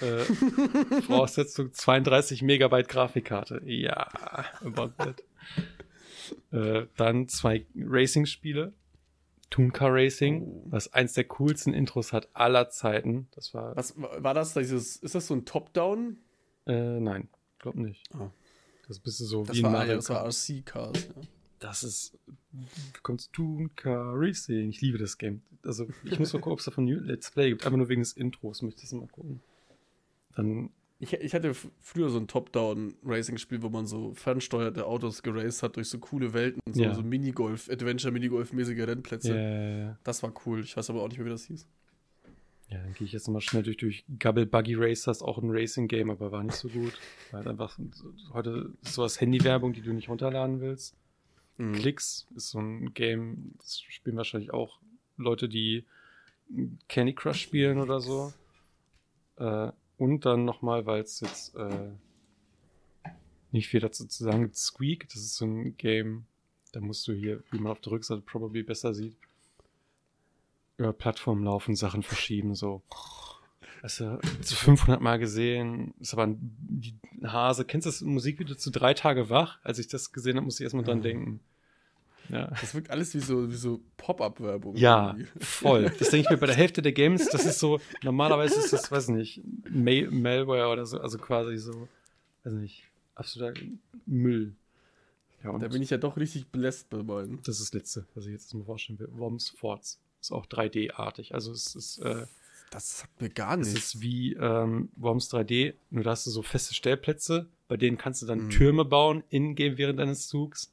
Äh, 0.00 0.18
Voraussetzung 1.06 1.72
32 1.72 2.42
Megabyte 2.42 2.88
Grafikkarte. 2.88 3.60
Ja, 3.64 4.08
about 4.64 4.90
that. 4.98 5.22
Äh, 6.52 6.86
dann 6.96 7.26
zwei 7.26 7.66
Racing-Spiele. 7.74 8.72
Tooncar 9.50 9.92
Racing, 9.92 10.42
Oh. 10.42 10.62
was 10.70 10.92
eins 10.92 11.12
der 11.14 11.24
coolsten 11.24 11.74
Intros 11.74 12.12
hat 12.12 12.28
aller 12.34 12.70
Zeiten. 12.70 13.28
Das 13.32 13.52
war. 13.52 13.74
Was 13.76 13.94
war 13.96 14.32
das? 14.34 14.54
Dieses, 14.54 14.96
ist 14.96 15.14
das 15.14 15.26
so 15.26 15.34
ein 15.34 15.44
Top-Down? 15.44 16.18
Äh, 16.66 17.00
nein, 17.00 17.28
glaub 17.58 17.74
nicht. 17.74 18.02
Ah. 18.14 18.30
Das 18.86 18.96
ist 18.96 19.00
ein 19.00 19.04
bisschen 19.04 19.26
so 19.26 19.44
Das 19.44 19.56
wie 19.56 19.62
war, 19.62 19.70
Mario 19.70 19.96
das 19.96 20.08
war 20.08 20.22
Kart. 20.22 20.32
RC-Cars. 20.32 21.06
Ja. 21.08 21.22
Das 21.58 21.84
ist. 21.84 22.16
Wie 22.52 22.64
kommst 23.02 23.30
du, 23.34 23.68
Car 23.76 24.12
Racing? 24.14 24.70
Ich 24.70 24.80
liebe 24.80 24.98
das 24.98 25.18
Game. 25.18 25.42
Also, 25.62 25.86
ich 26.04 26.18
muss 26.18 26.32
mal 26.32 26.38
gucken, 26.38 26.52
ob 26.54 26.58
es 26.60 26.64
davon 26.64 26.86
Let's 26.86 27.30
Play 27.30 27.50
gibt. 27.50 27.66
Einfach 27.66 27.76
nur 27.76 27.88
wegen 27.88 28.00
des 28.00 28.12
Intros 28.14 28.62
möchte 28.62 28.82
ich 28.82 28.88
das 28.90 28.98
mal 28.98 29.06
gucken. 29.08 29.40
Dann. 30.36 30.70
Ich, 31.02 31.14
ich 31.14 31.32
hatte 31.34 31.54
früher 31.80 32.10
so 32.10 32.18
ein 32.18 32.28
Top-Down-Racing-Spiel, 32.28 33.62
wo 33.62 33.70
man 33.70 33.86
so 33.86 34.12
fernsteuerte 34.14 34.86
Autos 34.86 35.22
geraced 35.22 35.62
hat 35.62 35.76
durch 35.76 35.88
so 35.88 35.98
coole 35.98 36.34
Welten, 36.34 36.60
so, 36.70 36.82
Ja. 36.82 36.94
so 36.94 37.02
Minigolf, 37.02 37.70
Adventure-Minigolf-mäßige 37.70 38.86
Rennplätze. 38.86 39.34
Ja. 39.34 39.98
Das 40.04 40.22
war 40.22 40.32
cool. 40.44 40.60
Ich 40.60 40.76
weiß 40.76 40.90
aber 40.90 41.02
auch 41.02 41.08
nicht 41.08 41.16
mehr, 41.16 41.26
wie 41.26 41.30
das 41.30 41.46
hieß. 41.46 41.66
Ja, 42.68 42.78
dann 42.78 42.92
gehe 42.94 43.06
ich 43.06 43.12
jetzt 43.12 43.28
mal 43.28 43.40
schnell 43.40 43.62
durch, 43.62 43.78
durch 43.78 44.04
Gubble 44.20 44.46
Buggy 44.46 44.74
Racers, 44.76 45.22
auch 45.22 45.38
ein 45.38 45.50
Racing-Game, 45.50 46.10
aber 46.10 46.30
war 46.30 46.42
nicht 46.44 46.54
so 46.56 46.68
gut. 46.68 46.92
War 47.30 47.38
halt 47.38 47.48
einfach 47.48 47.78
heute 48.32 48.70
ist 48.82 48.92
sowas 48.94 49.20
Handy-Werbung, 49.20 49.72
die 49.72 49.80
du 49.80 49.92
nicht 49.92 50.08
runterladen 50.10 50.60
willst. 50.60 50.94
Mhm. 51.56 51.72
Klicks 51.72 52.26
ist 52.36 52.50
so 52.50 52.58
ein 52.60 52.92
Game, 52.94 53.54
das 53.58 53.80
spielen 53.80 54.16
wahrscheinlich 54.16 54.52
auch 54.52 54.78
Leute, 55.16 55.48
die 55.48 55.84
Candy 56.88 57.14
Crush 57.14 57.40
spielen 57.40 57.78
oder 57.78 58.00
so. 58.00 58.32
Äh, 59.36 59.72
und 60.00 60.24
dann 60.24 60.44
nochmal, 60.44 60.86
weil 60.86 61.02
es 61.02 61.20
jetzt 61.20 61.54
äh, 61.56 61.90
nicht 63.52 63.68
viel 63.68 63.80
dazu 63.80 64.06
zu 64.06 64.24
sagen 64.24 64.42
gibt, 64.42 64.56
Squeak, 64.56 65.08
das 65.08 65.16
ist 65.20 65.36
so 65.36 65.44
ein 65.44 65.76
Game, 65.76 66.24
da 66.72 66.80
musst 66.80 67.06
du 67.06 67.12
hier, 67.12 67.42
wie 67.50 67.58
man 67.58 67.72
auf 67.72 67.80
der 67.80 67.92
Rückseite 67.92 68.22
probably 68.22 68.62
besser 68.62 68.94
sieht, 68.94 69.16
über 70.78 70.92
Plattformen 70.94 71.44
laufen, 71.44 71.76
Sachen 71.76 72.02
verschieben, 72.02 72.54
so. 72.54 72.82
Weißt 73.82 74.00
du, 74.00 74.18
so 74.40 74.54
500 74.56 75.00
Mal 75.00 75.18
gesehen, 75.18 75.94
ist 76.00 76.12
aber 76.14 76.24
ein 76.26 76.38
die 76.60 76.94
Hase. 77.22 77.64
Kennst 77.64 77.86
du 77.86 77.90
das 77.90 78.00
Musikvideo 78.02 78.54
zu 78.54 78.70
drei 78.70 78.94
Tage 78.94 79.30
wach? 79.30 79.58
Als 79.62 79.78
ich 79.78 79.88
das 79.88 80.12
gesehen 80.12 80.36
habe, 80.36 80.44
musste 80.44 80.62
ich 80.62 80.66
erstmal 80.66 80.84
dran 80.84 80.98
Mhm. 80.98 81.02
denken. 81.02 81.40
Ja. 82.30 82.46
Das 82.60 82.74
wirkt 82.74 82.90
alles 82.90 83.14
wie 83.14 83.20
so, 83.20 83.50
wie 83.50 83.56
so 83.56 83.80
Pop-Up-Werbung. 83.96 84.76
Ja, 84.76 85.08
irgendwie. 85.16 85.28
voll. 85.44 85.90
Das 85.98 86.10
denke 86.10 86.26
ich 86.26 86.30
mir 86.30 86.36
bei 86.38 86.46
der 86.46 86.54
Hälfte 86.56 86.80
der 86.82 86.92
Games, 86.92 87.28
das 87.28 87.44
ist 87.44 87.58
so, 87.58 87.80
normalerweise 88.02 88.58
ist 88.60 88.72
das, 88.72 88.90
weiß 88.92 89.08
nicht, 89.08 89.42
Ma 89.68 90.08
Malware 90.10 90.68
oder 90.68 90.86
so, 90.86 91.00
also 91.00 91.18
quasi 91.18 91.56
so, 91.58 91.88
weiß 92.44 92.52
nicht, 92.54 92.84
absoluter 93.14 93.58
Müll. 94.06 94.54
Ja, 95.42 95.50
und 95.50 95.60
Da 95.62 95.68
bin 95.68 95.82
ich 95.82 95.90
ja 95.90 95.96
doch 95.98 96.16
richtig 96.16 96.48
belässt 96.48 96.90
bei 96.90 97.02
meinen. 97.02 97.40
das 97.42 97.58
ist 97.60 97.68
das 97.68 97.80
letzte, 97.80 98.06
was 98.14 98.26
ich 98.26 98.32
jetzt 98.32 98.52
mal 98.54 98.64
vorstellen 98.64 98.98
will. 98.98 99.08
Worms 99.12 99.48
Forts. 99.50 99.98
Ist 100.20 100.32
auch 100.32 100.44
3D-artig. 100.46 101.32
Also 101.34 101.50
es 101.52 101.74
ist, 101.74 101.98
äh, 102.00 102.26
Das 102.70 102.98
sagt 103.00 103.20
mir 103.22 103.30
gar 103.30 103.58
es 103.58 103.72
nichts. 103.72 103.94
ist 103.94 104.02
wie 104.02 104.34
ähm, 104.34 104.90
Worms 104.96 105.30
3D, 105.32 105.72
nur 105.90 106.04
da 106.04 106.10
hast 106.10 106.26
du 106.26 106.30
so 106.30 106.42
feste 106.42 106.74
Stellplätze, 106.74 107.48
bei 107.68 107.76
denen 107.78 107.96
kannst 107.96 108.20
du 108.20 108.26
dann 108.26 108.44
Mhm. 108.44 108.50
Türme 108.50 108.84
bauen, 108.84 109.24
in-game 109.30 109.78
während 109.78 109.98
deines 109.98 110.28
Zugs, 110.28 110.70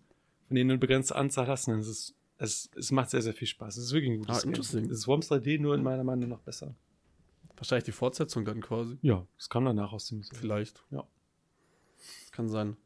von 0.48 0.56
denen 0.56 0.70
du 0.70 0.74
eine 0.74 0.80
begrenzte 0.80 1.16
Anzahl 1.16 1.48
hast. 1.48 1.68
Und 1.68 1.80
es, 1.80 1.88
ist, 1.88 2.16
es, 2.38 2.70
es 2.76 2.92
macht 2.92 3.10
sehr, 3.10 3.22
sehr 3.22 3.34
viel 3.34 3.48
Spaß. 3.48 3.78
Es 3.78 3.86
ist 3.86 3.92
wirklich 3.94 4.12
ein 4.12 4.20
gutes 4.20 4.38
Ah, 4.38 4.42
Game. 4.42 4.50
interesting. 4.50 4.86
Es 4.86 5.00
ist 5.00 5.08
Worms 5.08 5.30
3D 5.32 5.60
nur 5.60 5.76
in 5.76 5.84
meiner 5.84 6.04
Meinung 6.04 6.30
nach 6.30 6.40
besser. 6.40 6.74
Wahrscheinlich 7.56 7.86
die 7.86 7.92
Fortsetzung 7.92 8.46
dann 8.46 8.62
quasi. 8.62 8.98
Ja, 9.02 9.26
es 9.38 9.50
kam 9.50 9.66
danach 9.66 9.92
aus 9.92 10.08
dem 10.08 10.24
Vielleicht. 10.24 10.84
Ja. 10.92 11.04
Das 12.22 12.32
kann 12.32 12.48
sein. 12.50 12.78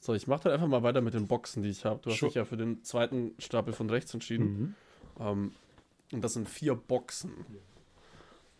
So, 0.00 0.14
ich 0.14 0.26
mache 0.26 0.44
dann 0.44 0.52
einfach 0.54 0.66
mal 0.66 0.82
weiter 0.82 1.00
mit 1.00 1.14
den 1.14 1.26
Boxen, 1.28 1.62
die 1.62 1.68
ich 1.68 1.84
habe. 1.84 2.00
Du 2.02 2.10
hast 2.10 2.18
Sure. 2.18 2.30
dich 2.30 2.34
ja 2.36 2.44
für 2.44 2.56
den 2.56 2.82
zweiten 2.82 3.34
Stapel 3.38 3.72
von 3.72 3.88
rechts 3.90 4.12
entschieden. 4.14 4.46
Mhm. 4.58 4.74
Ähm, 5.20 5.52
und 6.12 6.22
das 6.24 6.32
sind 6.32 6.48
vier 6.48 6.74
Boxen. 6.74 7.30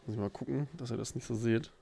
Muss 0.07 0.14
ich 0.14 0.20
mal 0.20 0.30
gucken, 0.30 0.68
dass 0.76 0.91
ihr 0.91 0.97
das 0.97 1.14
nicht 1.14 1.26
so 1.26 1.34
seht. 1.34 1.72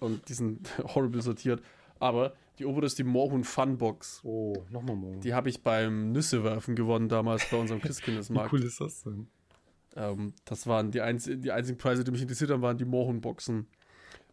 Und 0.00 0.28
die 0.28 0.34
sind 0.34 0.70
horrible 0.94 1.20
sortiert. 1.20 1.62
Aber 2.02 2.34
die 2.58 2.66
obere 2.66 2.86
ist 2.86 2.98
die 2.98 3.04
Morhun 3.04 3.44
Fun 3.44 3.78
Box. 3.78 4.20
Oh, 4.24 4.64
nochmal 4.70 4.96
morgen. 4.96 5.20
Die 5.20 5.34
habe 5.34 5.48
ich 5.48 5.62
beim 5.62 6.10
Nüssewerfen 6.10 6.74
gewonnen 6.74 7.08
damals 7.08 7.48
bei 7.48 7.56
unserem 7.56 7.80
Wie 7.82 7.86
Christkindesmarkt. 7.86 8.52
cool 8.52 8.64
ist 8.64 8.80
das 8.80 9.04
denn? 9.04 9.28
Ähm, 9.94 10.32
das 10.44 10.66
waren 10.66 10.90
die, 10.90 11.00
einz 11.00 11.30
die 11.30 11.52
einzigen 11.52 11.78
Preise, 11.78 12.02
die 12.02 12.10
mich 12.10 12.22
interessiert 12.22 12.50
haben, 12.50 12.60
waren 12.60 12.76
die 12.76 12.84
Mohun-Boxen. 12.84 13.68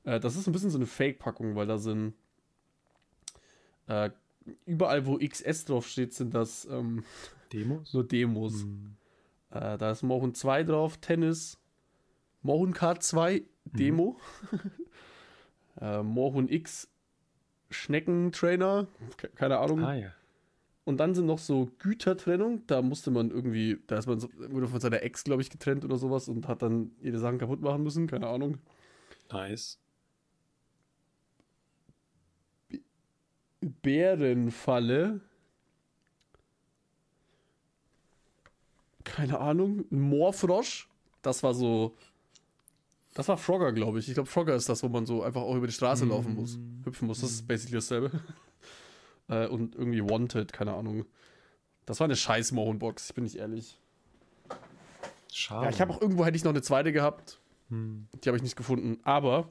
Äh, 0.03 0.19
das 0.19 0.35
ist 0.35 0.47
ein 0.47 0.51
bisschen 0.51 0.71
so 0.71 0.79
eine 0.79 0.87
Fake-Packung, 0.87 1.55
weil 1.55 1.67
da 1.67 1.77
sind 1.77 2.15
äh, 3.85 4.09
überall, 4.65 5.05
wo 5.05 5.19
XS 5.19 5.65
draufsteht, 5.65 6.13
sind 6.13 6.33
das 6.33 6.65
ähm, 6.71 7.03
Demos? 7.53 7.93
nur 7.93 8.07
Demos. 8.07 8.63
Mhm. 8.63 8.95
Äh, 9.51 9.77
da 9.77 9.91
ist 9.91 10.01
Mohun 10.01 10.33
2 10.33 10.63
drauf, 10.63 10.97
Tennis, 10.97 11.59
Mohun 12.41 12.73
Kart 12.73 13.03
2, 13.03 13.43
Demo, 13.65 14.19
äh, 15.79 16.01
Mohun 16.01 16.49
X, 16.49 16.87
Schneckentrainer, 17.69 18.87
ke- 19.17 19.29
keine 19.29 19.59
Ahnung. 19.59 19.83
Ah 19.83 19.93
ja. 19.95 20.11
Und 20.85 20.97
dann 20.97 21.13
sind 21.13 21.27
noch 21.27 21.37
so 21.37 21.69
Gütertrennung. 21.77 22.65
Da 22.65 22.81
musste 22.81 23.11
man 23.11 23.29
irgendwie, 23.29 23.77
da 23.85 23.97
ist 23.97 24.07
man 24.07 24.21
wurde 24.51 24.67
von 24.67 24.79
seiner 24.79 25.03
Ex, 25.03 25.23
glaube 25.23 25.41
ich, 25.43 25.49
getrennt 25.51 25.85
oder 25.85 25.97
sowas 25.97 26.27
und 26.27 26.47
hat 26.47 26.63
dann 26.63 26.91
jede 27.01 27.19
Sachen 27.19 27.37
kaputt 27.37 27.61
machen 27.61 27.83
müssen. 27.83 28.07
Keine 28.07 28.27
Ahnung. 28.27 28.57
Nice. 29.31 29.77
Bärenfalle. 33.81 35.21
Keine 39.03 39.39
Ahnung. 39.39 39.85
Moorfrosch. 39.89 40.87
Das 41.21 41.43
war 41.43 41.53
so. 41.53 41.95
Das 43.15 43.27
war 43.27 43.37
Frogger, 43.37 43.71
glaube 43.73 43.99
ich. 43.99 44.07
Ich 44.07 44.13
glaube, 44.13 44.29
Frogger 44.29 44.55
ist 44.55 44.69
das, 44.69 44.83
wo 44.83 44.87
man 44.89 45.05
so 45.05 45.23
einfach 45.23 45.41
auch 45.41 45.55
über 45.55 45.67
die 45.67 45.73
Straße 45.73 46.05
Mm. 46.05 46.09
laufen 46.09 46.35
muss. 46.35 46.59
Hüpfen 46.83 47.07
muss. 47.07 47.21
Das 47.21 47.31
ist 47.31 47.47
basically 47.47 47.75
dasselbe. 47.75 48.11
äh, 49.29 49.47
und 49.47 49.75
irgendwie 49.75 50.01
Wanted, 50.07 50.53
keine 50.53 50.73
Ahnung. 50.73 51.05
Das 51.85 51.99
war 51.99 52.05
eine 52.05 52.15
scheiß 52.15 52.51
Mohun-Box, 52.51 53.13
bin 53.13 53.25
ich 53.25 53.39
ehrlich. 53.39 53.79
Schade. 55.31 55.65
Ja, 55.65 55.69
ich 55.71 55.81
habe 55.81 55.93
auch 55.93 56.01
irgendwo 56.01 56.25
hätte 56.25 56.37
ich 56.37 56.43
noch 56.43 56.51
eine 56.51 56.61
zweite 56.61 56.91
gehabt. 56.91 57.39
Hm. 57.69 58.07
Die 58.23 58.29
habe 58.29 58.37
ich 58.37 58.43
nicht 58.43 58.55
gefunden. 58.55 58.99
Aber 59.03 59.49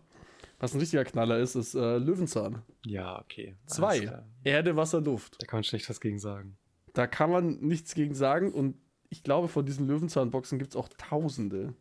was 0.60 0.74
ein 0.74 0.80
richtiger 0.80 1.04
Knaller 1.04 1.38
ist, 1.38 1.54
ist 1.54 1.74
äh, 1.74 1.98
Löwenzahn. 1.98 2.62
Ja, 2.84 3.20
okay. 3.20 3.56
Zwei. 3.66 4.22
Erde, 4.44 4.76
Wasser, 4.76 5.00
Luft. 5.00 5.36
Da 5.40 5.46
kann 5.46 5.58
man 5.58 5.64
schlecht 5.64 5.88
was 5.88 6.00
gegen 6.00 6.18
sagen. 6.18 6.56
Da 6.94 7.06
kann 7.06 7.30
man 7.30 7.58
nichts 7.60 7.94
gegen 7.94 8.14
sagen. 8.14 8.52
Und 8.52 8.76
ich 9.08 9.22
glaube, 9.22 9.48
von 9.48 9.64
diesen 9.64 9.86
Löwenzahnboxen 9.86 10.58
gibt 10.58 10.72
es 10.72 10.76
auch 10.76 10.88
Tausende. 10.96 11.74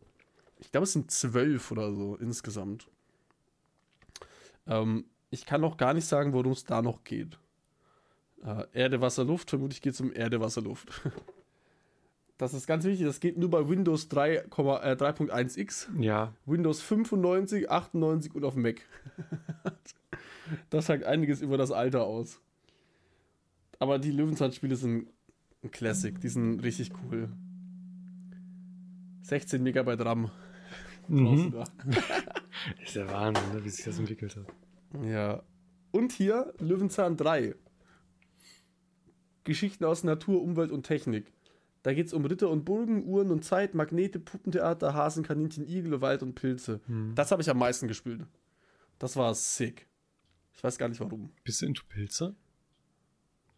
Ich 0.58 0.70
glaube, 0.70 0.84
es 0.84 0.92
sind 0.92 1.10
zwölf 1.10 1.70
oder 1.70 1.92
so 1.92 2.16
insgesamt. 2.16 2.88
Ähm, 4.66 5.04
ich 5.30 5.46
kann 5.46 5.64
auch 5.64 5.76
gar 5.76 5.94
nicht 5.94 6.06
sagen, 6.06 6.32
worum 6.32 6.52
es 6.52 6.64
da 6.64 6.82
noch 6.82 7.04
geht. 7.04 7.38
Äh, 8.44 8.64
Erde, 8.72 9.00
Wasser, 9.00 9.24
Luft. 9.24 9.50
Vermutlich 9.50 9.82
geht 9.82 9.94
es 9.94 10.00
um 10.00 10.12
Erde, 10.12 10.40
Wasser, 10.40 10.62
Luft. 10.62 10.88
Das 12.38 12.54
ist 12.54 12.68
ganz 12.68 12.84
wichtig. 12.84 13.04
Das 13.04 13.18
geht 13.18 13.36
nur 13.36 13.50
bei 13.50 13.68
Windows 13.68 14.08
3, 14.08 14.36
äh, 14.36 14.42
3.1x. 14.46 15.88
Ja, 16.00 16.34
Windows 16.46 16.80
95, 16.80 17.68
98 17.68 18.32
und 18.32 18.44
auf 18.44 18.54
Mac. 18.54 18.80
das 20.70 20.86
sagt 20.86 21.02
einiges 21.02 21.42
über 21.42 21.58
das 21.58 21.72
Alter 21.72 22.04
aus. 22.04 22.40
Aber 23.80 23.98
die 23.98 24.12
Löwenzahn-Spiele 24.12 24.76
sind 24.76 25.08
ein 25.64 25.72
Classic. 25.72 26.18
Die 26.20 26.28
sind 26.28 26.60
richtig 26.60 26.92
cool. 27.02 27.28
16 29.22 29.60
Megabyte 29.60 30.04
RAM. 30.04 30.30
Mhm. 31.08 31.52
da. 31.52 31.64
ist 32.84 32.96
der 32.96 33.10
Wahnsinn, 33.10 33.52
ne, 33.54 33.64
wie 33.64 33.70
sich 33.70 33.84
das 33.84 33.98
entwickelt 33.98 34.36
hat. 34.36 34.46
Ja. 35.04 35.42
Und 35.90 36.12
hier 36.12 36.52
Löwenzahn 36.58 37.16
3. 37.16 37.54
Geschichten 39.44 39.84
aus 39.84 40.04
Natur, 40.04 40.42
Umwelt 40.42 40.70
und 40.70 40.84
Technik. 40.84 41.32
Da 41.82 41.94
geht 41.94 42.08
es 42.08 42.12
um 42.12 42.24
Ritter 42.24 42.50
und 42.50 42.64
Burgen, 42.64 43.04
Uhren 43.06 43.30
und 43.30 43.44
Zeit, 43.44 43.74
Magnete, 43.74 44.18
Puppentheater, 44.18 44.92
Hasen, 44.94 45.22
Kaninchen, 45.22 45.66
Igel, 45.66 46.00
Wald 46.00 46.22
und 46.22 46.34
Pilze. 46.34 46.80
Hm. 46.86 47.14
Das 47.14 47.30
habe 47.30 47.40
ich 47.40 47.48
am 47.48 47.58
meisten 47.58 47.88
gespielt. 47.88 48.26
Das 48.98 49.16
war 49.16 49.34
sick. 49.34 49.86
Ich 50.54 50.62
weiß 50.62 50.76
gar 50.76 50.88
nicht 50.88 51.00
warum. 51.00 51.30
Bist 51.44 51.62
du 51.62 51.66
into 51.66 51.84
Pilze? 51.88 52.34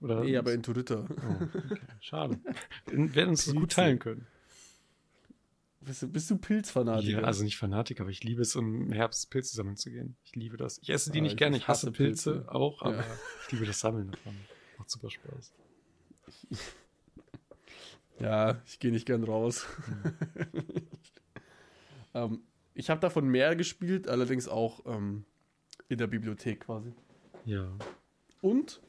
Oder? 0.00 0.20
Nee, 0.22 0.36
aber 0.36 0.52
into 0.52 0.72
Ritter. 0.72 1.08
Oh, 1.10 1.44
okay. 1.44 1.80
Schade. 2.00 2.38
Wir 2.86 3.14
werden 3.14 3.30
uns 3.30 3.46
das 3.46 3.54
gut 3.54 3.72
teilen 3.72 3.98
können. 3.98 4.26
Bist 5.82 6.02
du, 6.02 6.08
bist 6.08 6.30
du 6.30 6.36
Pilzfanatiker? 6.36 7.20
Ja, 7.20 7.24
also 7.26 7.42
nicht 7.42 7.56
Fanatiker, 7.56 8.02
aber 8.02 8.10
ich 8.10 8.22
liebe 8.22 8.42
es, 8.42 8.54
im 8.54 8.92
Herbst 8.92 9.30
Pilze 9.30 9.56
sammeln 9.56 9.76
zu 9.76 9.90
gehen. 9.90 10.16
Ich 10.24 10.36
liebe 10.36 10.56
das. 10.58 10.78
Ich 10.82 10.90
esse 10.90 11.10
die 11.10 11.20
Ah, 11.20 11.22
nicht 11.22 11.32
ich 11.32 11.38
gerne, 11.38 11.56
ich 11.56 11.68
hasse 11.68 11.86
hasse 11.86 11.92
Pilze, 11.92 12.32
Pilze. 12.32 12.52
auch, 12.54 12.82
aber 12.82 12.96
Ja. 12.98 13.16
ich 13.46 13.52
liebe 13.52 13.64
das 13.66 13.80
Sammeln 13.80 14.10
davon. 14.10 14.36
Macht 14.78 14.90
super 14.90 15.10
Spaß. 15.10 15.52
Ja, 18.18 18.60
ich 18.66 18.78
gehe 18.78 18.90
nicht 18.92 19.06
gern 19.06 19.24
raus. 19.24 19.64
ähm, 22.14 22.42
ich 22.74 22.90
habe 22.90 23.00
davon 23.00 23.26
mehr 23.28 23.56
gespielt, 23.56 24.08
allerdings 24.08 24.46
auch 24.46 24.84
ähm, 24.84 25.24
in 25.88 25.96
der 25.96 26.06
Bibliothek 26.06 26.60
quasi. 26.66 26.92
Ja. 27.46 27.66
Und, 28.42 28.82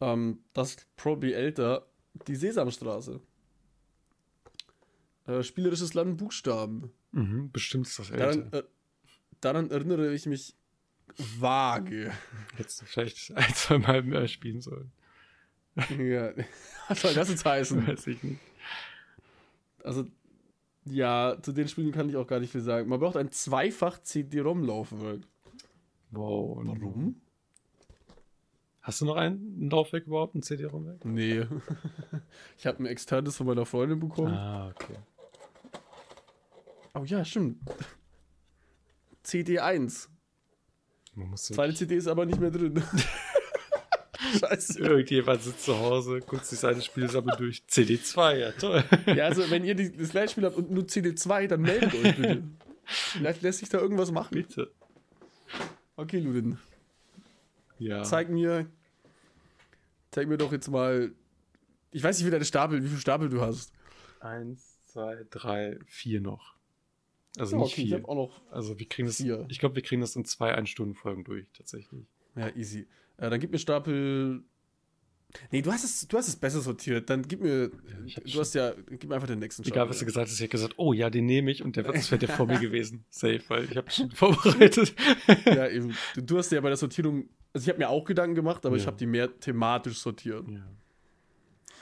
ähm, 0.00 0.38
das 0.52 0.70
ist 0.70 0.86
probably 0.96 1.32
älter, 1.32 1.86
die 2.28 2.36
Sesamstraße. 2.36 3.20
Äh, 5.28 5.42
spielerisches 5.42 5.92
Land 5.92 6.16
Buchstaben. 6.16 6.90
Mhm, 7.12 7.50
bestimmt 7.52 7.86
ist 7.86 7.98
das 7.98 8.08
Daran, 8.08 8.44
älter. 8.44 8.58
äh, 8.58 8.62
daran 9.40 9.70
erinnere 9.70 10.14
ich 10.14 10.24
mich 10.24 10.56
vage. 11.38 12.12
Hättest 12.56 12.80
du 12.80 12.86
vielleicht 12.86 13.36
ein, 13.36 13.54
zwei 13.54 13.78
Mal 13.78 14.02
mehr 14.02 14.26
spielen 14.26 14.62
sollen. 14.62 14.90
ja. 15.98 16.32
Was 16.88 17.02
soll 17.02 17.12
das 17.12 17.28
jetzt 17.28 17.44
heißen? 17.44 17.86
Weiß 17.86 18.06
ich 18.06 18.22
nicht. 18.22 18.40
Also, 19.84 20.06
ja, 20.86 21.36
zu 21.42 21.52
den 21.52 21.68
Spielen 21.68 21.92
kann 21.92 22.08
ich 22.08 22.16
auch 22.16 22.26
gar 22.26 22.40
nicht 22.40 22.50
viel 22.52 22.62
sagen. 22.62 22.88
Man 22.88 22.98
braucht 22.98 23.16
ein 23.16 23.30
zweifach 23.30 24.02
CD-ROM-Laufwerk. 24.02 25.20
Wow. 26.10 26.62
Warum? 26.64 27.20
Hast 28.80 29.02
du 29.02 29.04
noch 29.04 29.16
ein 29.16 29.68
Laufwerk 29.70 30.06
überhaupt, 30.06 30.34
ein 30.34 30.42
CD-ROM 30.42 30.86
weg? 30.86 31.04
Nee. 31.04 31.46
ich 32.58 32.66
habe 32.66 32.82
ein 32.82 32.86
externes 32.86 33.36
von 33.36 33.46
meiner 33.46 33.66
Freundin 33.66 34.00
bekommen. 34.00 34.32
Ah, 34.32 34.68
okay. 34.68 34.96
Oh 36.98 37.04
ja, 37.04 37.24
stimmt. 37.24 37.58
CD1. 39.24 40.08
Man 41.14 41.30
muss 41.30 41.44
Zweite 41.44 41.74
CD 41.74 41.96
ist 41.96 42.08
aber 42.08 42.26
nicht 42.26 42.40
mehr 42.40 42.50
drin. 42.50 42.82
Scheiße. 44.40 44.80
Irgendjemand 44.80 45.42
sitzt 45.42 45.64
zu 45.64 45.78
Hause, 45.78 46.20
guckt 46.20 46.44
sich 46.44 46.58
seine 46.58 46.82
Spielsammlung 46.82 47.36
durch. 47.36 47.62
CD2, 47.70 48.34
ja 48.36 48.52
toll. 48.52 48.82
Ja, 49.06 49.26
also 49.26 49.48
wenn 49.48 49.64
ihr 49.64 49.74
die, 49.74 49.96
das 49.96 50.10
gleiche 50.10 50.32
Spiel 50.32 50.44
habt 50.44 50.56
und 50.56 50.70
nur 50.70 50.84
CD2, 50.84 51.46
dann 51.46 51.60
meldet 51.62 51.94
euch 51.94 52.16
bitte. 52.16 52.42
Vielleicht 52.84 53.42
lässt 53.42 53.60
sich 53.60 53.68
da 53.68 53.78
irgendwas 53.78 54.10
machen. 54.10 54.30
Bitte. 54.32 54.72
Okay, 55.94 56.18
Ludin. 56.18 56.58
Ja. 57.78 58.02
Zeig 58.02 58.28
mir. 58.28 58.66
Zeig 60.10 60.26
mir 60.26 60.36
doch 60.36 60.52
jetzt 60.52 60.68
mal. 60.68 61.12
Ich 61.92 62.02
weiß 62.02 62.18
nicht, 62.18 62.26
wie 62.26 62.30
deine 62.30 62.44
Stapel, 62.44 62.82
wie 62.82 62.88
viele 62.88 63.00
Stapel 63.00 63.28
du 63.28 63.40
hast. 63.40 63.72
Eins, 64.20 64.78
zwei, 64.84 65.24
drei, 65.30 65.78
vier 65.86 66.20
noch. 66.20 66.57
Also 67.38 67.56
Ja, 67.56 67.62
nicht 67.62 67.72
okay, 67.72 67.82
ich 67.82 67.88
viel. 67.88 67.96
habe 67.98 68.08
auch 68.08 68.14
noch. 68.14 68.42
Also 68.50 68.78
wir 68.78 68.86
kriegen 68.88 69.06
das, 69.08 69.16
vier. 69.18 69.46
ich 69.48 69.58
glaube, 69.58 69.74
wir 69.76 69.82
kriegen 69.82 70.00
das 70.00 70.16
in 70.16 70.24
zwei 70.24 70.54
Ein-Stunden-Folgen 70.54 71.24
durch, 71.24 71.46
tatsächlich. 71.52 72.04
Ja, 72.36 72.54
easy. 72.56 72.86
Äh, 73.16 73.30
dann 73.30 73.40
gib 73.40 73.50
mir 73.52 73.58
Stapel. 73.58 74.42
Nee, 75.50 75.60
du 75.60 75.70
hast 75.70 75.84
es, 75.84 76.08
du 76.08 76.16
hast 76.16 76.28
es 76.28 76.36
besser 76.36 76.60
sortiert. 76.62 77.10
Dann 77.10 77.22
gib 77.22 77.42
mir. 77.42 77.70
ich 78.06 78.16
hab 78.16 78.24
du 78.24 78.40
hast 78.40 78.54
ja. 78.54 78.72
Gib 78.88 79.04
mir 79.08 79.14
einfach 79.14 79.28
den 79.28 79.40
nächsten 79.40 79.62
Egal, 79.66 79.88
was 79.88 79.98
du 79.98 80.04
ja. 80.04 80.06
gesagt 80.06 80.26
hast, 80.28 80.34
ich 80.34 80.40
hätte 80.40 80.48
gesagt, 80.52 80.74
oh 80.78 80.92
ja, 80.94 81.10
den 81.10 81.26
nehme 81.26 81.50
ich 81.50 81.62
und 81.62 81.76
der 81.76 81.84
wäre 81.86 82.18
der 82.18 82.28
vor 82.30 82.46
mir 82.46 82.58
gewesen. 82.60 83.04
Safe, 83.10 83.42
weil 83.48 83.64
ich 83.64 83.76
habe 83.76 83.90
schon 83.90 84.10
vorbereitet. 84.10 84.94
Ja, 85.44 85.68
eben. 85.68 85.94
Du, 86.16 86.38
hast 86.38 86.50
ja 86.52 86.60
bei 86.62 86.68
der 86.68 86.78
Sortierung. 86.78 87.28
Also 87.52 87.64
ich 87.64 87.68
habe 87.68 87.78
mir 87.78 87.88
auch 87.90 88.04
Gedanken 88.04 88.36
gemacht, 88.36 88.64
aber 88.64 88.76
ich 88.76 88.82
Ja. 88.82 88.86
habe 88.88 88.96
die 88.96 89.06
mehr 89.06 89.38
thematisch 89.38 89.98
sortiert. 89.98 90.48
Ja. 90.48 90.66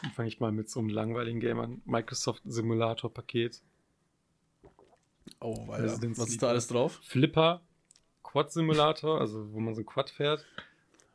Dann 0.02 0.10
fange 0.12 0.28
ich 0.28 0.40
mal 0.40 0.50
mit 0.52 0.68
so 0.68 0.80
einem 0.80 0.88
langweiligen 0.88 1.38
Game 1.40 1.58
an. 1.60 1.82
Microsoft 1.84 2.42
Simulator 2.46 3.12
Paket. 3.12 3.62
Oh, 5.40 5.66
weil 5.66 5.82
Resident 5.82 6.18
was 6.18 6.28
ist 6.28 6.42
da 6.42 6.48
alles 6.48 6.68
drauf? 6.68 7.00
Flipper, 7.02 7.62
Quad 8.22 8.52
Simulator, 8.52 9.20
also 9.20 9.52
wo 9.52 9.60
man 9.60 9.74
so 9.74 9.80
ein 9.82 9.86
Quad 9.86 10.10
fährt. 10.10 10.44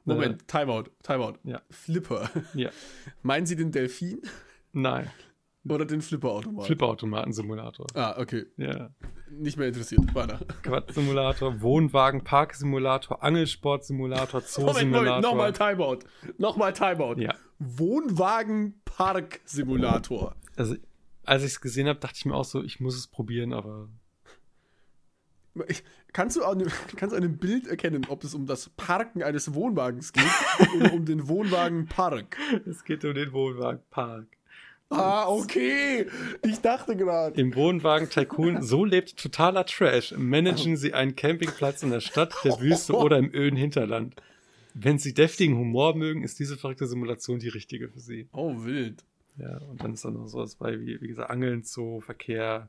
Moment, 0.05 0.47
Timeout, 0.47 0.85
Timeout. 1.03 1.35
Ja. 1.43 1.61
Flipper. 1.69 2.29
Äh, 2.35 2.41
ja. 2.63 2.69
Meinen 3.21 3.45
Sie 3.45 3.55
den 3.55 3.71
Delfin 3.71 4.21
Nein, 4.73 5.11
oder 5.67 5.85
den 5.85 6.01
Flipperautomat? 6.01 6.65
Flipperautomaten 6.65 7.33
Simulator. 7.33 7.85
Ah, 7.93 8.15
okay. 8.19 8.45
Ja. 8.57 8.89
Nicht 9.29 9.57
mehr 9.57 9.67
interessiert. 9.67 10.15
Weiter. 10.15 10.39
Quad 10.63 10.91
Simulator, 10.93 11.61
Wohnwagen 11.61 12.23
Park 12.23 12.55
Simulator, 12.55 13.21
Angelsport 13.23 13.85
Simulator, 13.85 14.41
Zoo 14.41 14.61
Moment, 14.65 14.79
Simulator. 14.79 15.21
Moment, 15.21 15.23
nochmal 15.23 15.53
Timeout. 15.53 15.99
Nochmal 16.37 16.73
Timeout. 16.73 17.15
Ja. 17.17 17.35
Wohnwagen-Park-Simulator. 17.59 20.35
Also, 20.55 20.75
als 21.23 21.43
ich 21.43 21.51
es 21.51 21.61
gesehen 21.61 21.87
habe, 21.87 21.99
dachte 21.99 22.15
ich 22.17 22.25
mir 22.25 22.33
auch 22.33 22.43
so, 22.43 22.63
ich 22.63 22.79
muss 22.79 22.97
es 22.97 23.05
probieren, 23.07 23.53
aber 23.53 23.87
Ich- 25.67 25.83
Kannst 26.13 26.35
du 26.37 26.43
an 26.43 26.63
kannst 26.97 27.15
an 27.15 27.21
dem 27.21 27.37
Bild 27.37 27.67
erkennen, 27.67 28.05
ob 28.09 28.23
es 28.23 28.33
um 28.33 28.45
das 28.45 28.69
Parken 28.69 29.23
eines 29.23 29.53
Wohnwagens 29.53 30.11
geht 30.13 30.23
oder 30.75 30.93
um 30.93 31.05
den 31.05 31.27
Wohnwagenpark? 31.27 32.37
es 32.65 32.83
geht 32.83 33.05
um 33.05 33.13
den 33.13 33.31
Wohnwagen 33.31 33.81
Park. 33.89 34.27
Ah, 34.89 35.29
okay. 35.29 36.07
Ich 36.43 36.59
dachte 36.59 36.97
gerade. 36.97 37.39
Im 37.39 37.55
Wohnwagen 37.55 38.09
Tycoon, 38.09 38.61
so 38.61 38.83
lebt 38.83 39.15
totaler 39.15 39.65
Trash. 39.65 40.13
Managen 40.17 40.75
Sie 40.75 40.93
einen 40.93 41.15
Campingplatz 41.15 41.81
in 41.81 41.91
der 41.91 42.01
Stadt, 42.01 42.33
der 42.43 42.59
Wüste 42.59 42.93
oder 42.97 43.17
im 43.17 43.33
öden 43.33 43.55
Hinterland. 43.57 44.21
Wenn 44.73 44.99
Sie 44.99 45.13
deftigen 45.13 45.55
Humor 45.57 45.95
mögen, 45.95 46.23
ist 46.23 46.39
diese 46.39 46.57
verrückte 46.57 46.87
Simulation 46.87 47.39
die 47.39 47.47
richtige 47.47 47.87
für 47.87 48.01
Sie. 48.01 48.27
Oh, 48.33 48.65
wild. 48.65 49.05
Ja, 49.37 49.59
und 49.69 49.81
dann 49.81 49.93
ist 49.93 50.03
da 50.03 50.11
noch 50.11 50.27
sowas 50.27 50.55
bei, 50.55 50.77
wie, 50.81 50.99
wie 51.01 51.07
gesagt, 51.07 51.29
Angeln, 51.29 51.63
Zoo, 51.63 52.01
Verkehr, 52.01 52.67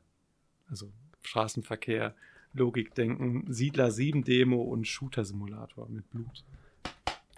also 0.69 0.89
Straßenverkehr, 1.23 2.15
Logikdenken, 2.53 3.51
Siedler 3.51 3.91
7 3.91 4.23
Demo 4.23 4.61
und 4.61 4.87
Shooter-Simulator 4.87 5.89
mit 5.89 6.09
Blut. 6.11 6.43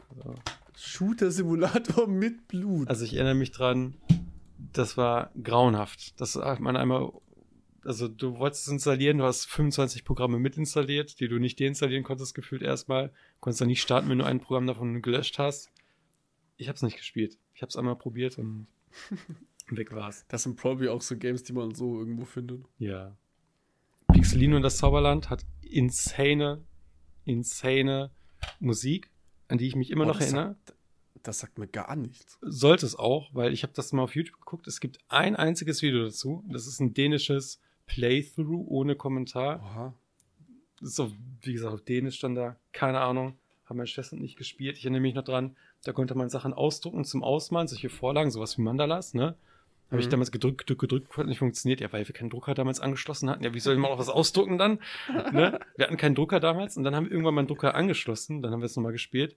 Also, 0.09 0.35
Shooter-Simulator 0.75 2.07
mit 2.07 2.47
Blut. 2.47 2.89
also 2.89 3.05
ich 3.05 3.13
erinnere 3.15 3.35
mich 3.35 3.51
dran, 3.51 3.95
das 4.73 4.97
war 4.97 5.31
grauenhaft. 5.41 6.19
Das 6.19 6.35
hat 6.35 6.59
man 6.59 6.75
einmal, 6.75 7.11
also 7.83 8.07
du 8.07 8.37
wolltest 8.37 8.67
es 8.67 8.73
installieren, 8.73 9.19
du 9.19 9.23
hast 9.23 9.45
25 9.45 10.03
Programme 10.03 10.37
mitinstalliert, 10.39 11.19
die 11.19 11.27
du 11.27 11.39
nicht 11.39 11.59
deinstallieren 11.59 12.03
konntest, 12.03 12.35
gefühlt 12.35 12.61
erstmal. 12.61 13.11
Konntest 13.39 13.61
dann 13.61 13.69
nicht 13.69 13.81
starten, 13.81 14.09
wenn 14.09 14.19
du 14.19 14.25
ein 14.25 14.39
Programm 14.39 14.67
davon 14.67 15.01
gelöscht 15.01 15.39
hast. 15.39 15.71
Ich 16.57 16.67
habe 16.67 16.75
es 16.75 16.81
nicht 16.81 16.97
gespielt. 16.97 17.37
Ich 17.53 17.61
habe 17.61 17.69
es 17.69 17.77
einmal 17.77 17.95
probiert 17.95 18.37
und 18.37 18.67
weg 19.69 19.93
war's. 19.93 20.25
Das 20.27 20.43
sind 20.43 20.57
probably 20.57 20.89
auch 20.89 21.01
so 21.01 21.17
Games, 21.17 21.43
die 21.43 21.53
man 21.53 21.73
so 21.73 21.99
irgendwo 21.99 22.25
findet. 22.25 22.65
Ja. 22.77 23.15
Pixelino 24.15 24.55
und 24.55 24.61
das 24.61 24.77
Zauberland 24.77 25.29
hat 25.29 25.45
insane, 25.61 26.63
insane 27.25 28.11
Musik, 28.61 29.11
an 29.49 29.57
die 29.57 29.67
ich 29.67 29.75
mich 29.75 29.91
immer 29.91 30.05
Oh, 30.05 30.07
noch 30.07 30.19
das 30.19 30.31
erinnere. 30.31 30.55
Das 31.21 31.39
sagt 31.39 31.57
mir 31.59 31.67
gar 31.67 31.97
nichts. 31.97 32.37
Sollte 32.41 32.85
es 32.85 32.95
auch, 32.95 33.29
weil 33.33 33.51
ich 33.51 33.63
habe 33.63 33.73
das 33.73 33.91
mal 33.91 34.03
auf 34.03 34.15
YouTube 34.15 34.39
geguckt. 34.39 34.67
Es 34.67 34.79
gibt 34.79 34.99
ein 35.09 35.35
einziges 35.35 35.81
Video 35.81 36.05
dazu. 36.05 36.45
Das 36.47 36.65
ist 36.65 36.79
ein 36.79 36.93
dänisches 36.93 37.59
Playthrough 37.87 38.65
ohne 38.69 38.95
Kommentar. 38.95 39.59
Oha. 39.59 39.93
Das 40.79 40.91
ist 40.91 40.99
auf, 41.01 41.11
wie 41.41 41.51
gesagt, 41.51 41.73
auf 41.73 41.81
Dänisch 41.81 42.15
stand 42.15 42.37
da. 42.37 42.55
Keine 42.71 43.01
Ahnung. 43.01 43.37
Haben 43.65 43.77
meine 43.77 43.87
Schwester 43.87 44.15
nicht 44.15 44.37
gespielt. 44.37 44.77
Ich 44.77 44.85
erinnere 44.85 45.01
mich 45.01 45.15
noch 45.15 45.25
dran. 45.25 45.57
Da 45.83 45.91
konnte 45.91 46.15
man 46.15 46.29
Sachen 46.29 46.53
ausdrucken 46.53 47.03
zum 47.03 47.21
Ausmalen, 47.21 47.67
solche 47.67 47.89
Vorlagen, 47.89 48.31
sowas 48.31 48.57
wie 48.57 48.61
Mandalas, 48.61 49.13
ne? 49.13 49.35
Habe 49.91 49.99
ich 50.01 50.07
Mhm. 50.07 50.11
damals 50.11 50.31
gedrückt, 50.31 50.59
gedrückt, 50.65 50.81
gedrückt, 50.81 51.17
hat 51.17 51.27
nicht 51.27 51.37
funktioniert. 51.39 51.79
Ja, 51.79 51.93
weil 51.93 52.07
wir 52.07 52.13
keinen 52.15 52.29
Drucker 52.31 52.53
damals 52.55 52.79
angeschlossen 52.79 53.29
hatten. 53.29 53.43
Ja, 53.43 53.53
wie 53.53 53.59
soll 53.59 53.77
man 53.77 53.91
auch 53.91 53.99
was 53.99 54.09
ausdrucken 54.09 54.57
dann? 54.57 54.79
ne? 55.31 55.59
Wir 55.77 55.85
hatten 55.85 55.97
keinen 55.97 56.15
Drucker 56.15 56.39
damals 56.39 56.75
und 56.77 56.83
dann 56.83 56.95
haben 56.95 57.05
wir 57.05 57.11
irgendwann 57.11 57.35
mal 57.35 57.41
einen 57.41 57.47
Drucker 57.47 57.75
angeschlossen. 57.75 58.41
Dann 58.41 58.51
haben 58.51 58.61
wir 58.61 58.65
es 58.65 58.75
nochmal 58.75 58.91
gespielt. 58.93 59.35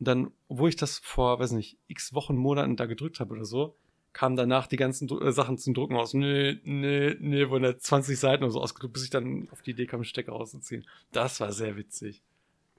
Und 0.00 0.08
dann, 0.08 0.30
wo 0.48 0.66
ich 0.66 0.74
das 0.76 0.98
vor, 0.98 1.38
weiß 1.38 1.52
nicht, 1.52 1.78
x 1.86 2.12
Wochen, 2.14 2.34
Monaten 2.36 2.76
da 2.76 2.86
gedrückt 2.86 3.20
habe 3.20 3.32
oder 3.34 3.44
so, 3.44 3.76
kamen 4.12 4.36
danach 4.36 4.66
die 4.66 4.76
ganzen 4.76 5.08
Dru- 5.08 5.24
äh, 5.24 5.32
Sachen 5.32 5.58
zum 5.58 5.74
Drucken 5.74 5.96
aus. 5.96 6.12
Nö, 6.14 6.56
nö, 6.64 7.14
nö, 7.20 7.48
wurden 7.50 7.62
da 7.64 7.78
20 7.78 8.18
Seiten 8.18 8.42
oder 8.44 8.52
so 8.52 8.60
ausgedruckt, 8.60 8.94
bis 8.94 9.04
ich 9.04 9.10
dann 9.10 9.48
auf 9.52 9.62
die 9.62 9.70
Idee 9.72 9.86
kam, 9.86 10.02
Stecker 10.04 10.32
rauszuziehen. 10.32 10.84
Das 11.12 11.38
war 11.40 11.52
sehr 11.52 11.76
witzig. 11.76 12.22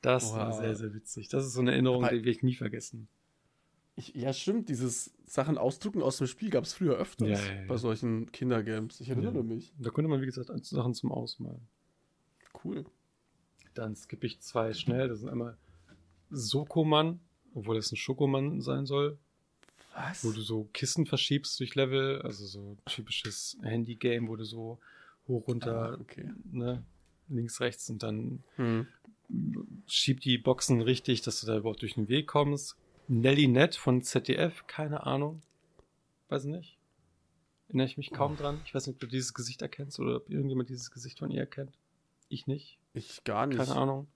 Das 0.02 0.34
war 0.34 0.50
Wow. 0.52 0.60
sehr, 0.60 0.76
sehr 0.76 0.94
witzig. 0.94 1.30
Das 1.30 1.46
ist 1.46 1.54
so 1.54 1.62
eine 1.62 1.72
Erinnerung, 1.72 2.04
Aber- 2.04 2.12
die 2.14 2.20
werde 2.20 2.30
ich 2.32 2.44
nie 2.44 2.56
vergessen. 2.56 3.08
Ich, 3.98 4.14
ja, 4.14 4.34
stimmt. 4.34 4.68
Dieses 4.70 5.14
Sachen 5.26 5.58
ausdrucken 5.58 6.02
aus 6.04 6.18
dem 6.18 6.28
Spiel 6.28 6.50
gab 6.50 6.66
es 6.66 6.74
früher 6.74 6.96
öfters 6.96 7.30
Ja, 7.30 7.38
ja, 7.54 7.62
ja. 7.62 7.68
bei 7.68 7.78
solchen 7.78 8.32
Kindergames. 8.32 9.00
Ich 9.00 9.10
erinnere 9.10 9.44
mich. 9.44 9.74
Da 9.80 9.90
konnte 9.90 10.10
man, 10.10 10.22
wie 10.22 10.26
gesagt, 10.26 10.50
Sachen 10.66 10.94
zum 10.94 11.12
Ausmalen. 11.12 11.68
Cool. 12.64 12.86
Dann 13.74 13.96
skippe 13.96 14.26
ich 14.28 14.40
zwei 14.42 14.74
schnell. 14.74 15.08
Das 15.08 15.20
sind 15.20 15.30
einmal 15.30 15.58
Sokoman, 16.30 17.20
obwohl 17.54 17.76
das 17.76 17.92
ein 17.92 17.96
Schokomann 17.98 18.60
sein 18.62 18.86
soll, 18.86 19.18
Was? 19.94 20.24
wo 20.26 20.32
du 20.32 20.42
so 20.42 20.66
Kissen 20.74 21.06
verschiebst 21.06 21.60
durch 21.60 21.76
Level, 21.76 22.22
also 22.22 22.46
so 22.46 22.78
typisches 22.86 23.58
Handy-Game, 23.62 24.28
wo 24.28 24.36
du 24.36 24.44
so 24.44 24.80
hoch, 25.28 25.48
runter, 25.48 25.94
Ah, 25.94 26.02
okay. 26.02 26.32
ne, 26.52 26.84
links, 27.30 27.60
rechts 27.62 27.90
und 27.90 28.04
dann 28.04 28.44
Hm. 28.58 28.88
schieb 29.88 30.20
die 30.22 30.38
Boxen 30.38 30.82
richtig, 30.82 31.22
dass 31.22 31.40
du 31.42 31.48
da 31.48 31.58
überhaupt 31.58 31.82
durch 31.82 31.96
den 31.96 32.08
Weg 32.10 32.28
kommst. 32.28 32.76
Nelly 33.08 33.48
Net 33.48 33.76
von 33.76 34.02
ZDF, 34.02 34.66
keine 34.68 35.06
Ahnung. 35.06 35.42
Weiß 36.30 36.46
nicht. 36.46 36.78
Erinnere 37.68 37.88
ich 37.88 37.98
mich 37.98 38.12
kaum 38.12 38.34
Oh. 38.34 38.36
dran. 38.36 38.62
Ich 38.66 38.74
weiß 38.74 38.88
nicht, 38.88 38.96
ob 38.96 39.00
du 39.00 39.08
dieses 39.08 39.34
Gesicht 39.34 39.62
erkennst 39.62 40.00
oder 40.00 40.18
ob 40.18 40.30
irgendjemand 40.30 40.70
dieses 40.70 40.92
Gesicht 40.92 41.20
von 41.20 41.32
ihr 41.32 41.42
erkennt. 41.42 41.78
Ich 42.30 42.48
nicht. 42.48 42.78
Ich 42.94 43.24
gar 43.24 43.46
nicht. 43.48 43.58
Keine 43.58 43.76
Ahnung. 43.76 44.08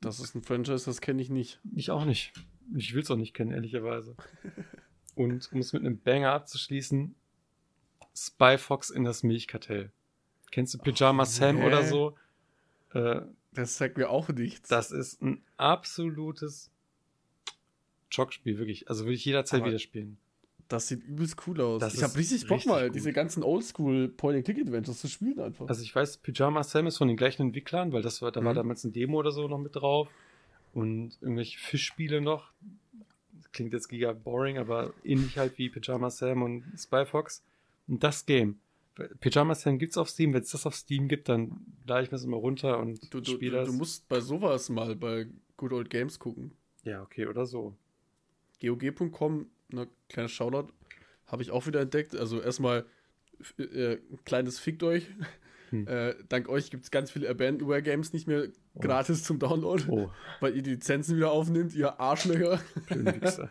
Das 0.00 0.20
ist 0.20 0.34
ein 0.34 0.42
Franchise, 0.42 0.84
das 0.84 1.00
kenne 1.00 1.22
ich 1.22 1.30
nicht. 1.30 1.60
Ich 1.74 1.90
auch 1.90 2.04
nicht. 2.04 2.32
Ich 2.74 2.94
will 2.94 3.02
es 3.02 3.10
auch 3.10 3.16
nicht 3.16 3.34
kennen, 3.34 3.52
ehrlicherweise. 3.52 4.16
Und 5.14 5.50
um 5.52 5.60
es 5.60 5.72
mit 5.72 5.82
einem 5.82 5.98
Banger 5.98 6.32
abzuschließen, 6.32 7.14
Spy 8.14 8.58
Fox 8.58 8.90
in 8.90 9.04
das 9.04 9.22
Milchkartell. 9.22 9.90
Kennst 10.50 10.74
du 10.74 10.78
Pyjama 10.78 11.22
Oh, 11.22 11.26
Sam 11.26 11.56
nee. 11.56 11.66
oder 11.66 11.82
so? 11.84 12.16
Äh, 12.92 13.22
Das 13.52 13.76
sagt 13.78 13.96
mir 13.96 14.10
auch 14.10 14.28
nichts. 14.28 14.68
das 14.68 14.90
ist 14.90 15.22
ein 15.22 15.42
absolutes 15.56 16.70
Jogspiel, 18.10 18.58
wirklich. 18.58 18.88
Also 18.88 19.04
würde 19.04 19.14
ich 19.14 19.24
jederzeit 19.24 19.60
Aber 19.60 19.70
wieder 19.70 19.78
spielen. 19.78 20.18
Das 20.68 20.88
sieht 20.88 21.04
übelst 21.04 21.36
cool 21.46 21.60
aus. 21.60 21.80
Das 21.80 21.94
ich 21.94 22.02
habe 22.02 22.16
richtig 22.16 22.42
Bock 22.48 22.56
richtig 22.56 22.68
mal, 22.72 22.86
gut. 22.86 22.96
diese 22.96 23.12
ganzen 23.12 23.44
Oldschool 23.44 24.08
Point-and-Click-Adventures 24.08 25.00
zu 25.00 25.08
spielen 25.08 25.38
einfach. 25.38 25.68
Also 25.68 25.82
ich 25.82 25.94
weiß, 25.94 26.16
Pyjama 26.18 26.64
Sam 26.64 26.88
ist 26.88 26.98
von 26.98 27.06
den 27.08 27.16
gleichen 27.16 27.42
Entwicklern, 27.42 27.92
weil 27.92 28.02
das 28.02 28.20
war, 28.20 28.32
da 28.32 28.42
war 28.44 28.52
Mhm. 28.52 28.56
damals 28.56 28.82
ein 28.84 28.92
Demo 28.92 29.18
oder 29.18 29.30
so 29.30 29.46
noch 29.46 29.58
mit 29.58 29.76
drauf. 29.76 30.08
Und 30.74 31.16
irgendwelche 31.20 31.58
Fischspiele 31.58 32.20
noch. 32.20 32.50
Klingt 33.52 33.72
jetzt 33.72 33.88
giga 33.88 34.12
boring, 34.12 34.58
aber 34.58 34.92
ähnlich 35.04 35.38
halt 35.38 35.56
wie 35.56 35.70
Pyjama 35.70 36.10
Sam 36.10 36.42
und 36.42 36.64
Spy 36.76 37.06
Fox. 37.06 37.42
Und 37.88 38.02
das 38.02 38.26
Game. 38.26 38.58
Pyjama 39.20 39.54
Sam 39.54 39.78
gibt's 39.78 39.96
auf 39.96 40.08
Steam. 40.10 40.32
Wenn 40.34 40.42
es 40.42 40.50
das 40.50 40.66
auf 40.66 40.74
Steam 40.74 41.06
gibt, 41.06 41.28
dann 41.28 41.60
lade 41.86 42.02
ich 42.04 42.10
mir 42.10 42.16
das 42.16 42.24
immer 42.24 42.38
runter 42.38 42.78
und 42.80 43.12
du, 43.14 43.20
du, 43.20 43.32
spiele 43.32 43.58
das. 43.58 43.68
du 43.68 43.74
musst 43.74 44.08
bei 44.08 44.20
sowas 44.20 44.68
mal 44.68 44.96
bei 44.96 45.26
Good 45.56 45.72
Old 45.72 45.90
Games 45.90 46.18
gucken. 46.18 46.50
ja, 46.82 47.02
okay, 47.02 47.26
oder 47.26 47.46
so. 47.46 47.74
GOG.com, 48.60 49.46
ne, 49.70 49.88
kleiner 50.08 50.28
Shoutout, 50.28 50.72
habe 51.26 51.42
ich 51.42 51.50
auch 51.50 51.66
wieder 51.66 51.80
entdeckt. 51.80 52.14
Also 52.16 52.40
erstmal 52.40 52.86
äh, 53.58 53.94
ein 53.94 54.24
kleines 54.24 54.58
Fickt 54.58 54.82
euch. 54.82 55.06
Hm. 55.70 55.86
Äh, 55.88 56.14
dank 56.28 56.48
euch 56.48 56.70
gibt 56.70 56.84
es 56.84 56.90
ganz 56.92 57.10
viele 57.10 57.28
Abandonware-Games 57.28 58.12
nicht 58.12 58.26
mehr 58.28 58.48
Oh. 58.74 58.80
gratis 58.80 59.24
zum 59.24 59.38
Download, 59.38 59.82
Oh, 59.88 60.10
weil 60.40 60.54
ihr 60.54 60.62
die 60.62 60.70
Lizenzen 60.72 61.16
wieder 61.16 61.30
aufnimmt, 61.32 61.74
ihr 61.74 61.98
Arschlöcher. 61.98 62.60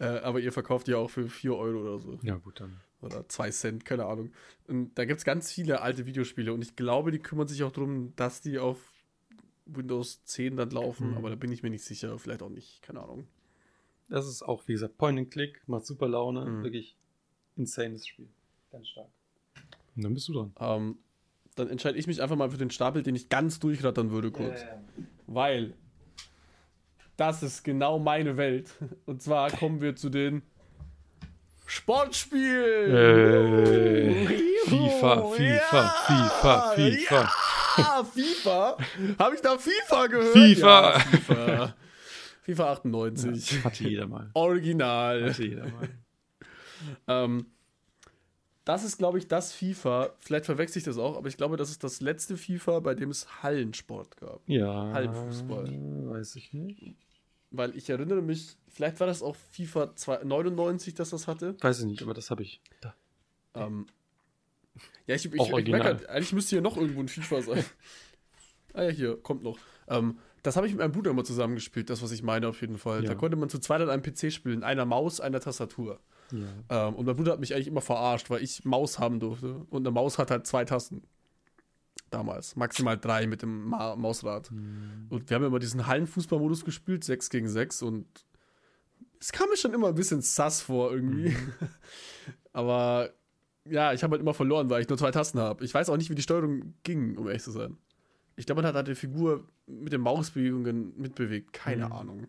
Äh, 0.00 0.04
aber 0.20 0.38
ihr 0.38 0.52
verkauft 0.52 0.86
ja 0.86 0.96
auch 0.96 1.10
für 1.10 1.28
4 1.28 1.54
Euro 1.56 1.80
oder 1.80 1.98
so. 1.98 2.20
ja, 2.22 2.36
gut, 2.36 2.60
dann. 2.60 2.78
Oder 3.00 3.28
2 3.28 3.50
Cent, 3.50 3.84
keine 3.84 4.04
Ahnung. 4.06 4.30
Und 4.68 4.96
da 4.96 5.04
gibt 5.04 5.18
es 5.18 5.24
ganz 5.24 5.50
viele 5.52 5.80
alte 5.80 6.06
Videospiele 6.06 6.52
und 6.52 6.62
ich 6.62 6.76
glaube, 6.76 7.10
die 7.10 7.18
kümmern 7.18 7.48
sich 7.48 7.64
auch 7.64 7.72
darum, 7.72 8.14
dass 8.14 8.40
die 8.40 8.60
auf 8.60 8.78
Windows 9.66 10.22
10 10.24 10.56
dann 10.56 10.70
laufen, 10.70 11.10
Mhm. 11.10 11.16
aber 11.16 11.30
da 11.30 11.34
bin 11.36 11.50
ich 11.50 11.64
mir 11.64 11.70
nicht 11.70 11.82
sicher, 11.84 12.16
vielleicht 12.18 12.42
auch 12.42 12.48
nicht, 12.48 12.80
keine 12.82 13.00
Ahnung. 13.02 13.26
Das 14.08 14.26
ist 14.26 14.42
auch, 14.42 14.66
wie 14.66 14.72
gesagt, 14.72 14.96
Point 14.96 15.18
and 15.18 15.30
Click, 15.30 15.60
macht 15.66 15.86
super 15.86 16.08
Laune. 16.08 16.44
Mhm. 16.44 16.62
Wirklich 16.64 16.96
insanes 17.56 18.06
Spiel. 18.06 18.28
Ganz 18.72 18.88
stark. 18.88 19.08
Und 19.96 20.04
dann 20.04 20.14
bist 20.14 20.28
du 20.28 20.32
dran. 20.32 20.52
Ähm, 20.60 20.98
dann 21.56 21.68
entscheide 21.68 21.98
ich 21.98 22.06
mich 22.06 22.22
einfach 22.22 22.36
mal 22.36 22.50
für 22.50 22.56
den 22.56 22.70
Stapel, 22.70 23.02
den 23.02 23.14
ich 23.14 23.28
ganz 23.28 23.58
durchrattern 23.58 24.10
würde 24.10 24.30
kurz. 24.30 24.60
Weil 25.26 25.74
das 27.16 27.42
ist 27.42 27.64
genau 27.64 27.98
meine 27.98 28.36
Welt. 28.36 28.70
Und 29.06 29.22
zwar 29.22 29.50
kommen 29.50 29.80
wir 29.80 29.96
zu 29.96 30.08
den 30.08 30.42
Sportspielen. 31.66 32.94
Äh, 32.94 34.34
Juhu, 34.34 34.88
FIFA, 34.88 35.30
FIFA, 35.32 35.88
FIFA, 36.06 36.72
FIFA. 36.74 37.32
Ja, 37.76 38.04
FIFA. 38.04 38.78
Habe 39.18 39.34
ich 39.34 39.40
da 39.40 39.58
FIFA 39.58 40.06
gehört? 40.06 40.32
FIFA. 40.32 40.92
Ja, 40.92 40.98
FIFA. 41.00 41.74
FIFA 42.48 42.72
98. 42.72 43.62
Hatte 43.62 43.84
jeder 43.84 44.06
mal. 44.06 44.30
Original. 44.34 45.28
Hatte 45.28 45.44
jeder 45.44 45.68
mal. 45.68 45.88
Ähm, 47.06 47.46
das 48.64 48.84
ist, 48.84 48.96
glaube 48.96 49.18
ich, 49.18 49.28
das 49.28 49.52
FIFA. 49.52 50.14
Vielleicht 50.18 50.46
verwechsel 50.46 50.78
ich 50.78 50.84
das 50.84 50.96
auch, 50.96 51.18
aber 51.18 51.28
ich 51.28 51.36
glaube, 51.36 51.58
das 51.58 51.68
ist 51.68 51.84
das 51.84 52.00
letzte 52.00 52.38
FIFA, 52.38 52.80
bei 52.80 52.94
dem 52.94 53.10
es 53.10 53.42
Hallensport 53.42 54.16
gab. 54.16 54.40
Ja. 54.46 54.92
Halbfußball. 54.92 55.66
Weiß 56.10 56.36
ich 56.36 56.54
nicht. 56.54 56.96
Weil 57.50 57.76
ich 57.76 57.90
erinnere 57.90 58.22
mich, 58.22 58.56
vielleicht 58.68 58.98
war 59.00 59.06
das 59.06 59.22
auch 59.22 59.36
FIFA 59.52 59.94
2 59.94 60.24
99, 60.24 60.94
dass 60.94 61.10
das 61.10 61.26
hatte. 61.26 61.54
Weiß 61.60 61.80
ich 61.80 61.86
nicht, 61.86 62.02
aber 62.02 62.14
das 62.14 62.30
habe 62.30 62.42
ich. 62.42 62.62
Da. 62.80 62.94
Ähm, 63.54 63.86
ja, 65.06 65.14
ich, 65.14 65.26
ich, 65.26 65.34
ich 65.34 65.68
merke 65.68 65.84
halt, 65.84 66.08
eigentlich 66.08 66.32
müsste 66.32 66.56
hier 66.56 66.62
noch 66.62 66.78
irgendwo 66.78 67.00
ein 67.00 67.08
FIFA 67.08 67.42
sein. 67.42 67.64
ah 68.72 68.84
ja, 68.84 68.90
hier, 68.90 69.16
kommt 69.18 69.42
noch. 69.42 69.58
Ähm, 69.88 70.18
das 70.42 70.56
habe 70.56 70.66
ich 70.66 70.72
mit 70.72 70.80
meinem 70.80 70.92
Bruder 70.92 71.10
immer 71.10 71.24
zusammengespielt, 71.24 71.90
das, 71.90 72.02
was 72.02 72.12
ich 72.12 72.22
meine, 72.22 72.48
auf 72.48 72.60
jeden 72.60 72.78
Fall. 72.78 73.02
Ja. 73.02 73.08
Da 73.08 73.14
konnte 73.14 73.36
man 73.36 73.48
zu 73.48 73.58
zweit 73.58 73.80
an 73.80 73.90
einem 73.90 74.02
PC 74.02 74.32
spielen, 74.32 74.62
einer 74.62 74.84
Maus, 74.84 75.20
einer 75.20 75.40
Tastatur. 75.40 76.00
Ja. 76.32 76.88
Ähm, 76.88 76.94
und 76.94 77.06
mein 77.06 77.16
Bruder 77.16 77.32
hat 77.32 77.40
mich 77.40 77.54
eigentlich 77.54 77.68
immer 77.68 77.80
verarscht, 77.80 78.30
weil 78.30 78.42
ich 78.42 78.64
Maus 78.64 78.98
haben 78.98 79.20
durfte. 79.20 79.66
Und 79.70 79.82
eine 79.82 79.90
Maus 79.90 80.18
hat 80.18 80.30
halt 80.30 80.46
zwei 80.46 80.64
Tasten. 80.64 81.02
Damals. 82.10 82.56
Maximal 82.56 82.96
drei 82.96 83.26
mit 83.26 83.42
dem 83.42 83.66
Ma 83.66 83.94
Mausrad. 83.94 84.50
Und 84.50 85.28
wir 85.28 85.34
haben 85.34 85.44
immer 85.44 85.58
diesen 85.58 85.86
Hallenfußballmodus 85.86 86.64
gespielt, 86.64 87.04
6 87.04 87.28
gegen 87.28 87.48
6. 87.48 87.82
Und 87.82 88.06
es 89.20 89.32
kam 89.32 89.48
mir 89.50 89.56
schon 89.56 89.74
immer 89.74 89.88
ein 89.88 89.94
bisschen 89.94 90.22
sass 90.22 90.62
vor 90.62 90.92
irgendwie. 90.92 91.36
Aber 92.52 93.10
ja, 93.64 93.92
ich 93.92 94.02
habe 94.02 94.12
halt 94.12 94.22
immer 94.22 94.32
verloren, 94.32 94.70
weil 94.70 94.80
ich 94.80 94.88
nur 94.88 94.96
zwei 94.96 95.10
Tasten 95.10 95.38
habe. 95.38 95.64
Ich 95.64 95.74
weiß 95.74 95.90
auch 95.90 95.96
nicht, 95.96 96.08
wie 96.08 96.14
die 96.14 96.22
Steuerung 96.22 96.74
ging, 96.82 97.18
um 97.18 97.26
ehrlich 97.26 97.42
zu 97.42 97.50
sein. 97.50 97.76
Ich 98.38 98.46
glaube, 98.46 98.62
man 98.62 98.68
hat 98.68 98.76
halt 98.76 98.86
die 98.88 98.94
Figur 98.94 99.46
mit 99.66 99.92
den 99.92 100.00
Mausbewegungen 100.00 100.92
mitbewegt. 100.96 101.52
Keine 101.52 101.86
Mhm. 101.86 101.92
Ahnung. 101.92 102.28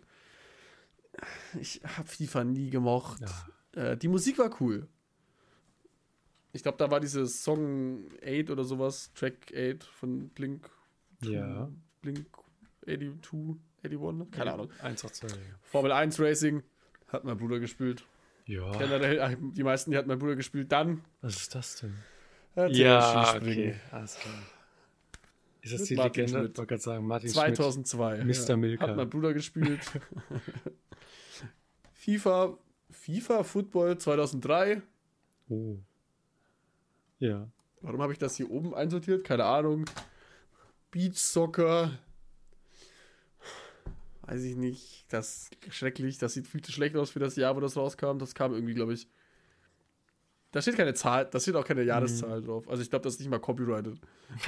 Ich 1.60 1.82
habe 1.84 2.08
FIFA 2.08 2.44
nie 2.46 2.70
gemocht. 2.70 3.22
Ja. 3.76 3.92
Äh, 3.92 3.98
die 3.98 4.08
Musik 4.08 4.40
war 4.40 4.50
cool. 4.60 4.88
Ich 6.52 6.64
glaube, 6.64 6.80
da 6.80 6.90
war 6.90 7.00
dieses 7.00 7.44
Song 7.44 8.06
8 8.26 8.50
oder 8.50 8.64
sowas, 8.64 9.12
Track 9.14 9.54
8 9.56 9.84
von 9.84 10.30
Blink. 10.30 10.68
Ja. 11.22 11.70
Blink 12.02 12.26
82, 12.86 13.60
81, 13.84 14.32
keine 14.32 14.54
Ahnung. 14.54 14.72
1 14.82 15.06
auf 15.06 15.12
2. 15.12 15.28
Formel 15.62 15.92
1 15.92 16.20
Racing 16.20 16.64
hat 17.10 17.24
mein 17.24 17.38
Bruder 17.38 17.60
gespielt. 17.60 18.04
Ja. 18.46 18.72
Generell, 18.72 19.18
äh, 19.20 19.38
die 19.40 19.64
meisten, 19.64 19.92
die 19.92 19.98
hat 19.98 20.08
mein 20.08 20.18
Bruder 20.18 20.36
gespielt. 20.36 20.72
Dann 20.72 21.04
Was 21.22 21.36
ist 21.36 21.54
das 21.54 21.82
denn? 21.82 21.94
Ja, 22.56 23.36
okay. 23.36 23.76
Alles 23.92 24.16
klar. 24.16 24.34
Ist 25.62 25.74
das 25.74 25.84
die 25.84 25.96
Martin 25.96 26.26
Legende? 26.26 26.40
Schmidt. 26.40 26.52
Ich 26.52 26.58
wollte 26.58 26.68
gerade 26.68 26.82
sagen, 26.82 27.08
Martin 27.08 27.30
2002. 27.30 28.24
Mr. 28.24 28.58
Milka. 28.58 28.88
Hat 28.88 28.96
mein 28.96 29.10
Bruder 29.10 29.34
gespielt. 29.34 29.82
FIFA, 31.94 32.58
FIFA 32.90 33.44
Football 33.44 33.98
2003. 33.98 34.74
Schmidt. 34.74 34.84
Oh. 35.50 35.78
Ja. 37.20 37.50
Warum 37.82 38.02
habe 38.02 38.14
ich 38.14 38.20
das 38.20 38.36
hier 38.36 38.50
oben 38.50 38.74
einsortiert? 38.74 39.24
Keine 39.24 39.46
Ahnung. 39.46 39.86
Beach 40.92 41.18
Soccer. 41.18 42.00
Weiß 44.24 44.44
ich 44.44 44.56
nicht. 44.56 45.06
Das 45.10 45.50
ist 45.66 45.74
schrecklich. 45.74 46.18
Das 46.18 46.34
sieht 46.34 46.48
viel 46.48 46.62
zu 46.62 46.72
schlecht 46.72 46.96
aus 46.96 47.10
für 47.10 47.20
das 47.20 47.36
Jahr, 47.36 47.56
wo 47.56 47.60
das 47.60 47.76
rauskam. 47.76 48.18
Das 48.18 48.36
kam 48.36 48.54
irgendwie, 48.54 48.74
glaube 48.74 48.94
ich. 48.94 49.08
Da 50.52 50.62
steht 50.62 50.78
keine 50.78 50.94
Zahl, 50.96 51.26
da 51.30 51.40
steht 51.40 51.56
auch 51.56 51.66
keine 51.66 51.84
Jahreszahl 51.84 52.42
drauf. 52.42 52.68
Also 52.70 52.82
ich 52.82 52.90
glaube, 52.90 53.04
das 53.04 53.14
ist 53.14 53.20
nicht 53.20 53.30
mal 53.30 53.40
copyrighted. 53.40 54.00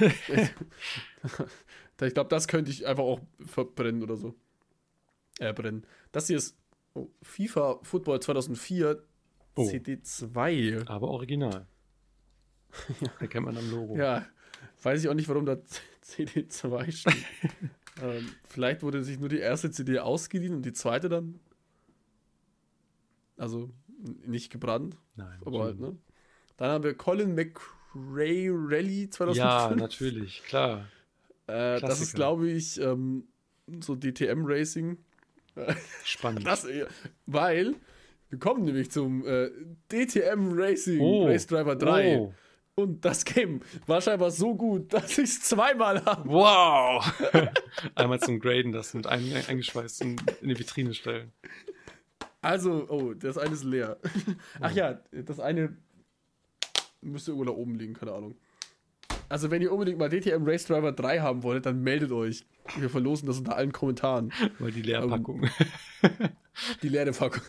ich 2.00 2.14
glaube, 2.14 2.28
das 2.28 2.48
könnte 2.48 2.70
ich 2.72 2.86
einfach 2.86 3.04
auch 3.04 3.20
verbrennen 3.46 4.02
oder 4.02 4.16
so. 4.16 4.34
Äh, 5.38 5.52
brennen. 5.52 5.86
Das 6.10 6.26
hier 6.26 6.38
ist 6.38 6.56
oh, 6.94 7.08
FIFA 7.22 7.78
Football 7.82 8.20
2004 8.20 9.02
Oh. 9.54 9.68
CD2. 9.68 10.88
Aber 10.88 11.08
original. 11.08 11.66
Erkennt 13.20 13.46
man 13.46 13.56
am 13.56 13.70
Logo. 13.70 13.96
Ja, 13.96 14.26
weiß 14.82 15.02
ich 15.02 15.08
auch 15.08 15.14
nicht, 15.14 15.28
warum 15.28 15.44
da 15.44 15.58
CD2 16.04 16.90
steht. 16.90 17.14
ähm, 18.02 18.28
vielleicht 18.48 18.82
wurde 18.82 19.04
sich 19.04 19.18
nur 19.18 19.28
die 19.28 19.38
erste 19.38 19.70
CD 19.70 19.98
ausgeliehen 19.98 20.54
und 20.54 20.62
die 20.62 20.72
zweite 20.72 21.08
dann. 21.08 21.38
Also 23.36 23.70
nicht 24.26 24.50
gebrannt, 24.50 24.96
Nein. 25.16 25.38
aber 25.44 25.64
halt, 25.64 25.80
ne? 25.80 25.96
Dann 26.56 26.70
haben 26.70 26.84
wir 26.84 26.94
Colin 26.94 27.34
McRae 27.34 28.50
Rally 28.50 29.08
2005. 29.10 29.36
Ja, 29.36 29.74
natürlich, 29.74 30.42
klar. 30.44 30.86
Äh, 31.46 31.80
das 31.80 32.00
ist, 32.00 32.14
glaube 32.14 32.50
ich, 32.50 32.80
ähm, 32.80 33.24
so 33.80 33.96
DTM 33.96 34.44
Racing. 34.44 34.98
Spannend. 36.04 36.46
Das, 36.46 36.64
äh, 36.64 36.86
weil 37.26 37.74
wir 38.30 38.38
kommen 38.38 38.64
nämlich 38.64 38.90
zum 38.90 39.26
äh, 39.26 39.50
DTM 39.90 40.52
Racing 40.52 41.00
Oh. 41.00 41.26
Race 41.26 41.46
Driver 41.46 41.76
3. 41.76 42.18
Oh. 42.18 42.34
Und 42.74 43.04
das 43.04 43.26
Game 43.26 43.60
war 43.86 44.00
scheinbar 44.00 44.30
so 44.30 44.54
gut, 44.54 44.92
dass 44.94 45.18
ich 45.18 45.24
es 45.24 45.42
zweimal 45.42 46.02
habe. 46.04 46.28
Wow! 46.28 47.22
Einmal 47.94 48.20
zum 48.20 48.40
Graden 48.40 48.72
das 48.72 48.94
und 48.94 49.06
ein, 49.06 49.30
eingeschweißt 49.48 50.00
in 50.00 50.16
die 50.40 50.58
Vitrine 50.58 50.94
stellen. 50.94 51.32
Also, 52.42 52.86
oh, 52.88 53.14
das 53.14 53.38
eine 53.38 53.54
ist 53.54 53.64
leer. 53.64 53.98
Ach 54.60 54.72
ja, 54.72 55.00
das 55.12 55.40
eine 55.40 55.76
müsste 57.00 57.30
irgendwo 57.30 57.50
da 57.50 57.56
oben 57.56 57.76
liegen, 57.76 57.94
keine 57.94 58.12
Ahnung. 58.12 58.36
Also, 59.28 59.50
wenn 59.50 59.62
ihr 59.62 59.72
unbedingt 59.72 59.98
mal 59.98 60.10
DTM 60.10 60.44
Race 60.44 60.66
Driver 60.66 60.92
3 60.92 61.20
haben 61.20 61.42
wollt, 61.42 61.64
dann 61.64 61.82
meldet 61.82 62.12
euch. 62.12 62.44
Wir 62.78 62.90
verlosen 62.90 63.26
das 63.26 63.38
unter 63.38 63.56
allen 63.56 63.72
Kommentaren. 63.72 64.32
Weil 64.58 64.72
die 64.72 64.82
Leerpackung. 64.82 65.48
Die 66.82 66.88
leere 66.88 67.12
Packung. 67.12 67.42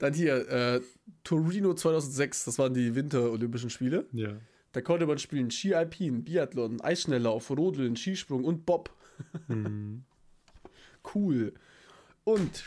Dann 0.00 0.12
hier, 0.12 0.48
äh, 0.48 0.80
Torino 1.22 1.72
2006, 1.74 2.44
das 2.46 2.58
waren 2.58 2.74
die 2.74 2.94
Winter-Olympischen 2.94 3.70
Spiele. 3.70 4.06
ja. 4.12 4.32
Da 4.72 4.80
konnte 4.80 5.06
man 5.06 5.18
spielen 5.18 5.52
Ski 5.52 5.72
Alpin, 5.72 6.24
Biathlon, 6.24 6.80
Eisschnelllauf, 6.80 7.48
Rodeln, 7.48 7.94
Skisprung 7.94 8.42
und 8.42 8.66
Bob. 8.66 8.92
Mhm. 9.46 10.02
Cool. 11.14 11.54
Und 12.24 12.64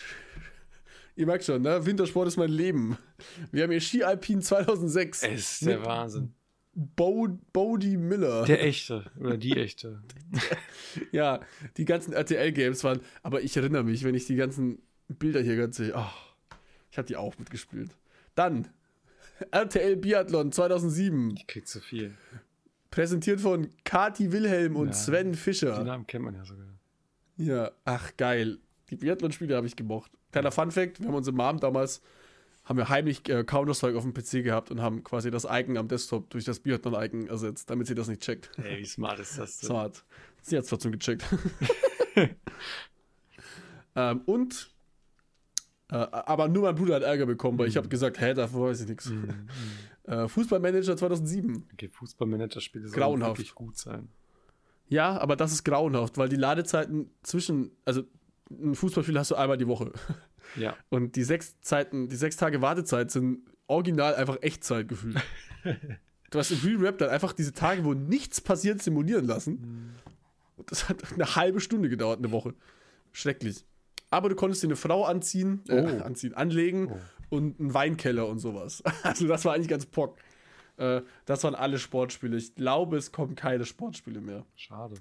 ihr 1.18 1.26
merkt 1.26 1.43
schon, 1.43 1.61
ne? 1.61 1.86
Wintersport 1.86 2.28
ist 2.28 2.38
mein 2.38 2.49
Leben. 2.51 2.97
Wir 3.51 3.63
haben 3.63 3.72
hier 3.72 3.82
Ski 3.82 4.03
Alpin 4.03 4.41
2006. 4.41 5.24
Es 5.24 5.51
ist 5.53 5.65
der 5.65 5.86
Wahnsinn. 5.86 6.34
Bo 6.74 7.28
Bodie 7.51 7.97
Miller. 7.97 8.45
Der 8.45 8.63
echte. 8.63 9.09
Oder 9.20 9.36
die 9.38 9.57
echte. 9.57 10.03
ja, 11.11 11.39
die 11.76 11.86
ganzen 11.86 12.13
RTL-Games 12.13 12.84
waren. 12.84 13.01
Aber 13.24 13.41
ich 13.41 13.57
erinnere 13.57 13.84
mich, 13.84 14.03
wenn 14.03 14.13
ich 14.13 14.28
die 14.28 14.36
ganzen 14.36 14.80
Bilder 15.07 15.41
hier 15.41 15.57
ganz 15.57 15.78
sehe. 15.78 15.93
Oh, 15.95 16.05
ich 16.91 16.97
habe 16.99 17.07
die 17.07 17.15
auch 17.15 17.38
mitgespielt. 17.39 17.89
Dann 18.36 18.68
RTL 19.51 19.95
Biathlon 19.97 20.51
2007. 20.51 21.36
Ich 21.36 21.47
krieg 21.47 21.68
zu 21.68 21.82
viel. 21.82 22.15
Präsentiert 22.91 23.41
von 23.41 23.70
Kati 23.84 24.32
Wilhelm 24.32 24.76
und 24.76 24.89
Ja. 24.89 24.93
Sven 24.93 25.32
Die 25.32 25.38
Fischer. 25.38 25.84
Namen 25.84 26.05
kennt 26.05 26.26
man 26.26 26.36
ja 26.36 26.45
sogar. 26.45 26.65
Ja, 27.38 27.72
ach 27.86 28.15
geil. 28.18 28.59
Die 28.89 28.95
Biathlon-Spiele 28.95 29.55
habe 29.55 29.68
ich 29.68 29.76
gemocht. 29.76 30.11
Kleiner 30.32 30.51
Fun-Fact: 30.51 30.99
Wir 30.99 31.07
haben 31.07 31.15
unsere 31.15 31.36
Mom 31.36 31.59
damals, 31.59 32.01
haben 32.65 32.78
wir 32.78 32.89
heimlich 32.89 33.28
äh, 33.30 33.43
Counter-Strike 33.43 33.97
auf 33.97 34.03
dem 34.03 34.13
PC 34.13 34.43
gehabt 34.43 34.71
und 34.71 34.82
haben 34.82 35.03
quasi 35.03 35.32
das 35.32 35.45
Icon 35.49 35.78
am 35.78 35.88
Desktop 35.88 36.30
durch 36.30 36.45
das 36.45 36.59
Biathlon-Icon 36.59 37.28
ersetzt, 37.28 37.69
damit 37.69 37.88
sie 37.88 37.95
das 37.95 38.07
nicht 38.07 38.21
checkt. 38.21 38.51
Ey, 38.57 38.80
wie 38.80 38.86
smart 38.86 39.19
ist 39.19 39.38
das 39.38 39.59
denn? 39.59 39.67
Smart. 39.67 40.03
Sie 40.41 40.57
hat 40.57 40.63
es 40.63 40.69
trotzdem 40.69 40.91
gecheckt. 40.91 41.23
ähm, 43.95 44.21
und, 44.25 44.69
äh, 45.89 45.95
aber 45.95 46.47
nur 46.47 46.63
mein 46.63 46.75
Bruder 46.75 46.95
hat 46.95 47.03
Ärger 47.03 47.25
bekommen, 47.25 47.57
weil 47.59 47.67
ich 47.67 47.78
habe 47.78 47.88
gesagt, 47.88 48.19
hä, 48.19 48.34
davor 48.34 48.69
weiß 48.69 48.82
ich 48.82 48.88
nichts. 48.88 49.09
Mhm. 49.09 49.47
Äh, 50.07 50.30
Fußballmanager 50.30 50.95
2007. 50.95 51.67
Okay, 51.73 51.89
Fußballmanager-Spiele 51.89 52.88
sollen 52.88 53.19
wirklich 53.19 53.53
gut 53.53 53.78
sein. 53.78 54.07
Ja, 54.88 55.17
aber 55.17 55.36
das 55.36 55.51
ist 55.51 55.65
grauenhaft, 55.65 56.17
weil 56.17 56.30
die 56.30 56.38
Ladezeiten 56.38 57.09
zwischen, 57.23 57.71
also 57.84 58.03
ein 58.49 58.75
Fußballspiel 58.75 59.17
hast 59.17 59.31
du 59.31 59.35
einmal 59.35 59.57
die 59.57 59.67
Woche. 59.67 59.91
Ja. 60.55 60.77
Und 60.87 61.17
die 61.17 61.23
sechs 61.23 61.59
Zeiten, 61.59 62.07
die 62.07 62.15
sechs 62.15 62.37
Tage 62.37 62.61
Wartezeit 62.61 63.11
sind 63.11 63.39
original 63.67 64.15
einfach 64.15 64.37
Echtzeit 64.41 64.87
gefühlt. 64.87 65.17
du 66.31 66.39
hast 66.39 66.51
im 66.51 66.59
Real 66.63 66.77
Rap 66.85 66.97
dann 66.99 67.09
einfach 67.09 67.33
diese 67.33 67.51
Tage, 67.51 67.83
wo 67.83 67.93
nichts 67.93 68.39
passiert, 68.39 68.81
simulieren 68.81 69.25
lassen. 69.27 69.93
Und 70.55 70.71
das 70.71 70.87
hat 70.87 71.03
eine 71.13 71.35
halbe 71.35 71.59
Stunde 71.59 71.89
gedauert, 71.89 72.19
eine 72.19 72.31
Woche. 72.31 72.53
Schrecklich. 73.11 73.65
Aber 74.09 74.29
du 74.29 74.35
konntest 74.35 74.63
dir 74.63 74.67
eine 74.67 74.77
Frau 74.77 75.03
anziehen, 75.03 75.63
äh, 75.67 75.81
Oh. 75.81 76.01
anziehen, 76.03 76.33
anlegen 76.33 76.91
Oh. 76.93 76.97
und 77.35 77.59
einen 77.59 77.73
Weinkeller 77.73 78.25
und 78.29 78.39
sowas. 78.39 78.81
Also 79.03 79.27
das 79.27 79.43
war 79.43 79.53
eigentlich 79.53 79.67
ganz 79.67 79.85
pock. 79.85 80.17
Äh, 80.77 81.01
das 81.25 81.43
waren 81.43 81.55
alle 81.55 81.77
Sportspiele. 81.77 82.37
Ich 82.37 82.55
glaube, 82.55 82.95
es 82.95 83.11
kommen 83.11 83.35
keine 83.35 83.65
Sportspiele 83.65 84.21
mehr. 84.21 84.45
Schade. 84.55 84.95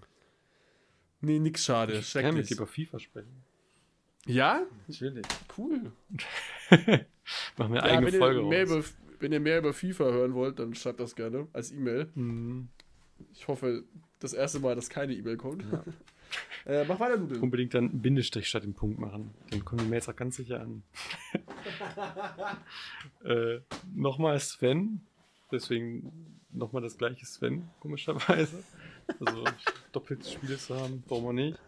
Nee, 1.27 1.41
nix 1.41 1.65
schade. 1.65 1.95
Ich 1.99 2.13
kann 2.13 2.37
mit 2.37 2.49
dir 2.49 2.57
über 2.57 2.69
FIFA 2.69 3.01
sprechen. 3.01 3.43
Ja? 4.27 4.63
Natürlich. 4.87 5.27
Cool. 5.59 5.91
Machen 7.57 7.73
wir 7.73 7.77
Ja, 7.77 7.83
eigene 7.83 8.13
wenn, 8.13 8.19
Folge 8.21 8.41
ihr 8.43 8.47
mehr 8.47 8.63
über, 8.63 8.85
wenn 9.19 9.33
ihr 9.33 9.41
mehr 9.41 9.59
über 9.59 9.73
FIFA 9.73 10.05
hören 10.05 10.35
wollt, 10.35 10.61
dann 10.61 10.73
schreibt 10.77 11.01
das 11.01 11.17
gerne 11.17 11.49
als 11.53 11.73
E-Mail. 11.73 12.09
Mhm. 12.15 12.69
Ich 13.33 13.49
hoffe, 13.49 13.83
das 14.21 14.35
erste 14.35 14.61
Mal, 14.61 14.77
dass 14.77 14.89
keine 14.89 15.15
E-Mail 15.15 15.37
kommt. 15.37 15.65
Ja. 15.73 15.85
äh, 16.73 16.85
mach 16.85 17.01
weiter, 17.01 17.17
Nudel. 17.17 17.41
Unbedingt 17.41 17.75
dann 17.75 17.91
einen 17.91 18.03
Bindestrich 18.03 18.47
statt 18.47 18.63
dem 18.63 18.75
Punkt 18.75 19.01
machen. 19.01 19.35
Dann 19.51 19.65
kommen 19.65 19.83
die 19.83 19.89
Mails 19.89 20.09
auch 20.09 20.15
ganz 20.15 20.37
sicher 20.37 20.61
an. 20.61 20.85
äh, 23.25 23.59
nochmal 23.97 24.39
Sven. 24.39 25.01
Deswegen 25.51 26.39
nochmal 26.53 26.83
das 26.83 26.97
gleiche 26.97 27.27
Sven, 27.27 27.69
komischerweise. 27.81 28.63
Also 29.21 29.45
doppelte 29.93 30.29
Spiele 30.29 30.59
zu 30.59 30.75
haben, 30.75 31.03
warum 31.09 31.27
auch 31.27 31.33
nicht. 31.33 31.59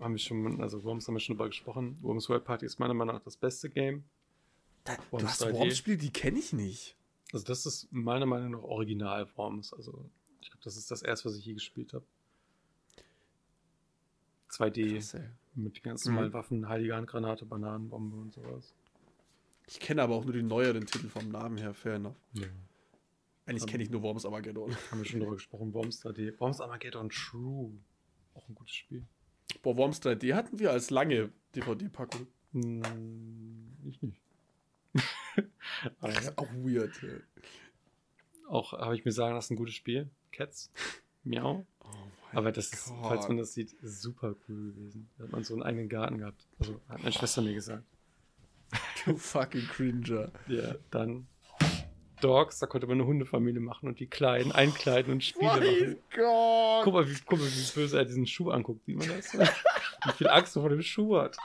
Haben 0.00 0.14
wir 0.14 0.18
schon, 0.18 0.60
also 0.60 0.82
Worms 0.84 1.06
haben 1.06 1.14
wir 1.14 1.20
schon 1.20 1.36
drüber 1.36 1.48
gesprochen. 1.48 1.98
Worms 2.02 2.28
World 2.28 2.44
Party 2.44 2.66
ist 2.66 2.78
meiner 2.78 2.94
Meinung 2.94 3.14
nach 3.16 3.22
das 3.22 3.36
beste 3.36 3.68
Game. 3.70 4.04
Da, 4.84 4.96
Worms 5.10 5.22
du 5.22 5.28
hast 5.28 5.42
3D. 5.44 5.52
Worms-Spiele, 5.54 5.96
die 5.96 6.10
kenne 6.10 6.38
ich 6.38 6.52
nicht. 6.52 6.96
Also 7.32 7.46
das 7.46 7.64
ist 7.66 7.88
meiner 7.92 8.26
Meinung 8.26 8.52
nach 8.52 8.62
Original 8.62 9.26
Worms. 9.36 9.72
Also 9.72 10.08
ich 10.40 10.50
glaube, 10.50 10.62
das 10.64 10.76
ist 10.76 10.90
das 10.90 11.02
erste, 11.02 11.28
was 11.28 11.36
ich 11.36 11.44
je 11.46 11.54
gespielt 11.54 11.92
habe. 11.94 12.04
2D 14.50 14.94
Krass, 14.94 15.16
mit 15.54 15.76
den 15.76 15.82
ganzen 15.82 16.08
Mhm. 16.10 16.14
normalen 16.14 16.32
Waffen, 16.32 16.68
Heilige 16.68 16.94
Handgranate, 16.96 17.44
Bananenbombe 17.44 18.16
und 18.16 18.32
sowas. 18.32 18.72
Ich 19.66 19.80
kenne 19.80 20.02
aber 20.02 20.14
auch 20.14 20.24
nur 20.24 20.34
die 20.34 20.42
neueren 20.42 20.86
Titel 20.86 21.08
vom 21.08 21.28
Namen 21.30 21.56
her, 21.56 21.72
fair 21.74 21.94
enough. 21.94 22.16
Ja. 22.34 22.46
Eigentlich 23.46 23.66
kenne 23.66 23.82
ich 23.82 23.90
nur 23.90 24.02
Worms 24.02 24.24
Armageddon. 24.24 24.74
Haben 24.90 24.98
wir 24.98 25.04
schon 25.04 25.20
darüber 25.20 25.36
gesprochen. 25.36 25.72
Worms 25.74 26.02
3D. 26.04 26.38
Worms 26.40 26.60
Armageddon 26.60 27.10
True. 27.10 27.72
Auch 28.34 28.48
ein 28.48 28.54
gutes 28.54 28.74
Spiel. 28.74 29.04
Boah, 29.62 29.76
Worms 29.76 30.00
3D 30.00 30.34
hatten 30.34 30.58
wir 30.58 30.70
als 30.70 30.90
lange 30.90 31.30
DVD-Packung. 31.54 32.26
Hm, 32.52 33.72
ich 33.86 34.02
nicht. 34.02 34.20
Das 36.00 36.20
ist 36.20 36.38
auch 36.38 36.48
weird. 36.52 36.92
auch 38.48 38.72
habe 38.72 38.94
ich 38.94 39.04
mir 39.04 39.10
sagen 39.10 39.34
lassen, 39.34 39.54
ein 39.54 39.56
gutes 39.56 39.74
Spiel. 39.74 40.08
Cats. 40.30 40.70
Miau. 41.24 41.66
Oh 41.80 41.88
Aber 42.32 42.52
das 42.52 42.72
ist, 42.72 42.92
falls 43.02 43.26
man 43.26 43.38
das 43.38 43.54
sieht, 43.54 43.74
super 43.82 44.36
cool 44.48 44.72
gewesen. 44.72 45.10
Da 45.18 45.24
hat 45.24 45.32
man 45.32 45.42
so 45.42 45.54
einen 45.54 45.64
eigenen 45.64 45.88
Garten 45.88 46.18
gehabt. 46.18 46.46
Also 46.60 46.80
hat 46.88 47.00
meine 47.00 47.12
Schwester 47.12 47.42
mir 47.42 47.54
gesagt. 47.54 47.84
Du 49.04 49.16
fucking 49.16 49.66
Cringer. 49.66 50.30
Ja, 50.46 50.76
dann 50.90 51.26
Dogs, 52.24 52.58
da 52.58 52.66
konnte 52.66 52.86
man 52.86 52.98
eine 52.98 53.06
Hundefamilie 53.06 53.60
machen 53.60 53.86
und 53.88 54.00
die 54.00 54.06
kleinen 54.06 54.50
einkleiden 54.50 55.12
und 55.12 55.22
Spiele 55.22 55.46
machen. 55.46 55.96
Gott. 56.14 56.84
Guck 56.84 56.94
mal, 56.94 57.08
wie, 57.08 57.16
guck 57.26 57.38
mal, 57.38 57.46
wie 57.46 57.74
böse 57.74 57.98
er 57.98 58.04
diesen 58.06 58.26
Schuh 58.26 58.50
anguckt. 58.50 58.84
Sieht 58.86 58.96
man 58.96 59.08
das? 59.08 59.34
wie 59.34 60.12
viel 60.16 60.28
Angst 60.28 60.56
er 60.56 60.62
vor 60.62 60.70
dem 60.70 60.82
Schuh 60.82 61.18
hat. 61.18 61.36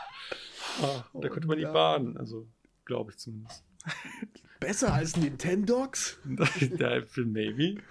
Ah, 0.82 1.04
und 1.12 1.24
da 1.24 1.28
Oh 1.28 1.32
konnte 1.32 1.48
man 1.48 1.58
die 1.58 1.64
nein. 1.66 1.74
baden. 1.74 2.18
Also, 2.18 2.48
glaube 2.86 3.12
ich 3.12 3.18
zumindest. 3.18 3.64
Besser 4.62 4.94
als 4.94 5.18
Nintendogs? 5.18 6.18
Maybe. 6.26 7.82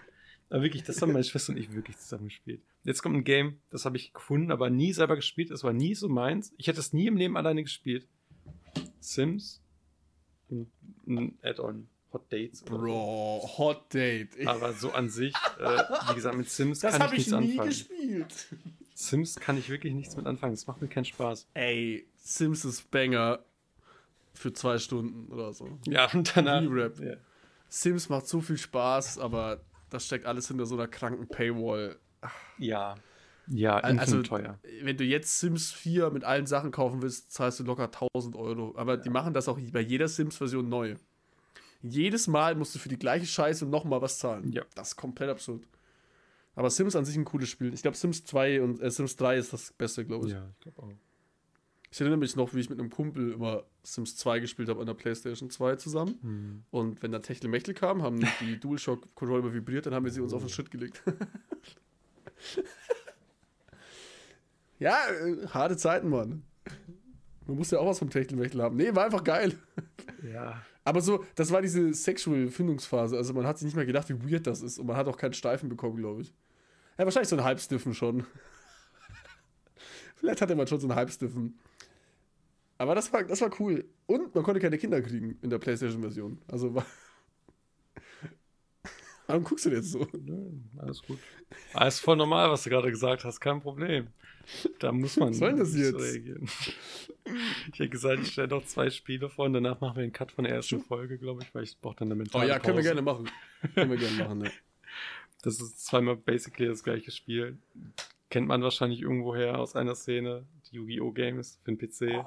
Aber 0.50 0.62
wirklich, 0.62 0.82
das 0.82 1.02
haben 1.02 1.12
meine 1.12 1.24
Schwester 1.24 1.52
und 1.52 1.58
ich 1.58 1.72
wirklich 1.74 1.98
zusammen 1.98 2.28
gespielt. 2.28 2.62
Jetzt 2.84 3.02
kommt 3.02 3.16
ein 3.16 3.24
Game, 3.24 3.60
das 3.70 3.84
habe 3.84 3.98
ich 3.98 4.14
gefunden, 4.14 4.50
aber 4.50 4.70
nie 4.70 4.94
selber 4.94 5.16
gespielt. 5.16 5.50
Das 5.50 5.62
war 5.62 5.74
nie 5.74 5.94
so 5.94 6.08
meins. 6.08 6.54
Ich 6.56 6.68
hätte 6.68 6.80
es 6.80 6.94
nie 6.94 7.06
im 7.06 7.16
Leben 7.18 7.36
alleine 7.36 7.62
gespielt. 7.62 8.06
Sims. 9.00 9.60
Ein 11.06 11.38
Add-on. 11.42 11.88
Hot 12.12 12.32
Dates. 12.32 12.62
oder 12.62 12.70
so. 12.72 12.78
Bro, 12.78 13.50
Hot 13.58 13.94
Date. 13.94 14.46
Aber 14.46 14.72
so 14.72 14.92
an 14.92 15.08
sich, 15.10 15.34
äh, 15.60 15.78
wie 16.10 16.14
gesagt, 16.14 16.36
mit 16.36 16.48
Sims 16.48 16.80
das 16.80 16.92
kann 16.92 17.00
ich 17.00 17.06
habe 17.06 17.16
ich 17.16 17.26
nichts 17.26 17.32
nie 17.40 17.50
anfangen. 17.50 17.68
gespielt. 17.68 18.46
Sims 18.94 19.36
kann 19.36 19.58
ich 19.58 19.68
wirklich 19.68 19.94
nichts 19.94 20.16
mit 20.16 20.26
anfangen. 20.26 20.54
Das 20.54 20.66
macht 20.66 20.80
mir 20.82 20.88
keinen 20.88 21.04
Spaß. 21.04 21.48
Ey, 21.54 22.08
Sims 22.16 22.64
ist 22.64 22.90
Banger 22.90 23.40
für 24.34 24.52
zwei 24.52 24.78
Stunden 24.78 25.30
oder 25.32 25.52
so. 25.52 25.78
Ja, 25.86 26.10
und 26.12 26.36
danach. 26.36 26.62
Ja. 26.62 27.16
Sims 27.68 28.08
macht 28.08 28.26
so 28.26 28.40
viel 28.40 28.56
Spaß, 28.56 29.18
aber 29.18 29.60
das 29.90 30.06
steckt 30.06 30.24
alles 30.26 30.48
hinter 30.48 30.64
so 30.66 30.74
einer 30.76 30.88
kranken 30.88 31.28
Paywall. 31.28 31.98
Ja. 32.58 32.94
Ja, 33.50 33.78
Al- 33.78 33.98
also- 33.98 34.22
teuer. 34.22 34.58
Wenn 34.82 34.96
du 34.96 35.04
jetzt 35.04 35.38
Sims 35.40 35.72
4 35.72 36.10
mit 36.10 36.24
allen 36.24 36.46
Sachen 36.46 36.70
kaufen 36.70 37.00
willst, 37.02 37.32
zahlst 37.32 37.60
du 37.60 37.64
locker 37.64 37.90
1000 37.90 38.36
Euro. 38.36 38.74
Aber 38.76 38.96
die 38.96 39.08
machen 39.10 39.32
das 39.32 39.48
auch 39.48 39.58
bei 39.72 39.80
jeder 39.80 40.08
Sims-Version 40.08 40.68
neu. 40.68 40.96
Jedes 41.82 42.26
Mal 42.26 42.54
musst 42.54 42.74
du 42.74 42.78
für 42.78 42.88
die 42.88 42.98
gleiche 42.98 43.26
Scheiße 43.26 43.66
nochmal 43.66 44.02
was 44.02 44.18
zahlen. 44.18 44.50
Ja. 44.52 44.64
Das 44.74 44.88
ist 44.88 44.96
komplett 44.96 45.30
absurd. 45.30 45.62
Aber 46.54 46.70
Sims 46.70 46.96
an 46.96 47.04
sich 47.04 47.16
ein 47.16 47.24
cooles 47.24 47.48
Spiel. 47.48 47.72
Ich 47.72 47.82
glaube, 47.82 47.96
Sims 47.96 48.24
2 48.24 48.62
und 48.62 48.82
äh, 48.82 48.90
Sims 48.90 49.14
3 49.16 49.36
ist 49.36 49.52
das 49.52 49.72
Beste, 49.72 50.04
glaube 50.04 50.26
ich. 50.26 50.32
Ja, 50.32 50.48
ich 50.50 50.60
glaube 50.60 50.82
auch. 50.82 50.92
Ich 51.90 52.00
erinnere 52.00 52.18
mich 52.18 52.36
noch, 52.36 52.52
wie 52.52 52.60
ich 52.60 52.68
mit 52.68 52.78
einem 52.78 52.90
Kumpel 52.90 53.32
immer 53.32 53.64
Sims 53.82 54.16
2 54.16 54.40
gespielt 54.40 54.68
habe 54.68 54.80
an 54.80 54.86
der 54.86 54.94
PlayStation 54.94 55.50
2 55.50 55.76
zusammen. 55.76 56.18
Hm. 56.20 56.64
Und 56.70 57.02
wenn 57.02 57.12
dann 57.12 57.22
Techtelmechtel 57.22 57.74
kam, 57.74 58.02
haben 58.02 58.26
die 58.40 58.58
DualShock-Controller 58.60 59.54
vibriert, 59.54 59.86
dann 59.86 59.94
haben 59.94 60.04
wir 60.04 60.10
sie 60.10 60.20
uns 60.20 60.34
auf 60.34 60.42
den 60.42 60.50
Schritt 60.50 60.70
gelegt. 60.70 61.02
ja, 64.80 64.98
äh, 65.10 65.46
harte 65.46 65.76
Zeiten, 65.76 66.08
Mann. 66.10 66.42
Man 67.46 67.56
muss 67.56 67.70
ja 67.70 67.78
auch 67.78 67.86
was 67.86 68.00
vom 68.00 68.10
Techtelmechtel 68.10 68.60
haben. 68.60 68.76
Nee, 68.76 68.94
war 68.94 69.06
einfach 69.06 69.24
geil. 69.24 69.56
Ja. 70.22 70.60
Aber 70.88 71.02
so, 71.02 71.22
das 71.34 71.52
war 71.52 71.60
diese 71.60 71.92
Sexual-Findungsphase. 71.92 73.14
Also 73.14 73.34
man 73.34 73.46
hat 73.46 73.58
sich 73.58 73.66
nicht 73.66 73.76
mehr 73.76 73.84
gedacht, 73.84 74.08
wie 74.08 74.32
weird 74.32 74.46
das 74.46 74.62
ist. 74.62 74.78
Und 74.78 74.86
man 74.86 74.96
hat 74.96 75.06
auch 75.06 75.18
keinen 75.18 75.34
Steifen 75.34 75.68
bekommen, 75.68 75.98
glaube 75.98 76.22
ich. 76.22 76.32
Ja, 76.96 77.04
wahrscheinlich 77.04 77.28
so 77.28 77.36
einen 77.36 77.44
Halbstiffen 77.44 77.92
schon. 77.92 78.24
Vielleicht 80.16 80.40
hatte 80.40 80.56
man 80.56 80.66
schon 80.66 80.80
so 80.80 80.88
einen 80.88 80.96
Halbstiffen. 80.96 81.58
Aber 82.78 82.94
das 82.94 83.12
war, 83.12 83.22
das 83.22 83.42
war 83.42 83.50
cool. 83.60 83.84
Und 84.06 84.34
man 84.34 84.42
konnte 84.42 84.60
keine 84.60 84.78
Kinder 84.78 85.02
kriegen 85.02 85.36
in 85.42 85.50
der 85.50 85.58
PlayStation-Version. 85.58 86.38
Also 86.50 86.74
war. 86.74 86.86
Warum 89.28 89.44
guckst 89.44 89.66
du 89.66 89.70
denn 89.70 89.78
jetzt 89.80 89.92
so? 89.92 90.06
Nö, 90.20 90.50
alles 90.78 91.02
gut. 91.02 91.18
Alles 91.74 92.00
voll 92.00 92.16
normal, 92.16 92.50
was 92.50 92.64
du 92.64 92.70
gerade 92.70 92.90
gesagt 92.90 93.24
hast, 93.24 93.38
kein 93.40 93.60
Problem. 93.60 94.08
Da 94.78 94.90
muss 94.90 95.16
man 95.18 95.28
Was 95.30 95.38
soll 95.38 95.54
das 95.56 95.76
jetzt? 95.76 95.94
reagieren. 96.00 96.48
Ich 97.72 97.78
hätte 97.78 97.88
gesagt, 97.90 98.22
ich 98.22 98.32
stelle 98.32 98.48
noch 98.48 98.64
zwei 98.64 98.88
Spiele 98.88 99.28
vor 99.28 99.44
und 99.44 99.52
danach 99.52 99.80
machen 99.82 99.96
wir 99.96 100.02
einen 100.02 100.12
Cut 100.12 100.32
von 100.32 100.44
der 100.44 100.54
ersten 100.54 100.80
Folge, 100.80 101.18
glaube 101.18 101.42
ich, 101.42 101.54
weil 101.54 101.64
ich 101.64 101.78
brauche 101.78 101.96
dann 101.96 102.08
eine 102.08 102.14
Oh 102.14 102.18
mentale 102.18 102.48
ja, 102.48 102.58
können 102.58 102.78
wir 102.78 102.82
Pause. 102.82 102.88
gerne 102.94 103.02
machen. 103.02 103.30
Können 103.74 103.90
wir 103.90 103.98
gerne 103.98 104.16
machen, 104.24 104.38
ne? 104.38 104.50
Das 105.42 105.60
ist 105.60 105.84
zweimal 105.86 106.16
basically 106.16 106.66
das 106.68 106.82
gleiche 106.82 107.10
Spiel. 107.12 107.58
Kennt 108.30 108.48
man 108.48 108.62
wahrscheinlich 108.62 109.02
irgendwoher 109.02 109.58
aus 109.58 109.76
einer 109.76 109.94
Szene. 109.94 110.46
Die 110.70 110.76
Yu-Gi-Oh! 110.76 111.12
Games 111.12 111.60
für 111.62 111.72
den 111.74 111.78
PC. 111.78 112.24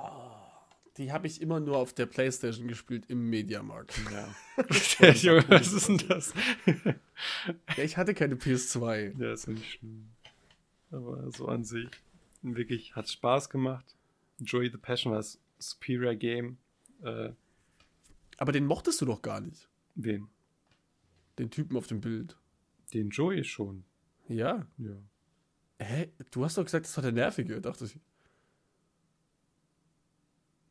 Die 1.02 1.12
habe 1.12 1.26
ich 1.26 1.42
immer 1.42 1.60
nur 1.60 1.78
auf 1.78 1.94
der 1.94 2.06
PlayStation 2.06 2.68
gespielt 2.68 3.06
im 3.10 3.28
Mediamarkt. 3.28 4.00
Ja. 4.12 4.28
Junge, 5.14 5.44
was 5.50 5.74
ist 5.74 5.88
denn 5.88 5.98
das? 6.08 6.34
Ja, 7.78 7.84
ich 7.84 7.98
hatte 7.98 8.14
keine 8.14 8.36
PS2. 8.36 9.20
Ja, 9.20 9.34
ist 9.34 9.48
ja 9.48 9.54
nicht 9.54 9.72
schlimm. 9.74 10.10
Aber 10.92 11.32
so 11.32 11.48
an 11.48 11.64
sich, 11.64 11.90
wirklich 12.44 12.96
hat 12.96 13.10
Spaß 13.10 13.50
gemacht. 13.50 13.96
Joy 14.40 14.70
the 14.72 14.78
Passion 14.78 15.12
war 15.12 15.20
das 15.20 15.40
Superior 15.60 16.16
Game. 16.16 16.58
Äh, 17.04 17.32
Aber 18.38 18.52
den 18.52 18.66
mochtest 18.66 19.02
du 19.02 19.06
doch 19.06 19.22
gar 19.22 19.42
nicht. 19.42 19.68
wen? 19.96 20.28
Den 21.40 21.50
Typen 21.50 21.78
auf 21.78 21.88
dem 21.88 22.02
Bild. 22.02 22.38
Den 22.94 23.10
Joey 23.10 23.44
schon. 23.44 23.84
Ja. 24.28 24.68
Ja. 24.78 24.98
Hä? 25.80 26.12
Du 26.32 26.44
hast 26.44 26.58
doch 26.58 26.64
gesagt, 26.66 26.86
das 26.86 26.96
war 26.98 27.04
der 27.04 27.12
Nervige, 27.12 27.60
dachte 27.62 27.86
ich. 27.86 28.00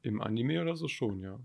Im 0.02 0.20
Anime 0.20 0.60
oder 0.62 0.76
so 0.76 0.88
schon, 0.88 1.20
ja. 1.22 1.38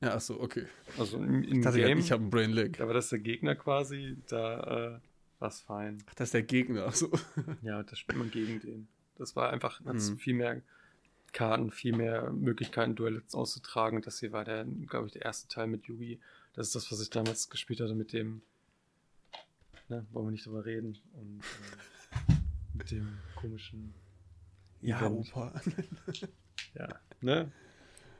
Ja, 0.00 0.14
achso, 0.14 0.40
okay. 0.40 0.64
Also 0.98 1.18
im, 1.18 1.42
im 1.44 1.58
Ich 1.58 1.64
dachte, 1.64 1.78
Game, 1.78 1.98
ich 1.98 2.10
habe 2.10 2.22
einen 2.22 2.30
Brain 2.30 2.50
Lag. 2.52 2.70
da 2.78 2.86
war 2.86 2.94
das 2.94 3.10
der 3.10 3.18
Gegner 3.18 3.54
quasi, 3.54 4.16
da 4.28 4.96
äh, 4.96 5.00
war 5.38 5.48
es 5.48 5.60
fein. 5.60 5.98
Ach, 6.08 6.14
das 6.14 6.28
ist 6.28 6.34
der 6.34 6.42
Gegner. 6.42 6.86
Achso. 6.86 7.10
Ja, 7.62 7.82
da 7.82 7.94
spielt 7.96 8.18
man 8.18 8.30
gegen 8.30 8.60
den. 8.60 8.88
Das 9.16 9.36
war 9.36 9.50
einfach, 9.50 9.84
hat 9.84 9.94
Mhm. 9.96 10.16
viel 10.16 10.34
mehr 10.34 10.62
Karten, 11.32 11.70
viel 11.70 11.94
mehr 11.94 12.30
Möglichkeiten, 12.32 12.94
Duelle 12.96 13.22
auszutragen. 13.32 14.00
Das 14.00 14.18
hier 14.20 14.32
war 14.32 14.44
der, 14.44 14.64
glaube 14.64 15.06
ich, 15.08 15.12
der 15.12 15.22
erste 15.22 15.48
Teil 15.48 15.66
mit 15.66 15.84
Yugi. 15.86 16.18
Das 16.54 16.68
ist 16.68 16.74
das, 16.74 16.90
was 16.90 17.00
ich 17.02 17.10
damals 17.10 17.50
gespielt 17.50 17.80
hatte 17.80 17.94
mit 17.94 18.12
dem, 18.14 18.40
ne, 19.88 20.06
wollen 20.12 20.26
wir 20.28 20.30
nicht 20.32 20.46
drüber 20.46 20.64
reden. 20.64 20.96
Und 21.12 21.40
äh, 22.28 22.32
mit 22.74 22.90
dem 22.90 23.18
komischen, 23.36 23.92
Ja, 24.80 24.98
Event. 25.00 25.28
Opa. 25.28 25.60
ja, 26.74 26.88
ne? 27.20 27.52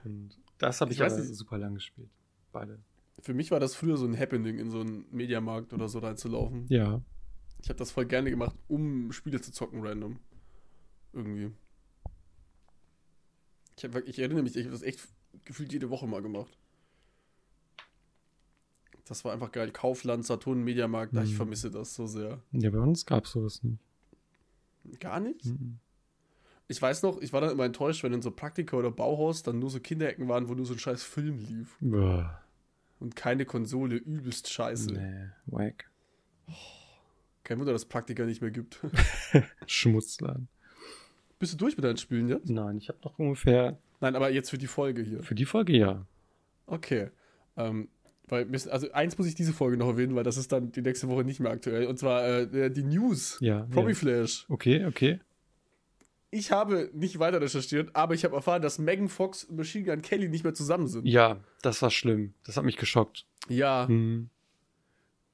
Und 0.05 0.39
das 0.59 0.81
habe 0.81 0.93
ich, 0.93 0.99
Ich 0.99 1.05
weiß 1.05 1.29
super 1.37 1.59
lang 1.59 1.75
gespielt. 1.75 2.11
Beide. 2.53 2.79
Für 3.21 3.35
mich 3.35 3.51
war 3.51 3.61
das 3.61 3.75
früher 3.75 3.97
so 3.97 4.07
ein 4.07 4.19
Happening, 4.19 4.59
in 4.59 4.71
so 4.71 4.81
einen 4.81 5.05
Mediamarkt 5.11 5.73
oder 5.73 5.89
so 5.89 5.99
reinzulaufen. 5.99 6.67
Ja. 6.69 7.03
Ich 7.63 7.69
habe 7.69 7.79
das 7.79 7.91
voll 7.91 8.07
gerne 8.07 8.31
gemacht, 8.31 8.57
um 8.69 9.13
Spiele 9.13 9.41
zu 9.41 9.53
zocken, 9.53 9.87
random. 9.87 10.19
Irgendwie. 11.13 11.53
Ich, 13.77 13.85
hab, 13.85 13.97
ich 13.97 14.19
erinnere 14.19 14.43
mich, 14.43 14.57
ich 14.57 14.65
habe 14.65 14.73
das 14.73 14.83
echt 14.83 15.01
gefühlt 15.45 15.73
jede 15.73 15.91
Woche 15.91 16.07
mal 16.07 16.23
gemacht. 16.23 16.57
Das 19.07 19.25
war 19.25 19.33
einfach 19.33 19.53
geil. 19.53 19.71
Kaufland, 19.73 20.25
Saturn, 20.25 20.63
Mediamarkt, 20.63 21.13
mhm. 21.13 21.23
ich 21.23 21.35
vermisse 21.35 21.71
das 21.71 21.95
so 21.95 22.07
sehr. 22.07 22.43
Ja, 22.53 22.71
bei 22.71 22.79
uns 22.79 23.05
gab 23.05 23.25
es 23.25 23.33
sowas 23.33 23.63
nicht. 23.63 23.83
Gar 25.01 25.21
nicht? 25.21 25.45
Mhm. 25.45 25.79
Ich 26.71 26.81
weiß 26.81 27.03
noch, 27.03 27.21
ich 27.21 27.33
war 27.33 27.41
dann 27.41 27.51
immer 27.51 27.65
enttäuscht, 27.65 28.05
wenn 28.05 28.13
in 28.13 28.23
so 28.23 28.31
Praktika 28.31 28.77
oder 28.77 28.93
Bauhaus 28.93 29.43
dann 29.43 29.59
nur 29.59 29.71
so 29.71 29.81
Kinderecken 29.81 30.29
waren, 30.29 30.49
wo 30.49 30.55
nur 30.55 30.65
so 30.65 30.75
ein 30.75 30.79
scheiß 30.79 31.03
Film 31.03 31.39
lief. 31.41 31.77
Boah. 31.81 32.41
Und 33.01 33.17
keine 33.17 33.45
Konsole, 33.45 33.97
übelst 33.97 34.53
scheiße. 34.53 34.93
Nee, 34.93 35.31
wack. 35.47 35.91
Oh, 36.47 36.53
kein 37.43 37.59
Wunder, 37.59 37.73
dass 37.73 37.87
Praktika 37.87 38.25
nicht 38.25 38.41
mehr 38.41 38.53
gibt. 38.53 38.79
Schmutzladen. 39.67 40.47
Bist 41.41 41.55
du 41.55 41.57
durch 41.57 41.77
mit 41.77 41.85
deinen 41.85 41.97
Spielen 41.97 42.29
jetzt? 42.29 42.49
Nein, 42.49 42.79
ich 42.79 42.89
habe 42.89 43.01
noch 43.03 43.19
ungefähr. 43.19 43.77
Nein, 44.01 44.15
aber 44.15 44.31
jetzt 44.31 44.51
für 44.51 44.59
die 44.59 44.69
Folge 44.69 45.03
hier. 45.03 45.25
Für 45.25 45.35
die 45.35 45.47
Folge 45.47 45.77
ja. 45.77 46.07
Okay. 46.67 47.09
Ähm, 47.57 47.89
weil, 48.29 48.47
also 48.71 48.93
eins 48.93 49.19
muss 49.19 49.27
ich 49.27 49.35
diese 49.35 49.53
Folge 49.53 49.77
noch 49.77 49.89
erwähnen, 49.89 50.15
weil 50.15 50.23
das 50.23 50.37
ist 50.37 50.53
dann 50.53 50.71
die 50.71 50.83
nächste 50.83 51.09
Woche 51.09 51.25
nicht 51.25 51.41
mehr 51.41 51.51
aktuell. 51.51 51.87
Und 51.87 51.99
zwar 51.99 52.25
äh, 52.25 52.71
die 52.71 52.85
News. 52.85 53.39
Ja. 53.41 53.67
Promi 53.73 53.89
ja. 53.89 53.95
Flash. 53.97 54.47
Okay, 54.49 54.87
okay. 54.87 55.19
Ich 56.33 56.53
habe 56.53 56.91
nicht 56.95 57.19
weiter 57.19 57.41
recherchiert, 57.41 57.91
aber 57.95 58.15
ich 58.15 58.25
habe 58.25 58.37
erfahren, 58.37 58.63
dass 58.63 58.79
Megan 58.79 59.09
Fox 59.09 59.45
und 59.45 59.57
Machine 59.57 59.85
Gun 59.85 60.03
Kelly 60.03 60.29
nicht 60.29 60.45
mehr 60.45 60.55
zusammen 60.55 60.87
sind. 60.87 61.07
Ja, 61.07 61.41
das 61.63 61.83
war 61.83 61.91
schlimm. 61.91 62.35
Das 62.45 62.57
hat 62.57 62.65
mich 62.65 62.77
geschockt. 62.77 63.27
Ja. 63.49 63.87
Mhm. 63.89 64.31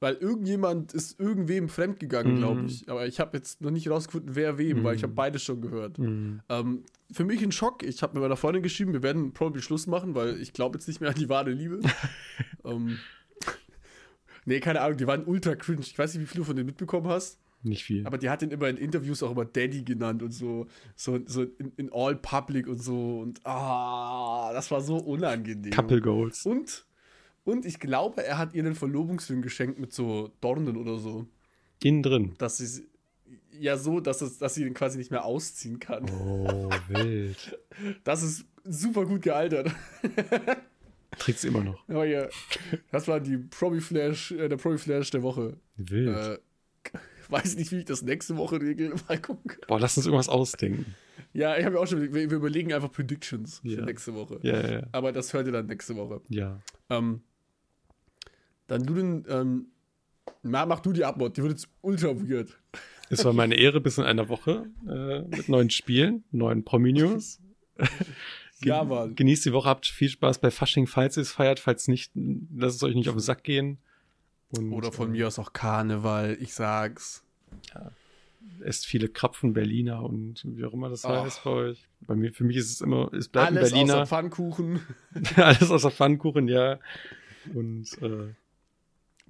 Weil 0.00 0.14
irgendjemand 0.14 0.92
ist 0.94 1.18
irgendwem 1.18 1.68
fremdgegangen, 1.68 2.34
mhm. 2.34 2.38
glaube 2.38 2.64
ich. 2.66 2.88
Aber 2.88 3.06
ich 3.06 3.20
habe 3.20 3.36
jetzt 3.36 3.60
noch 3.60 3.70
nicht 3.70 3.90
rausgefunden, 3.90 4.34
wer 4.34 4.56
wem, 4.56 4.78
mhm. 4.78 4.84
weil 4.84 4.96
ich 4.96 5.02
habe 5.02 5.12
beides 5.12 5.42
schon 5.42 5.60
gehört. 5.60 5.98
Mhm. 5.98 6.40
Ähm, 6.48 6.84
für 7.12 7.24
mich 7.24 7.42
ein 7.42 7.52
Schock. 7.52 7.82
Ich 7.82 8.02
habe 8.02 8.14
mit 8.14 8.22
meiner 8.22 8.36
Freundin 8.36 8.62
geschrieben, 8.62 8.92
wir 8.94 9.02
werden 9.02 9.32
probably 9.32 9.60
Schluss 9.60 9.86
machen, 9.86 10.14
weil 10.14 10.40
ich 10.40 10.54
glaube 10.54 10.78
jetzt 10.78 10.88
nicht 10.88 11.00
mehr 11.00 11.10
an 11.10 11.16
die 11.16 11.28
wahre 11.28 11.50
Liebe. 11.50 11.80
ähm, 12.64 12.98
nee, 14.46 14.60
keine 14.60 14.80
Ahnung, 14.80 14.96
die 14.96 15.06
waren 15.06 15.24
ultra 15.24 15.54
cringe. 15.56 15.80
Ich 15.80 15.98
weiß 15.98 16.14
nicht, 16.14 16.22
wie 16.22 16.26
viel 16.26 16.40
du 16.40 16.44
von 16.44 16.56
denen 16.56 16.66
mitbekommen 16.66 17.08
hast. 17.08 17.38
Nicht 17.66 17.84
viel. 17.84 18.06
Aber 18.06 18.18
die 18.18 18.30
hat 18.30 18.42
ihn 18.42 18.50
immer 18.50 18.68
in 18.68 18.76
Interviews 18.76 19.22
auch 19.22 19.32
immer 19.32 19.44
Daddy 19.44 19.82
genannt 19.82 20.22
und 20.22 20.32
so, 20.32 20.66
so, 20.94 21.18
so 21.26 21.42
in, 21.42 21.72
in 21.76 21.92
all 21.92 22.14
public 22.14 22.68
und 22.68 22.82
so. 22.82 23.20
Und 23.20 23.40
ah, 23.44 24.52
das 24.52 24.70
war 24.70 24.80
so 24.80 24.96
unangenehm. 24.96 25.72
Couple 25.72 26.00
Goals. 26.00 26.46
Und 26.46 26.86
und 27.44 27.64
ich 27.64 27.78
glaube, 27.78 28.24
er 28.24 28.38
hat 28.38 28.54
ihr 28.54 28.64
einen 28.64 28.74
Verlobungsring 28.74 29.40
geschenkt 29.40 29.78
mit 29.78 29.92
so 29.92 30.32
Dornen 30.40 30.76
oder 30.76 30.98
so. 30.98 31.26
Innen 31.82 32.02
drin. 32.02 32.34
Dass 32.38 32.58
sie 32.58 32.84
ja 33.52 33.76
so, 33.76 34.00
dass, 34.00 34.20
es, 34.20 34.38
dass 34.38 34.54
sie 34.54 34.64
ihn 34.64 34.74
quasi 34.74 34.98
nicht 34.98 35.12
mehr 35.12 35.24
ausziehen 35.24 35.78
kann. 35.78 36.10
Oh, 36.10 36.70
wild. 36.88 37.58
Das 38.02 38.24
ist 38.24 38.44
super 38.64 39.06
gut 39.06 39.22
gealtert. 39.22 39.70
Trägt 41.18 41.38
sie 41.38 41.48
immer 41.48 41.62
noch. 41.62 41.82
Oh 41.88 42.02
ja. 42.02 42.28
Das 42.90 43.06
war 43.06 43.20
die 43.20 43.38
Promi 43.38 43.80
Flash, 43.80 44.32
äh, 44.32 44.48
der 44.48 44.56
Promi 44.56 44.78
Flash 44.78 45.10
der 45.10 45.22
Woche. 45.22 45.56
Wild. 45.76 46.16
Äh, 46.16 46.38
weiß 47.30 47.56
nicht, 47.56 47.72
wie 47.72 47.78
ich 47.78 47.84
das 47.84 48.02
nächste 48.02 48.36
Woche 48.36 48.60
regel. 48.60 48.94
Mal 49.08 49.20
gucken. 49.20 49.56
Boah, 49.66 49.80
lass 49.80 49.96
uns 49.96 50.06
irgendwas 50.06 50.28
ausdenken. 50.28 50.94
Ja, 51.32 51.56
ich 51.56 51.64
habe 51.64 51.76
ja 51.76 51.82
auch 51.82 51.86
schon, 51.86 52.00
wir, 52.00 52.12
wir, 52.12 52.36
überlegen 52.36 52.72
einfach 52.72 52.90
Predictions 52.90 53.60
ja. 53.62 53.76
für 53.76 53.84
nächste 53.84 54.14
Woche. 54.14 54.38
Ja, 54.42 54.60
ja, 54.60 54.72
ja. 54.72 54.82
Aber 54.92 55.12
das 55.12 55.32
hört 55.32 55.46
ihr 55.46 55.52
dann 55.52 55.66
nächste 55.66 55.96
Woche. 55.96 56.20
Ja. 56.28 56.60
Ähm, 56.88 57.20
dann 58.66 58.84
du 58.84 58.94
den, 58.94 59.24
ähm, 59.28 59.66
na, 60.42 60.66
mach 60.66 60.80
du 60.80 60.92
die 60.92 61.04
Abmod, 61.04 61.36
die 61.36 61.42
wird 61.42 61.52
jetzt 61.52 61.68
ultra 61.82 62.08
weird. 62.16 62.58
Es 63.10 63.24
war 63.24 63.32
meine 63.32 63.54
Ehre 63.54 63.80
bis 63.80 63.98
in 63.98 64.04
einer 64.04 64.28
Woche 64.28 64.66
äh, 64.88 65.22
mit 65.36 65.48
neuen 65.48 65.70
Spielen, 65.70 66.24
neuen 66.32 66.64
Promi-News. 66.64 67.40
ja, 68.64 68.82
Mann. 68.82 69.14
Genießt 69.14 69.46
die 69.46 69.52
Woche, 69.52 69.68
habt 69.68 69.86
viel 69.86 70.08
Spaß 70.08 70.40
bei 70.40 70.50
Fasching, 70.50 70.86
falls 70.86 71.16
ihr 71.16 71.22
es 71.22 71.32
feiert. 71.32 71.60
Falls 71.60 71.86
nicht, 71.86 72.12
lasst 72.14 72.76
es 72.76 72.82
euch 72.82 72.94
nicht 72.94 73.08
auf 73.08 73.14
den 73.14 73.20
Sack 73.20 73.44
gehen. 73.44 73.78
Und, 74.50 74.72
Oder 74.72 74.92
von 74.92 75.08
äh, 75.08 75.12
mir 75.12 75.26
aus 75.26 75.38
auch 75.38 75.52
Karneval, 75.52 76.36
ich 76.40 76.54
sag's. 76.54 77.24
Ja. 77.74 77.90
Esst 78.60 78.86
viele 78.86 79.08
Krapfen 79.08 79.52
Berliner 79.52 80.02
und 80.04 80.44
wie 80.46 80.64
auch 80.64 80.72
immer 80.72 80.88
das 80.88 81.04
Ach. 81.04 81.24
heißt 81.24 81.44
bei 81.44 81.50
euch. 81.50 81.88
Bei 82.00 82.14
mir, 82.14 82.32
für 82.32 82.44
mich 82.44 82.56
ist 82.56 82.70
es 82.70 82.80
immer, 82.80 83.12
es 83.12 83.28
bleibt 83.28 83.48
Alles 83.48 83.70
Berliner. 83.70 83.94
Alles 83.94 84.02
außer 84.02 84.06
Pfannkuchen. 84.06 84.80
Alles 85.36 85.70
außer 85.70 85.90
Pfannkuchen, 85.90 86.48
ja. 86.48 86.78
Und 87.54 87.86
äh, 88.02 88.34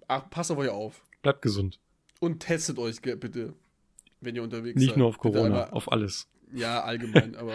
Ach, 0.09 0.29
passt 0.31 0.51
auf 0.51 0.59
euch 0.59 0.69
auf. 0.69 1.03
Bleibt 1.23 1.43
gesund. 1.43 1.81
Und 2.21 2.41
testet 2.41 2.79
euch 2.79 3.01
bitte, 3.01 3.55
wenn 4.21 4.37
ihr 4.37 4.43
unterwegs 4.43 4.77
Nicht 4.77 4.89
seid. 4.89 4.97
Nicht 4.97 4.99
nur 4.99 5.09
auf 5.09 5.19
Corona, 5.19 5.45
einmal, 5.45 5.71
auf 5.71 5.91
alles. 5.91 6.29
Ja, 6.53 6.83
allgemein, 6.83 7.35
aber 7.37 7.55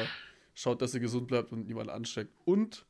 schaut, 0.53 0.81
dass 0.81 0.93
ihr 0.93 0.99
gesund 0.99 1.27
bleibt 1.27 1.51
und 1.51 1.67
niemand 1.67 1.89
ansteckt. 1.89 2.33
Und 2.43 2.85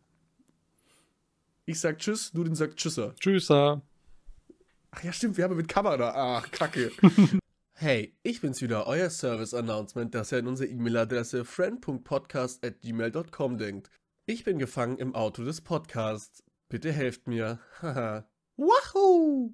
Ich 1.66 1.80
sag 1.80 2.00
Tschüss, 2.00 2.32
du 2.32 2.44
den 2.44 2.56
sagst 2.56 2.78
Tschüsser. 2.78 3.14
Tschüsser. 3.16 3.84
Ach 4.92 5.04
ja, 5.04 5.12
stimmt, 5.12 5.38
wir 5.38 5.44
haben 5.44 5.58
mit 5.58 5.68
Kamera. 5.68 6.38
Ach, 6.38 6.50
kacke. 6.52 6.92
hey, 7.74 8.16
ich 8.24 8.42
bin's 8.42 8.62
wieder, 8.62 8.88
euer 8.88 9.10
Service-Announcement, 9.10 10.16
das 10.16 10.32
ihr 10.32 10.40
in 10.40 10.48
unsere 10.48 10.70
E-Mail-Adresse 10.70 11.44
friend.podcast.gmail.com 11.46 13.58
denkt. 13.58 13.90
Ich 14.26 14.44
bin 14.44 14.60
gefangen 14.60 14.98
im 14.98 15.14
Auto 15.14 15.44
des 15.44 15.62
Podcasts. 15.62 16.44
Bitte 16.70 16.92
helft 16.92 17.28
mir. 17.28 17.60
Haha. 17.82 18.28
Wahoo! 18.56 19.54